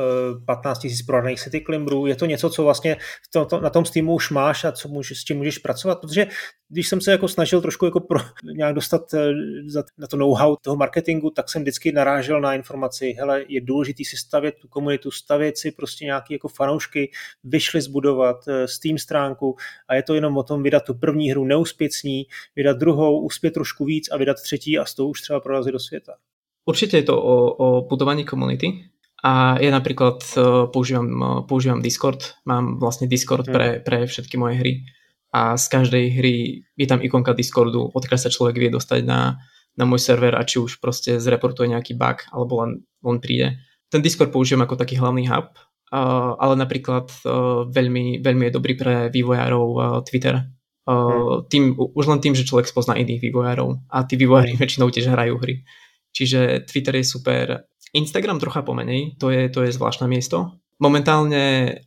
15 0.45 0.79
tisíc 0.79 1.05
prodaných 1.05 1.39
City 1.39 1.61
Climberů. 1.61 2.05
Je 2.05 2.15
to 2.15 2.25
něco, 2.25 2.49
co 2.49 2.63
vlastně 2.63 2.97
to, 3.33 3.45
to, 3.45 3.61
na 3.61 3.69
tom 3.69 3.85
Steamu 3.85 4.13
už 4.13 4.31
máš 4.31 4.65
a 4.65 4.71
co 4.71 4.87
můžeš, 4.87 5.19
s 5.19 5.23
čím 5.23 5.37
můžeš 5.37 5.57
pracovat? 5.57 6.01
Protože 6.01 6.27
když 6.69 6.87
jsem 6.87 7.01
se 7.01 7.11
jako 7.11 7.27
snažil 7.27 7.61
trošku 7.61 7.85
jako 7.85 7.99
pro, 7.99 8.19
nějak 8.55 8.75
dostat 8.75 9.13
uh, 9.13 9.19
za, 9.67 9.83
na 9.97 10.07
to 10.07 10.17
know-how 10.17 10.55
toho 10.61 10.75
marketingu, 10.75 11.29
tak 11.29 11.49
jsem 11.49 11.61
vždycky 11.61 11.91
narážel 11.91 12.41
na 12.41 12.53
informaci, 12.53 13.15
hele, 13.19 13.43
je 13.47 13.61
důležitý 13.61 14.05
si 14.05 14.17
stavět 14.17 14.55
tu 14.61 14.67
komunitu, 14.67 15.11
stavět 15.11 15.57
si 15.57 15.71
prostě 15.71 16.05
nějaký 16.05 16.33
jako 16.33 16.47
fanoušky, 16.47 17.11
vyšli 17.43 17.81
zbudovat 17.81 18.47
uh, 18.47 18.53
Steam 18.65 18.97
stránku 18.97 19.55
a 19.87 19.95
je 19.95 20.03
to 20.03 20.13
jenom 20.13 20.37
o 20.37 20.43
tom 20.43 20.63
vydat 20.63 20.83
tu 20.83 20.93
první 20.93 21.31
hru, 21.31 21.45
neuspět 21.45 21.91
vydat 22.55 22.77
druhou, 22.77 23.21
uspět 23.21 23.51
trošku 23.51 23.84
víc 23.85 24.09
a 24.11 24.17
vydat 24.17 24.37
třetí 24.41 24.79
a 24.79 24.85
z 24.85 24.93
toho 24.93 25.09
už 25.09 25.21
třeba 25.21 25.39
prorazit 25.39 25.73
do 25.73 25.79
světa. 25.79 26.13
Určite 26.65 26.97
je 26.97 27.03
to 27.03 27.21
o, 27.21 27.35
o 27.53 27.67
budovaní 27.85 28.25
komunity 28.25 28.89
a 29.21 29.61
ja 29.61 29.69
napríklad 29.69 30.21
uh, 30.33 30.65
používam, 30.73 31.05
uh, 31.21 31.41
používam 31.45 31.77
Discord, 31.77 32.41
mám 32.45 32.81
vlastne 32.81 33.05
Discord 33.05 33.45
pre, 33.45 33.77
hmm. 33.77 33.81
pre 33.85 34.09
všetky 34.09 34.33
moje 34.37 34.57
hry 34.57 34.73
a 35.29 35.57
z 35.61 35.65
každej 35.69 36.05
hry 36.17 36.35
je 36.73 36.87
tam 36.89 37.05
ikonka 37.05 37.37
Discordu, 37.37 37.93
odkiaľ 37.93 38.17
sa 38.17 38.33
človek 38.33 38.57
vie 38.57 38.73
dostať 38.73 39.05
na, 39.05 39.37
na 39.77 39.85
môj 39.85 40.01
server 40.01 40.33
a 40.33 40.41
či 40.41 40.57
už 40.57 40.81
proste 40.81 41.21
zreportuje 41.21 41.69
nejaký 41.69 41.93
bug 41.93 42.25
alebo 42.33 42.65
len, 42.65 42.81
len 43.05 43.17
príde. 43.21 43.61
Ten 43.93 44.01
Discord 44.01 44.33
použijem 44.33 44.65
ako 44.65 44.73
taký 44.73 44.97
hlavný 44.97 45.29
hub, 45.29 45.53
uh, 45.53 46.33
ale 46.41 46.57
napríklad 46.57 47.13
veľmi, 47.69 48.25
veľmi 48.25 48.43
je 48.49 48.55
dobrý 48.57 48.73
pre 48.73 49.13
vývojárov 49.13 50.01
Twitter, 50.09 50.49
tým, 51.49 51.73
už 51.73 52.05
len 52.05 52.21
tým, 52.21 52.37
že 52.37 52.45
človek 52.45 52.69
spozná 52.69 52.93
iných 52.93 53.21
vývojárov 53.21 53.89
a 53.89 54.05
tí 54.05 54.15
vývojári 54.21 54.53
väčšinou 54.61 54.93
tiež 54.93 55.09
hrajú 55.09 55.41
hry. 55.41 55.65
Čiže 56.13 56.69
Twitter 56.69 56.95
je 57.01 57.05
super. 57.05 57.45
Instagram 57.91 58.39
trocha 58.39 58.61
pomenej, 58.61 59.17
to 59.17 59.33
je, 59.33 59.49
to 59.49 59.65
je 59.65 59.73
zvláštne 59.73 60.05
miesto. 60.05 60.61
Momentálne 60.77 61.79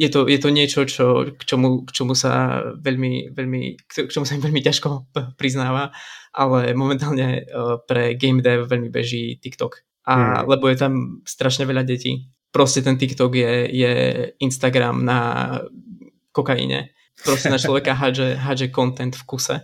je 0.00 0.08
to, 0.08 0.24
je 0.24 0.40
to 0.40 0.48
niečo, 0.48 0.88
čo, 0.88 1.36
k, 1.36 1.42
čomu, 1.44 1.84
k 1.84 1.90
čomu 1.92 2.16
sa 2.16 2.64
veľmi, 2.80 3.36
veľmi, 3.36 3.62
k 3.84 4.08
čomu 4.08 4.24
sa 4.24 4.40
veľmi 4.40 4.60
ťažko 4.64 5.12
priznáva, 5.36 5.92
ale 6.32 6.72
momentálne 6.72 7.44
pre 7.84 8.16
game 8.16 8.40
dev 8.40 8.64
veľmi 8.66 8.88
beží 8.88 9.36
TikTok. 9.38 9.84
A 10.08 10.42
hmm. 10.42 10.48
lebo 10.48 10.66
je 10.66 10.76
tam 10.80 11.22
strašne 11.22 11.68
veľa 11.68 11.84
detí. 11.86 12.26
Proste 12.50 12.82
ten 12.82 12.98
TikTok 12.98 13.32
je, 13.36 13.52
je 13.70 13.92
Instagram 14.40 15.04
na 15.04 15.20
kokaine 16.32 16.92
proste 17.20 17.48
na 17.52 17.60
človeka 17.60 17.92
hádže, 17.92 18.40
hádže 18.40 18.68
content 18.72 19.12
v 19.12 19.24
kuse. 19.28 19.56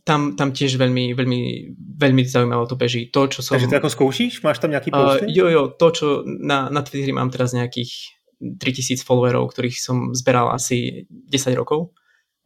Tam, 0.00 0.32
tam 0.32 0.56
tiež 0.56 0.80
veľmi, 0.80 1.12
veľmi, 1.12 1.40
veľmi 2.00 2.22
zaujímavé 2.24 2.64
to 2.64 2.76
beží. 2.80 3.12
To, 3.12 3.28
čo 3.28 3.44
som... 3.44 3.60
Takže 3.60 3.68
ty 3.68 3.76
ako 3.76 3.92
skúšiš? 3.92 4.40
Máš 4.40 4.64
tam 4.64 4.72
nejaký 4.72 4.88
posty? 4.88 5.28
Uh, 5.28 5.32
jo, 5.32 5.46
jo, 5.52 5.62
to, 5.76 5.86
čo 5.92 6.06
na, 6.24 6.72
na 6.72 6.80
Twitteri 6.80 7.12
mám 7.12 7.28
teraz 7.28 7.52
nejakých 7.52 7.92
3000 8.40 9.04
followerov, 9.04 9.52
ktorých 9.52 9.76
som 9.76 10.16
zberal 10.16 10.56
asi 10.56 11.04
10 11.08 11.52
rokov. 11.52 11.92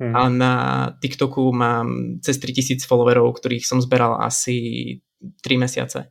Hmm. 0.02 0.14
A 0.14 0.20
na 0.30 0.52
TikToku 0.98 1.54
mám 1.54 2.18
cez 2.26 2.42
3000 2.42 2.82
followerov, 2.82 3.38
ktorých 3.38 3.62
som 3.62 3.78
zberal 3.78 4.18
asi 4.18 4.98
3 5.22 5.62
mesiace. 5.62 6.10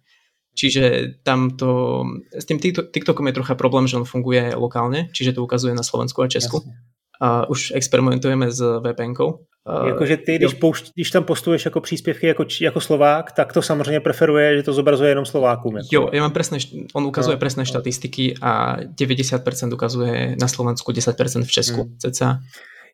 Čiže 0.56 1.20
tam 1.28 1.60
to, 1.60 2.04
s 2.32 2.48
tým 2.48 2.58
TikTokom 2.64 3.28
je 3.30 3.36
trocha 3.36 3.54
problém, 3.60 3.84
že 3.84 4.00
on 4.00 4.08
funguje 4.08 4.56
lokálne, 4.56 5.12
čiže 5.12 5.38
to 5.38 5.46
ukazuje 5.46 5.76
na 5.76 5.84
Slovensku 5.84 6.24
a 6.24 6.32
Česku. 6.32 6.64
Jasne 6.64 6.87
a 7.22 7.50
už 7.50 7.72
experimentujeme 7.76 8.52
s 8.52 8.62
VPNkou. 8.80 9.40
Jakože 9.88 10.18
ty, 10.18 10.38
když, 10.38 10.54
poušť, 10.54 10.92
když 10.96 11.12
tam 11.12 11.24
postuješ 11.24 11.66
jako 11.66 11.82
příspěvky 11.82 12.28
jako, 12.28 12.46
jako 12.62 12.82
Slovák, 12.82 13.32
tak 13.32 13.54
to 13.54 13.62
samozřejmě 13.62 14.00
preferuje, 14.00 14.58
že 14.58 14.64
to 14.64 14.74
zobrazuje 14.74 15.10
jenom 15.10 15.26
Slovákům. 15.26 15.78
Jako. 15.78 15.88
Jo, 15.92 16.10
ja 16.14 16.22
mám 16.22 16.32
presné, 16.32 16.58
on 16.96 17.04
ukazuje 17.04 17.36
no, 17.36 17.40
presné 17.40 17.62
no. 17.62 17.66
štatistiky 17.66 18.34
a 18.42 18.78
90% 18.80 19.74
ukazuje 19.74 20.36
na 20.40 20.48
Slovensku, 20.48 20.92
10% 20.92 21.44
v 21.44 21.52
Česku, 21.52 21.82
hmm. 21.84 21.98
cca. 22.00 22.40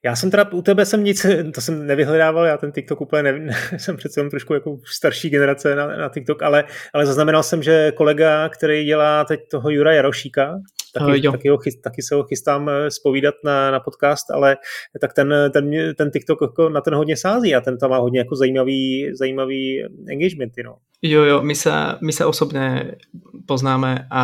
Já 0.05 0.15
jsem 0.15 0.31
teda 0.31 0.51
u 0.51 0.61
tebe 0.61 0.85
jsem 0.85 1.03
nic, 1.03 1.25
to 1.53 1.61
jsem 1.61 1.87
nevyhledával, 1.87 2.45
já 2.45 2.57
ten 2.57 2.71
TikTok 2.71 3.01
úplně 3.01 3.23
nevím, 3.23 3.49
jsem 3.77 3.97
přece 3.97 4.19
jenom 4.19 4.29
trošku 4.29 4.53
jako 4.53 4.77
starší 4.85 5.29
generace 5.29 5.75
na, 5.75 5.87
na 5.87 6.09
TikTok, 6.09 6.43
ale, 6.43 6.63
ale 6.93 7.05
zaznamenal 7.05 7.43
jsem, 7.43 7.63
že 7.63 7.91
kolega, 7.91 8.49
který 8.49 8.85
dělá 8.85 9.25
teď 9.25 9.39
toho 9.51 9.69
Jura 9.69 9.93
Jarošíka, 9.93 10.59
taky, 10.93 11.21
taky, 11.21 11.49
ho 11.49 11.57
chyst, 11.57 11.81
taky 11.81 12.01
se 12.01 12.15
ho 12.15 12.23
chystám 12.23 12.69
spovídat 12.89 13.35
eh, 13.35 13.47
na, 13.47 13.71
na 13.71 13.79
podcast, 13.79 14.31
ale 14.31 14.57
tak 15.01 15.13
ten, 15.13 15.33
ten, 15.53 15.71
ten 15.97 16.11
TikTok 16.11 16.41
jako 16.41 16.69
na 16.69 16.81
ten 16.81 16.95
hodně 16.95 17.17
sází 17.17 17.55
a 17.55 17.61
ten 17.61 17.77
tam 17.77 17.89
má 17.89 17.97
hodně 17.97 18.19
jako 18.19 18.35
zajímavý, 18.35 19.09
zajímavý 19.13 19.83
engagementy. 20.09 20.63
No. 20.63 20.75
Jo, 21.01 21.23
jo, 21.23 21.41
my 21.41 21.55
sa, 21.55 21.97
my 22.01 22.13
sa 22.13 22.27
osobne 22.27 22.95
poznáme 23.43 24.07
a 24.07 24.23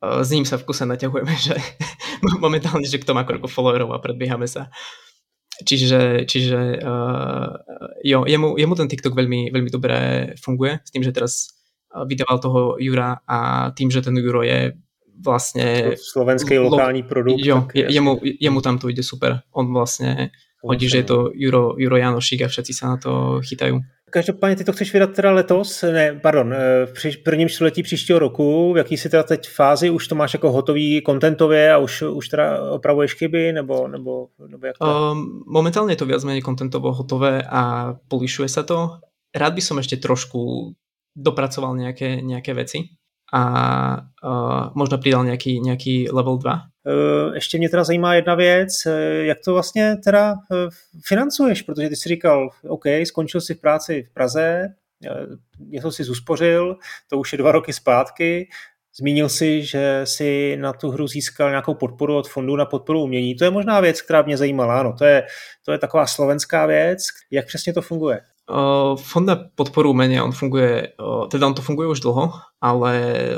s 0.00 0.28
ním 0.32 0.44
sa 0.44 0.56
v 0.56 0.64
kuse 0.64 0.84
naťahujeme, 0.84 1.34
že 1.52 1.56
momentálne, 2.40 2.84
že 2.84 3.00
kto 3.00 3.16
má 3.16 3.24
koľko 3.24 3.48
followerov 3.48 3.92
a 3.92 4.02
predbiehame 4.02 4.48
sa. 4.48 4.68
Čiže, 5.60 6.24
čiže 6.24 6.80
uh, 6.80 7.52
jo, 8.00 8.24
jemu, 8.24 8.56
jemu 8.56 8.74
ten 8.80 8.88
TikTok 8.88 9.12
veľmi, 9.12 9.52
veľmi 9.52 9.68
dobre 9.68 9.96
funguje, 10.40 10.80
s 10.80 10.88
tým, 10.88 11.04
že 11.04 11.12
teraz 11.12 11.52
vydával 11.92 12.38
toho 12.40 12.60
Jura 12.80 13.20
a 13.28 13.70
tým, 13.76 13.92
že 13.92 14.00
ten 14.00 14.16
Juro 14.16 14.40
je 14.40 14.72
vlastne... 15.18 15.96
Slovenský 15.96 16.58
lo, 16.58 16.70
lokální 16.70 17.02
produkt. 17.02 17.44
Jo, 17.44 17.66
jemu, 17.74 18.20
jemu 18.22 18.60
tam 18.60 18.78
to 18.78 18.88
ide 18.88 19.02
super. 19.02 19.40
On 19.50 19.72
vlastne 19.72 20.30
hodí, 20.62 20.88
že 20.88 20.96
je 20.96 21.06
to 21.08 21.18
Juro, 21.34 21.74
Juro 21.78 21.96
Janošik 21.96 22.42
a 22.44 22.48
všetci 22.48 22.72
sa 22.72 22.84
na 22.94 22.96
to 22.96 23.40
chytajú. 23.40 23.80
Každopádně 24.10 24.56
ty 24.56 24.64
to 24.64 24.72
chceš 24.72 24.92
vydat 24.92 25.12
teda 25.12 25.32
letos, 25.32 25.82
ne, 25.82 26.20
pardon, 26.22 26.54
eh, 26.54 26.86
v 26.86 27.22
prvním 27.24 27.48
čtvrtletí 27.48 27.82
příštího 27.82 28.18
roku, 28.18 28.72
v 28.72 28.76
jaký 28.76 28.96
jsi 28.96 29.08
teda 29.08 29.22
teď 29.22 29.48
fázi, 29.48 29.90
už 29.90 30.08
to 30.08 30.14
máš 30.14 30.32
jako 30.32 30.52
hotový 30.52 31.02
kontentově 31.02 31.72
a 31.72 31.78
už, 31.78 32.02
už 32.02 32.28
teda 32.28 32.70
opravuješ 32.70 33.14
chyby, 33.14 33.52
nebo, 33.52 33.88
nebo, 33.88 34.28
nebo 34.48 34.66
jak 34.66 34.78
to 34.78 35.12
um, 35.12 35.44
Momentálne 35.46 35.92
je 35.92 35.96
to 35.96 36.10
viac 36.10 36.24
menej 36.26 36.42
kontentovo 36.42 36.92
hotové 36.92 37.42
a 37.46 37.94
polišuje 38.08 38.48
sa 38.50 38.62
to. 38.66 38.98
Rád 39.30 39.54
by 39.54 39.62
som 39.62 39.78
ešte 39.78 40.02
trošku 40.02 40.74
dopracoval 41.14 41.78
nejaké, 41.78 42.18
nejaké 42.18 42.50
veci 42.54 42.99
a 43.32 44.02
uh, 44.24 44.70
možno 44.74 44.98
pridal 44.98 45.24
nějaký, 45.24 45.60
nějaký 45.60 46.08
level 46.12 46.36
2. 46.36 46.60
Eh, 46.86 47.34
ještě 47.34 47.58
mě 47.58 47.68
teda 47.68 47.84
zajímá 47.84 48.14
jedna 48.14 48.34
věc, 48.34 48.86
eh, 48.86 49.24
jak 49.24 49.38
to 49.44 49.52
vlastně 49.52 49.96
teda 50.04 50.34
financuješ, 51.04 51.62
protože 51.62 51.88
ty 51.88 51.96
si 51.96 52.08
říkal, 52.08 52.50
OK, 52.68 52.84
skončil 53.04 53.40
si 53.40 53.54
v 53.54 53.60
práci 53.60 54.06
v 54.10 54.14
Praze, 54.14 54.68
něco 55.58 55.92
si 55.92 56.04
zuspořil, 56.04 56.76
to 57.10 57.18
už 57.18 57.32
je 57.32 57.38
dva 57.38 57.52
roky 57.52 57.72
zpátky, 57.72 58.48
Zmínil 58.96 59.28
si, 59.28 59.64
že 59.64 60.00
si 60.04 60.56
na 60.60 60.72
tu 60.72 60.90
hru 60.90 61.06
získal 61.06 61.48
nějakou 61.48 61.74
podporu 61.74 62.16
od 62.16 62.28
fondu 62.28 62.56
na 62.56 62.66
podporu 62.66 63.02
umění. 63.02 63.34
To 63.34 63.44
je 63.44 63.50
možná 63.50 63.80
věc, 63.80 64.02
která 64.02 64.22
mě 64.22 64.36
zajímala. 64.36 64.80
Ano, 64.80 64.94
to 64.98 65.04
je, 65.04 65.26
to 65.64 65.72
je 65.72 65.78
taková 65.78 66.06
slovenská 66.06 66.66
věc. 66.66 67.02
Jak 67.30 67.46
přesně 67.46 67.72
to 67.72 67.82
funguje? 67.82 68.20
Fond 68.98 69.26
na 69.26 69.38
podporu 69.38 69.94
umenia, 69.94 70.26
on 70.26 70.34
funguje, 70.34 70.98
teda 71.30 71.46
on 71.46 71.54
to 71.54 71.62
funguje 71.62 71.94
už 71.94 72.02
dlho, 72.02 72.34
ale 72.58 72.92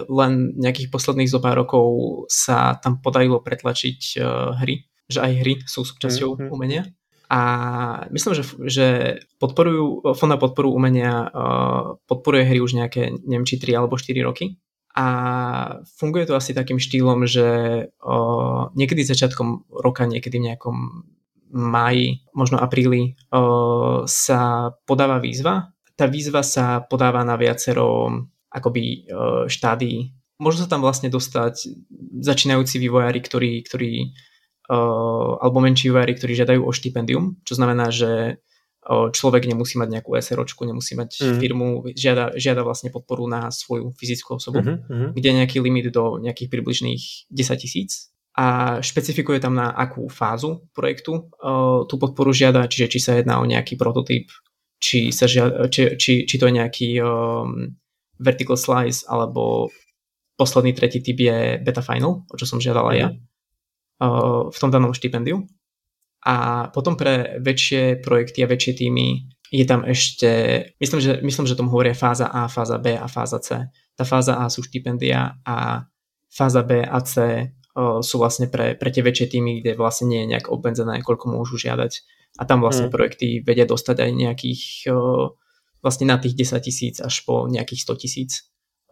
len 0.08 0.56
nejakých 0.56 0.88
posledných 0.88 1.28
zo 1.28 1.38
pár 1.38 1.60
rokov 1.60 1.84
sa 2.32 2.80
tam 2.80 3.04
podarilo 3.04 3.44
pretlačiť 3.44 4.18
hry, 4.56 4.88
že 5.12 5.20
aj 5.20 5.32
hry 5.44 5.52
sú 5.68 5.84
súčasťou 5.84 6.28
mm-hmm. 6.34 6.50
umenia. 6.50 6.88
A 7.32 7.40
myslím, 8.12 8.36
že, 8.36 8.44
že 8.68 8.86
podporujú, 9.40 10.12
Fond 10.16 10.32
na 10.32 10.40
podporu 10.40 10.68
umenia 10.72 11.28
podporuje 12.04 12.44
hry 12.44 12.60
už 12.60 12.76
nejaké, 12.76 13.12
neviem, 13.24 13.48
či 13.48 13.56
3 13.56 13.80
alebo 13.84 13.96
4 13.96 14.12
roky. 14.20 14.60
A 14.92 15.06
funguje 15.96 16.28
to 16.28 16.36
asi 16.36 16.52
takým 16.52 16.76
štýlom, 16.76 17.24
že 17.24 17.48
niekedy 18.76 19.00
začiatkom 19.08 19.64
roka, 19.72 20.04
niekedy 20.04 20.36
v 20.36 20.52
nejakom 20.52 20.76
maji, 21.52 22.24
možno 22.32 22.56
apríli 22.56 23.14
sa 24.08 24.72
podáva 24.88 25.20
výzva. 25.20 25.70
Tá 25.92 26.08
výzva 26.08 26.40
sa 26.40 26.80
podáva 26.80 27.20
na 27.22 27.36
viacero 27.36 28.08
akoby 28.48 29.06
štádií. 29.46 30.16
Môžu 30.40 30.64
sa 30.64 30.68
tam 30.72 30.80
vlastne 30.82 31.12
dostať 31.12 31.70
začínajúci 32.24 32.80
vývojári, 32.80 33.20
ktorí, 33.20 33.62
ktorí 33.68 34.16
alebo 35.38 35.60
menší 35.60 35.92
vývojári, 35.92 36.16
ktorí 36.16 36.32
žiadajú 36.32 36.60
o 36.64 36.72
štipendium, 36.72 37.36
čo 37.44 37.54
znamená, 37.60 37.92
že 37.92 38.40
človek 38.88 39.46
nemusí 39.46 39.78
mať 39.78 39.88
nejakú 39.94 40.10
SROčku, 40.18 40.66
nemusí 40.66 40.98
mať 40.98 41.22
mm. 41.22 41.38
firmu, 41.38 41.66
žiada, 41.94 42.34
žiada 42.34 42.66
vlastne 42.66 42.90
podporu 42.90 43.30
na 43.30 43.46
svoju 43.54 43.94
fyzickú 43.94 44.42
osobu, 44.42 44.58
mm-hmm. 44.58 45.14
kde 45.14 45.28
je 45.28 45.38
nejaký 45.38 45.58
limit 45.62 45.94
do 45.94 46.18
nejakých 46.18 46.50
približných 46.50 47.30
10 47.30 47.62
tisíc 47.62 48.11
a 48.32 48.78
špecifikuje 48.80 49.40
tam 49.44 49.52
na 49.52 49.76
akú 49.76 50.08
fázu 50.08 50.64
projektu 50.72 51.28
uh, 51.36 51.84
tú 51.84 52.00
podporu 52.00 52.32
žiada, 52.32 52.64
čiže 52.64 52.96
či 52.96 52.98
sa 52.98 53.12
jedná 53.20 53.36
o 53.36 53.44
nejaký 53.44 53.76
prototyp, 53.76 54.32
či, 54.80 55.12
sa 55.12 55.28
žiada, 55.28 55.68
či, 55.68 56.00
či, 56.00 56.24
či 56.24 56.34
to 56.40 56.48
je 56.48 56.56
nejaký 56.56 56.88
um, 57.04 57.76
vertical 58.16 58.56
slice, 58.56 59.04
alebo 59.04 59.68
posledný 60.40 60.72
tretí 60.72 61.04
typ 61.04 61.20
je 61.20 61.60
beta 61.60 61.84
final, 61.84 62.24
o 62.24 62.34
čo 62.40 62.48
som 62.48 62.56
žiadal 62.56 62.88
aj 62.88 62.96
ja 62.96 63.08
uh, 63.12 64.48
v 64.48 64.56
tom 64.56 64.72
danom 64.72 64.96
štipendiu. 64.96 65.44
A 66.22 66.70
potom 66.70 66.94
pre 66.94 67.36
väčšie 67.42 68.00
projekty 68.00 68.46
a 68.46 68.50
väčšie 68.50 68.72
týmy 68.78 69.26
je 69.52 69.64
tam 69.68 69.84
ešte, 69.84 70.30
myslím, 70.80 71.00
že, 71.04 71.12
myslím, 71.20 71.44
že 71.44 71.58
tomu 71.58 71.68
hovoria 71.68 71.92
fáza 71.92 72.32
A, 72.32 72.48
fáza 72.48 72.80
B 72.80 72.96
a 72.96 73.04
fáza 73.04 73.36
C. 73.44 73.68
Tá 73.92 74.08
fáza 74.08 74.40
A 74.40 74.48
sú 74.48 74.64
štipendia 74.64 75.36
a 75.44 75.84
fáza 76.32 76.64
B 76.64 76.80
a 76.80 76.98
C 77.04 77.44
sú 77.76 78.14
vlastne 78.20 78.52
pre, 78.52 78.76
pre 78.76 78.92
tie 78.92 79.00
väčšie 79.00 79.26
týmy, 79.32 79.64
kde 79.64 79.72
vlastne 79.80 80.12
nie 80.12 80.24
je 80.24 80.30
nejak 80.36 80.52
obmedzené, 80.52 81.00
koľko 81.00 81.32
môžu 81.32 81.56
žiadať. 81.56 81.92
A 82.40 82.48
tam 82.48 82.64
vlastne 82.64 82.88
mm. 82.88 82.92
projekty 82.92 83.26
vedia 83.44 83.68
dostať 83.68 83.96
aj 84.08 84.10
nejakých 84.12 84.62
vlastne 85.82 86.06
na 86.06 86.16
tých 86.16 86.38
10 86.38 86.62
tisíc 86.62 86.96
až 87.02 87.26
po 87.26 87.50
nejakých 87.50 87.82
100 87.90 88.02
tisíc. 88.02 88.32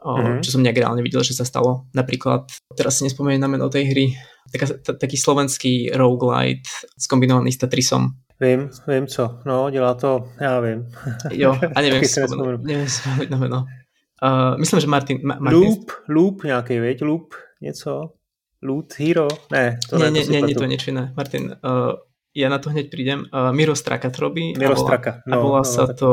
Mm-hmm. 0.01 0.41
Čo 0.41 0.57
som 0.57 0.65
nejak 0.65 0.81
reálne 0.81 1.05
videl, 1.05 1.21
že 1.21 1.37
sa 1.37 1.45
stalo. 1.45 1.87
Napríklad, 1.93 2.49
teraz 2.73 2.99
si 2.99 3.05
nespomeniem 3.05 3.41
na 3.41 3.53
meno 3.53 3.69
tej 3.69 3.85
hry, 3.93 4.07
taká, 4.49 4.73
t- 4.73 4.97
taký 4.97 5.17
slovenský 5.21 5.93
roguelite 5.93 6.65
skombinovaný 6.97 7.53
s 7.53 7.61
Tetrisom. 7.61 8.17
Vím, 8.41 8.73
vím 8.89 9.07
co. 9.07 9.45
No, 9.45 9.71
dělá 9.71 9.95
to, 9.95 10.25
já 10.41 10.61
vím. 10.61 10.89
Jo, 11.31 11.53
a 11.77 11.81
nevím, 11.81 12.05
spomenúť, 12.09 12.65
neviem 12.65 12.89
spomenúť 12.89 13.29
na 13.31 13.37
meno. 13.39 13.59
Uh, 14.25 14.57
myslím, 14.57 14.81
že 14.81 14.89
Martin... 14.89 15.17
Ma- 15.21 15.41
Martin... 15.41 15.61
Loop, 15.61 15.93
Loop 16.09 16.45
nějaký, 16.45 16.79
viď? 16.79 17.03
Loop, 17.03 17.35
něco? 17.61 18.13
Loot 18.61 18.97
Hero? 19.01 19.29
Ne, 19.51 19.81
to 19.89 19.97
nie, 19.97 20.11
nie, 20.11 20.25
nie, 20.29 20.41
nie, 20.43 20.55
to 20.55 20.69
niečo 20.69 20.93
iné. 20.93 21.13
Martin, 21.17 21.57
uh, 21.65 21.97
ja 22.37 22.49
na 22.53 22.61
to 22.61 22.71
hneď 22.71 22.93
prídem. 22.93 23.25
Uh, 23.33 23.51
Miro 23.57 23.73
Straka 23.73 24.13
to 24.13 24.29
robí. 24.29 24.53
Miro 24.55 24.77
Straka. 24.77 25.25
No, 25.25 25.33
a 25.33 25.37
volá 25.41 25.63
no, 25.65 25.69
sa 25.69 25.89
to... 25.91 26.11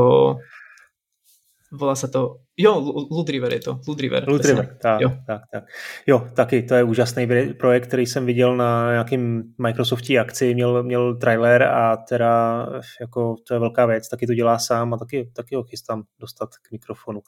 Volá 1.72 1.95
sa 1.95 2.07
to 2.07 2.47
Jo, 2.59 2.80
Ludriver 3.11 3.53
je 3.53 3.59
to. 3.59 3.80
Ludriver. 3.88 4.30
Ludriver, 4.30 4.78
tak, 4.82 5.01
jo. 5.01 5.09
tak, 5.28 5.41
tak. 5.51 5.63
Jo, 6.07 6.28
taky, 6.36 6.63
to 6.63 6.76
je 6.76 6.84
úžasný 6.84 7.28
projekt, 7.59 7.88
který 7.88 8.05
jsem 8.05 8.26
viděl 8.26 8.57
na 8.57 8.91
nějakým 8.91 9.43
Microsoftí 9.57 10.20
akci, 10.20 10.53
měl, 10.53 10.84
měl 10.84 11.15
trailer 11.15 11.63
a 11.63 11.97
teda 11.97 12.65
jako 13.01 13.36
to 13.47 13.53
je 13.53 13.59
velká 13.59 13.86
věc, 13.86 14.09
taky 14.09 14.28
to 14.28 14.34
dělá 14.34 14.59
sám 14.59 14.93
a 14.93 14.97
taky, 14.97 15.32
taky 15.36 15.55
ho 15.55 15.63
chystám 15.63 16.03
dostat 16.20 16.49
k 16.49 16.72
mikrofonu. 16.72 17.22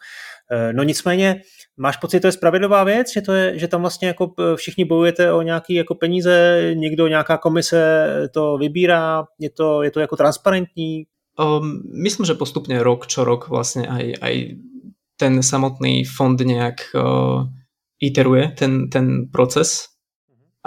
Eh, 0.52 0.74
no 0.74 0.84
nicméně, 0.84 1.42
máš 1.78 1.98
pocit, 1.98 2.20
to 2.20 2.28
je 2.28 2.32
spravedlivá 2.32 2.84
věc, 2.84 3.14
že, 3.14 3.22
to 3.22 3.34
je, 3.34 3.60
že 3.60 3.68
tam 3.68 3.82
vlastně 3.82 4.08
jako 4.08 4.34
všichni 4.56 4.86
bojujete 4.86 5.34
o 5.34 5.42
nějaké 5.42 5.74
jako 5.74 5.96
peníze, 5.96 6.62
někdo, 6.74 7.08
nějaká 7.08 7.38
komise 7.38 8.08
to 8.34 8.58
vybírá, 8.58 9.24
je 9.40 9.50
to, 9.50 9.84
je 9.84 9.92
to 9.92 10.00
jako 10.00 10.16
transparentní? 10.16 11.06
Um, 11.40 11.88
myslím, 11.96 12.28
že 12.28 12.36
postupne 12.36 12.76
rok 12.84 13.08
čo 13.08 13.24
rok 13.24 13.48
vlastne 13.48 13.88
aj, 13.88 14.20
aj 14.20 14.36
ten 15.16 15.40
samotný 15.40 16.04
fond 16.04 16.36
nejak 16.36 16.92
uh, 16.92 17.48
iteruje 18.04 18.52
ten, 18.60 18.92
ten 18.92 19.32
proces 19.32 19.88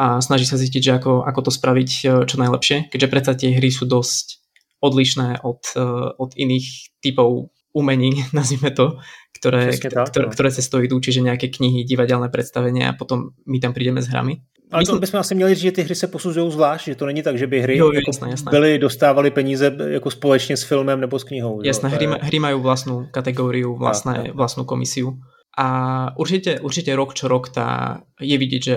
a 0.00 0.24
snaží 0.24 0.48
sa 0.48 0.56
zistiť, 0.56 0.80
že 0.80 0.92
ako, 0.96 1.28
ako 1.28 1.40
to 1.44 1.52
spraviť 1.52 1.90
uh, 2.08 2.24
čo 2.24 2.40
najlepšie, 2.40 2.88
keďže 2.88 3.12
predsa 3.12 3.32
tie 3.36 3.52
hry 3.52 3.68
sú 3.68 3.84
dosť 3.84 4.40
odlišné 4.80 5.44
od, 5.44 5.60
uh, 5.76 6.16
od 6.16 6.32
iných 6.40 6.96
typov 7.04 7.52
umení, 7.76 8.24
nazvime 8.36 8.72
to, 8.72 8.96
ktoré, 9.42 9.74
ktoré, 9.74 10.22
no. 10.22 10.30
ktoré 10.30 10.48
cesto 10.54 10.78
idú, 10.78 11.02
čiže 11.02 11.18
nejaké 11.18 11.50
knihy, 11.50 11.82
divadelné 11.82 12.30
predstavenia 12.30 12.94
a 12.94 12.96
potom 12.96 13.34
my 13.42 13.58
tam 13.58 13.74
prídeme 13.74 13.98
s 13.98 14.06
hrami. 14.06 14.38
Ale 14.72 14.86
to 14.86 14.96
bychom 15.02 15.20
asi 15.20 15.34
měli 15.34 15.54
říct, 15.54 15.62
že 15.62 15.72
ty 15.72 15.82
hry 15.82 15.94
se 15.94 16.06
posuzují 16.06 16.52
zvlášť, 16.52 16.84
že 16.86 16.94
to 16.94 17.06
není 17.06 17.22
tak, 17.22 17.38
že 17.38 17.46
by 17.46 17.60
hry 17.60 17.76
jo, 17.76 17.92
jako 17.92 18.08
jasné, 18.08 18.30
jasné. 18.30 18.50
byly, 18.50 18.78
dostávali 18.78 19.30
peníze 19.30 19.76
jako 19.88 20.10
společně 20.10 20.56
s 20.56 20.62
filmem 20.62 21.00
nebo 21.00 21.18
s 21.18 21.24
knihou. 21.24 21.60
Jasné, 21.62 21.88
hry, 21.88 22.04
je... 22.04 22.18
hry 22.22 22.38
majú 22.38 22.62
vlastnú 22.62 23.06
kategóriu, 23.10 23.76
vlastné, 23.76 24.32
tak, 24.32 24.34
vlastnú 24.34 24.64
komisiu. 24.64 25.20
A 25.58 25.68
určite, 26.16 26.60
určite 26.64 26.96
rok 26.96 27.12
čo 27.12 27.28
rok 27.28 27.52
tá, 27.52 28.00
je 28.16 28.32
vidieť, 28.38 28.62
že 28.64 28.76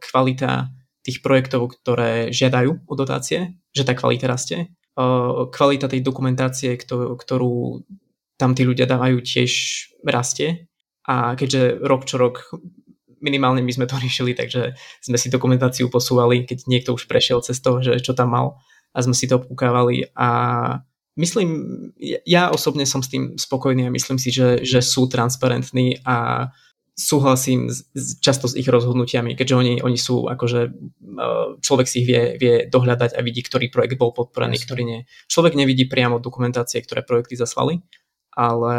kvalita 0.00 0.72
tých 1.04 1.20
projektov, 1.20 1.68
ktoré 1.68 2.32
žiadajú 2.32 2.88
o 2.88 2.94
dotácie, 2.96 3.60
že 3.76 3.84
tá 3.84 3.92
kvalita 3.92 4.24
rastie. 4.24 4.72
Kvalita 5.52 5.92
tej 5.92 6.00
dokumentácie, 6.00 6.80
ktorú 6.80 7.84
tam 8.40 8.56
tí 8.56 8.64
ľudia 8.64 8.88
dávajú, 8.88 9.20
tiež 9.20 9.52
rastie. 10.08 10.72
A 11.04 11.36
keďže 11.36 11.84
rok 11.84 12.08
čo 12.08 12.16
rok 12.16 12.48
minimálne 13.20 13.60
my 13.60 13.70
sme 13.70 13.86
to 13.86 14.00
riešili, 14.02 14.32
takže 14.32 14.74
sme 15.04 15.20
si 15.20 15.28
dokumentáciu 15.28 15.92
posúvali, 15.92 16.48
keď 16.48 16.64
niekto 16.66 16.96
už 16.96 17.04
prešiel 17.04 17.44
cez 17.44 17.60
to, 17.60 17.84
že 17.84 18.00
čo 18.00 18.16
tam 18.16 18.32
mal 18.32 18.56
a 18.90 18.98
sme 19.04 19.14
si 19.14 19.30
to 19.30 19.38
obkúkávali 19.38 20.10
a 20.18 20.28
myslím, 21.14 21.48
ja 22.26 22.50
osobne 22.50 22.82
som 22.88 23.04
s 23.04 23.12
tým 23.12 23.38
spokojný 23.38 23.86
a 23.86 23.94
myslím 23.94 24.18
si, 24.18 24.34
že, 24.34 24.66
že 24.66 24.82
sú 24.82 25.06
transparentní 25.06 26.02
a 26.02 26.48
súhlasím 27.00 27.70
s, 27.70 27.86
často 28.20 28.44
s 28.44 28.58
ich 28.58 28.68
rozhodnutiami, 28.68 29.32
keďže 29.32 29.54
oni, 29.56 29.72
oni 29.80 29.96
sú 29.96 30.28
akože 30.28 30.60
e, 30.68 30.70
človek 31.64 31.86
si 31.88 32.04
ich 32.04 32.08
vie, 32.10 32.22
vie 32.36 32.54
dohľadať 32.68 33.16
a 33.16 33.20
vidí, 33.24 33.40
ktorý 33.40 33.72
projekt 33.72 33.96
bol 33.96 34.12
podporený, 34.12 34.60
Jasne. 34.60 34.66
ktorý 34.68 34.82
nie. 34.84 35.00
Človek 35.30 35.56
nevidí 35.56 35.88
priamo 35.88 36.20
dokumentácie, 36.20 36.84
ktoré 36.84 37.00
projekty 37.00 37.40
zaslali, 37.40 37.80
ale 38.34 38.74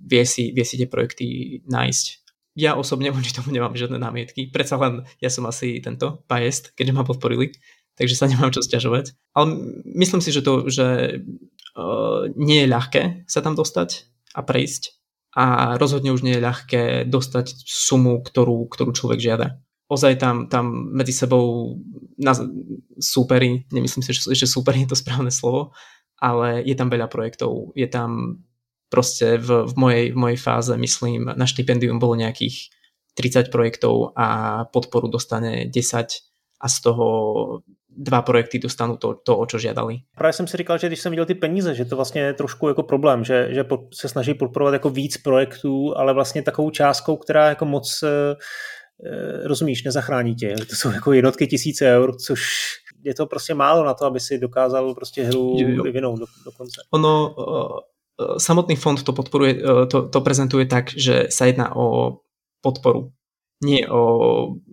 vie 0.00 0.24
si, 0.26 0.54
vie 0.54 0.64
si 0.66 0.78
tie 0.78 0.88
projekty 0.90 1.60
nájsť 1.66 2.24
ja 2.54 2.78
osobne 2.78 3.10
voči 3.10 3.34
tomu 3.34 3.50
nemám 3.50 3.74
žiadne 3.74 3.98
námietky. 3.98 4.46
Predsa 4.46 4.78
len 4.78 5.02
ja 5.18 5.26
som 5.26 5.42
asi 5.50 5.82
tento 5.82 6.22
biased, 6.30 6.70
keďže 6.78 6.94
ma 6.94 7.02
podporili. 7.02 7.50
takže 7.94 8.18
sa 8.18 8.30
nemám 8.30 8.50
čo 8.50 8.62
stiažovať. 8.62 9.14
Ale 9.34 9.54
myslím 9.98 10.22
si, 10.22 10.30
že 10.34 10.42
to, 10.42 10.66
že 10.66 11.18
uh, 11.74 12.26
nie 12.34 12.66
je 12.66 12.70
ľahké 12.70 13.02
sa 13.26 13.42
tam 13.42 13.54
dostať 13.54 14.06
a 14.34 14.42
prejsť 14.42 14.98
a 15.34 15.74
rozhodne 15.78 16.14
už 16.14 16.22
nie 16.22 16.38
je 16.38 16.46
ľahké 16.46 16.82
dostať 17.10 17.66
sumu, 17.66 18.22
ktorú, 18.22 18.70
ktorú 18.70 18.94
človek 18.94 19.18
žiada. 19.18 19.58
Ozaj 19.90 20.18
tam, 20.18 20.46
tam 20.46 20.94
medzi 20.94 21.10
sebou 21.10 21.78
na, 22.18 22.34
súperi, 22.98 23.66
nemyslím 23.70 24.02
si, 24.06 24.14
že, 24.14 24.30
že 24.30 24.46
súperi 24.46 24.86
je 24.86 24.94
to 24.94 24.98
správne 24.98 25.34
slovo, 25.34 25.74
ale 26.22 26.62
je 26.62 26.74
tam 26.78 26.86
veľa 26.86 27.10
projektov. 27.10 27.74
Je 27.74 27.86
tam 27.90 28.42
proste 28.88 29.38
v, 29.38 29.66
v, 29.66 29.74
mojej, 29.76 30.04
v 30.12 30.16
mojej 30.16 30.38
fáze, 30.38 30.76
myslím, 30.76 31.32
na 31.36 31.46
štipendium 31.46 31.98
bolo 31.98 32.14
nejakých 32.14 32.70
30 33.14 33.50
projektov 33.50 34.12
a 34.18 34.64
podporu 34.70 35.08
dostane 35.08 35.66
10 35.70 36.06
a 36.60 36.66
z 36.68 36.76
toho 36.80 37.06
dva 37.94 38.22
projekty 38.26 38.58
dostanú 38.58 38.98
to, 38.98 39.14
to, 39.22 39.38
o 39.38 39.46
čo 39.46 39.58
žiadali. 39.58 40.02
Právě 40.18 40.32
jsem 40.32 40.46
si 40.46 40.56
říkal, 40.56 40.78
že 40.78 40.86
když 40.86 41.00
jsem 41.00 41.10
viděl 41.10 41.26
ty 41.26 41.34
peníze, 41.34 41.74
že 41.74 41.84
to 41.84 41.96
vlastně 41.96 42.20
je 42.20 42.32
trošku 42.32 42.68
jako 42.68 42.82
problém, 42.82 43.24
že, 43.24 43.48
že 43.50 43.64
se 43.94 44.08
snaží 44.08 44.34
podporovat 44.34 44.72
jako 44.72 44.90
víc 44.90 45.16
projektů, 45.16 45.96
ale 45.96 46.14
vlastně 46.14 46.42
takovou 46.42 46.70
částkou, 46.70 47.16
která 47.16 47.48
jako 47.48 47.64
moc 47.64 48.02
e, 48.02 48.36
rozumíš, 49.48 49.84
nezachrání 49.84 50.34
tě. 50.34 50.54
To 50.68 50.76
jsou 50.76 50.90
jako 50.90 51.12
jednotky 51.12 51.46
tisíce 51.46 51.96
eur, 51.96 52.16
což 52.16 52.40
je 53.04 53.14
to 53.14 53.26
prostě 53.26 53.54
málo 53.54 53.84
na 53.84 53.94
to, 53.94 54.04
aby 54.04 54.20
si 54.20 54.38
dokázal 54.38 54.94
prostě 54.94 55.24
hru 55.24 55.56
vyvinout 55.82 56.18
do, 56.18 56.26
do 56.44 56.52
konce. 56.52 56.82
Ono, 56.90 57.34
samotný 58.18 58.78
fond 58.78 58.98
to 58.98 59.12
podporuje, 59.12 59.58
to, 59.90 60.06
to 60.06 60.18
prezentuje 60.22 60.64
tak, 60.70 60.94
že 60.94 61.30
sa 61.34 61.50
jedná 61.50 61.74
o 61.74 62.20
podporu, 62.62 63.10
nie 63.62 63.82
o 63.86 64.02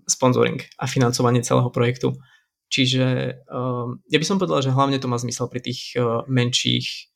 sponsoring 0.05 0.61
a 0.77 0.85
financovanie 0.85 1.41
celého 1.41 1.69
projektu. 1.73 2.13
Čiže 2.71 3.35
uh, 3.51 3.87
ja 4.07 4.17
by 4.21 4.25
som 4.25 4.39
povedal, 4.39 4.63
že 4.63 4.71
hlavne 4.71 4.95
to 5.01 5.11
má 5.11 5.19
zmysel 5.19 5.51
pri 5.51 5.59
tých 5.59 5.99
menších 6.29 7.11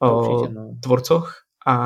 Určite, 0.00 0.48
no. 0.52 0.76
tvorcoch 0.82 1.46
a 1.64 1.76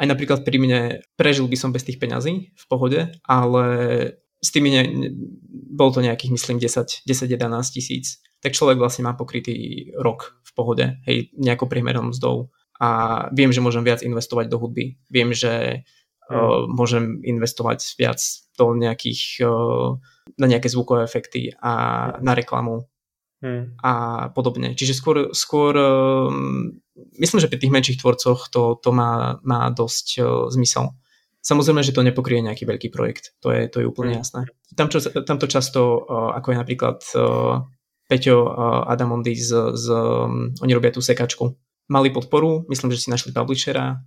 aj 0.00 0.06
napríklad 0.08 0.40
pri 0.44 0.56
mne 0.56 0.80
prežil 1.16 1.44
by 1.48 1.56
som 1.56 1.70
bez 1.72 1.84
tých 1.84 2.00
peňazí 2.00 2.52
v 2.52 2.64
pohode, 2.68 3.12
ale 3.28 3.64
s 4.40 4.48
tými 4.48 4.72
ne, 4.72 4.82
bol 5.76 5.92
to 5.92 6.00
nejakých 6.00 6.32
myslím 6.32 6.56
10-11 6.60 7.04
tisíc, 7.68 8.24
tak 8.40 8.56
človek 8.56 8.80
vlastne 8.80 9.04
má 9.04 9.12
pokrytý 9.12 9.88
rok 10.00 10.40
v 10.40 10.50
pohode, 10.56 10.86
hej, 11.04 11.28
nejakou 11.36 11.68
priemernou 11.68 12.08
mzdou 12.08 12.48
a 12.80 12.88
viem, 13.36 13.52
že 13.52 13.60
môžem 13.60 13.84
viac 13.84 14.00
investovať 14.00 14.48
do 14.48 14.56
hudby, 14.56 14.96
viem, 15.12 15.36
že 15.36 15.84
uh, 16.32 16.64
môžem 16.64 17.20
investovať 17.20 17.84
viac 18.00 18.20
do 18.56 18.72
nejakých 18.72 19.44
uh, 19.44 20.00
na 20.40 20.46
nejaké 20.48 20.72
zvukové 20.72 21.04
efekty 21.04 21.52
a 21.60 21.72
na 22.24 22.32
reklamu 22.32 22.88
hmm. 23.44 23.80
a 23.84 23.92
podobne. 24.32 24.72
Čiže 24.72 24.94
skôr, 24.96 25.16
skôr 25.36 25.76
um, 25.76 26.80
myslím, 27.20 27.40
že 27.40 27.50
pri 27.50 27.58
tých 27.60 27.74
menších 27.74 27.98
tvorcoch 28.00 28.48
to, 28.48 28.78
to 28.80 28.90
má, 28.92 29.36
má 29.44 29.68
dosť 29.68 30.06
uh, 30.20 30.26
zmysel. 30.48 30.96
Samozrejme, 31.40 31.80
že 31.80 31.96
to 31.96 32.04
nepokrie 32.04 32.44
nejaký 32.44 32.68
veľký 32.68 32.88
projekt, 32.92 33.32
to 33.40 33.48
je, 33.48 33.64
to 33.72 33.80
je 33.80 33.86
úplne 33.88 34.16
hmm. 34.16 34.22
jasné. 34.24 34.40
Tam, 34.76 34.92
čo, 34.92 35.00
tam 35.00 35.36
to 35.40 35.48
často, 35.48 36.04
uh, 36.04 36.36
ako 36.36 36.52
je 36.52 36.56
napríklad 36.56 36.98
uh, 37.16 37.64
Peťo 38.08 38.36
uh, 38.44 38.90
Adamondi 38.90 39.36
z, 39.36 39.76
z 39.76 39.86
um, 39.92 40.52
oni 40.60 40.72
robia 40.72 40.92
tú 40.92 41.00
sekačku. 41.00 41.56
Mali 41.90 42.14
podporu, 42.14 42.70
myslím, 42.70 42.94
že 42.94 43.02
si 43.02 43.10
našli 43.10 43.34
publishera 43.34 43.98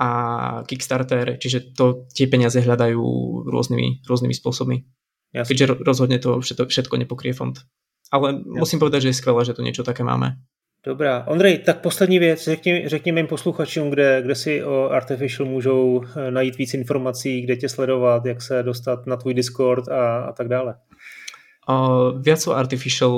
a 0.00 0.08
Kickstarter, 0.68 1.40
čiže 1.40 1.72
to 1.72 2.04
tie 2.12 2.28
peniaze 2.28 2.60
hľadajú 2.60 3.00
rôznymi, 3.48 4.04
rôznymi 4.04 4.34
spôsobmi. 4.36 4.84
Jasne. 5.32 5.48
Keďže 5.48 5.66
rozhodne 5.80 6.18
to 6.20 6.40
všetko, 6.40 6.68
všetko 6.68 6.94
nepokrie 7.00 7.32
fond. 7.32 7.56
Ale 8.12 8.40
Jasne. 8.40 8.60
musím 8.60 8.78
povedať, 8.80 9.08
že 9.08 9.10
je 9.12 9.20
skvelé, 9.20 9.40
že 9.44 9.56
to 9.56 9.64
niečo 9.64 9.84
také 9.84 10.04
máme. 10.04 10.36
Dobrá. 10.84 11.24
Ondrej, 11.28 11.58
tak 11.58 11.80
poslední 11.80 12.18
věc, 12.18 12.44
řekni, 12.44 12.88
řekni 12.88 13.12
mým 13.12 13.26
posluchačům, 13.26 13.90
kde, 13.90 14.22
kde 14.24 14.34
si 14.34 14.64
o 14.64 14.88
Artificial 14.90 15.48
můžou 15.48 16.02
eh, 16.16 16.30
najít 16.30 16.56
víc 16.56 16.74
informací, 16.74 17.42
kde 17.42 17.56
tě 17.56 17.68
sledovat, 17.68 18.26
jak 18.26 18.42
se 18.42 18.62
dostat 18.62 19.06
na 19.06 19.16
tvůj 19.16 19.34
Discord 19.34 19.88
a, 19.88 20.20
a 20.20 20.32
tak 20.32 20.48
dále. 20.48 20.74
Uh, 21.68 22.22
viac 22.22 22.46
o 22.46 22.56
Artificial 22.56 23.12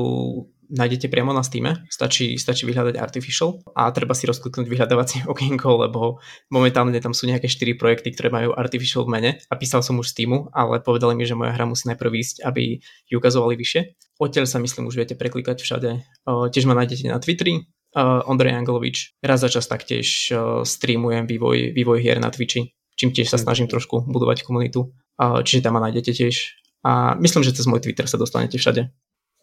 nájdete 0.73 1.13
priamo 1.13 1.37
na 1.37 1.45
Steam, 1.45 1.69
stačí, 1.93 2.41
stačí 2.41 2.65
vyhľadať 2.65 2.97
Artificial 2.97 3.61
a 3.77 3.93
treba 3.93 4.17
si 4.17 4.25
rozkliknúť 4.25 4.67
vyhľadávacie 4.67 5.21
okienko, 5.33 5.69
lebo 5.87 6.19
momentálne 6.49 6.97
tam 6.99 7.13
sú 7.13 7.29
nejaké 7.29 7.47
4 7.47 7.77
projekty, 7.77 8.17
ktoré 8.17 8.33
majú 8.33 8.57
Artificial 8.57 9.05
v 9.05 9.13
mene 9.13 9.31
a 9.53 9.55
písal 9.55 9.85
som 9.85 10.01
už 10.01 10.09
Steamu, 10.09 10.49
ale 10.57 10.81
povedali 10.81 11.13
mi, 11.13 11.29
že 11.29 11.37
moja 11.37 11.53
hra 11.53 11.69
musí 11.69 11.87
najprv 11.93 12.11
ísť, 12.11 12.37
aby 12.49 12.81
ju 13.07 13.17
ukazovali 13.21 13.55
vyššie. 13.61 13.81
Odtiaľ 14.17 14.49
sa 14.49 14.59
myslím 14.59 14.89
už 14.89 14.97
viete 14.97 15.15
preklikať 15.19 15.61
všade. 15.61 15.91
Tiež 16.27 16.65
ma 16.65 16.79
nájdete 16.79 17.11
na 17.11 17.21
Twitteri, 17.21 17.69
Ondrej 17.99 18.57
Angelovič. 18.57 19.21
Raz 19.21 19.45
za 19.45 19.53
čas 19.53 19.69
taktiež 19.69 20.33
streamujem 20.65 21.29
vývoj, 21.29 21.77
vývoj 21.77 21.99
hier 22.01 22.17
na 22.23 22.33
Twitchi, 22.33 22.73
čím 22.97 23.13
tiež 23.13 23.29
sa 23.29 23.37
mhm. 23.37 23.45
snažím 23.45 23.69
trošku 23.69 24.09
budovať 24.09 24.49
komunitu. 24.49 24.95
Čiže 25.21 25.61
tam 25.61 25.77
ma 25.77 25.85
nájdete 25.91 26.13
tiež. 26.17 26.57
A 26.83 27.15
myslím, 27.21 27.47
že 27.47 27.55
cez 27.55 27.69
môj 27.69 27.85
Twitter 27.85 28.11
sa 28.11 28.19
dostanete 28.19 28.59
všade. 28.59 28.91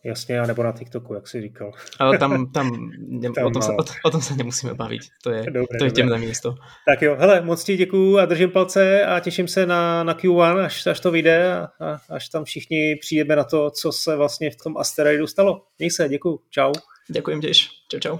Jasně, 0.03 0.41
nebo 0.41 0.63
na 0.63 0.71
TikToku, 0.71 1.13
jak 1.13 1.27
si 1.27 1.41
říkal. 1.41 1.71
Ale 1.99 2.17
tam, 2.17 2.51
tam, 2.51 2.89
ne, 2.97 3.31
tam 3.31 3.45
o, 3.45 3.51
tom 3.51 3.61
sa, 3.61 3.73
o, 3.73 3.83
o 4.05 4.09
tom 4.11 4.21
sa 4.21 4.31
nemusíme 4.35 4.71
baviť. 4.73 5.03
To 5.23 5.29
je, 5.31 5.41
dobré, 5.51 5.75
to 5.75 5.85
je 5.85 5.91
temné 5.91 6.17
místo. 6.17 6.55
Tak 6.87 7.01
jo, 7.01 7.15
hele, 7.19 7.41
moc 7.41 7.63
ti 7.63 7.77
děkuju 7.77 8.17
a 8.17 8.25
držím 8.25 8.51
palce 8.51 9.05
a 9.05 9.19
těším 9.19 9.47
se 9.47 9.65
na, 9.65 10.03
na 10.03 10.13
Q1, 10.13 10.57
až, 10.65 10.87
až 10.87 10.99
to 10.99 11.11
vyjde 11.11 11.53
a, 11.53 11.67
a 11.79 11.99
až 12.09 12.29
tam 12.29 12.43
všichni 12.43 12.95
přijdeme 12.95 13.35
na 13.35 13.43
to, 13.43 13.71
co 13.71 13.91
se 13.91 14.15
vlastně 14.15 14.51
v 14.51 14.55
tom 14.55 14.77
asteroidu 14.77 15.27
stalo. 15.27 15.61
Měj 15.79 15.91
se, 15.91 16.09
děkuju. 16.09 16.39
Čau. 16.49 16.71
Ďakujem 17.09 17.41
tiež. 17.41 17.69
Čau, 17.89 17.99
čau. 17.99 18.17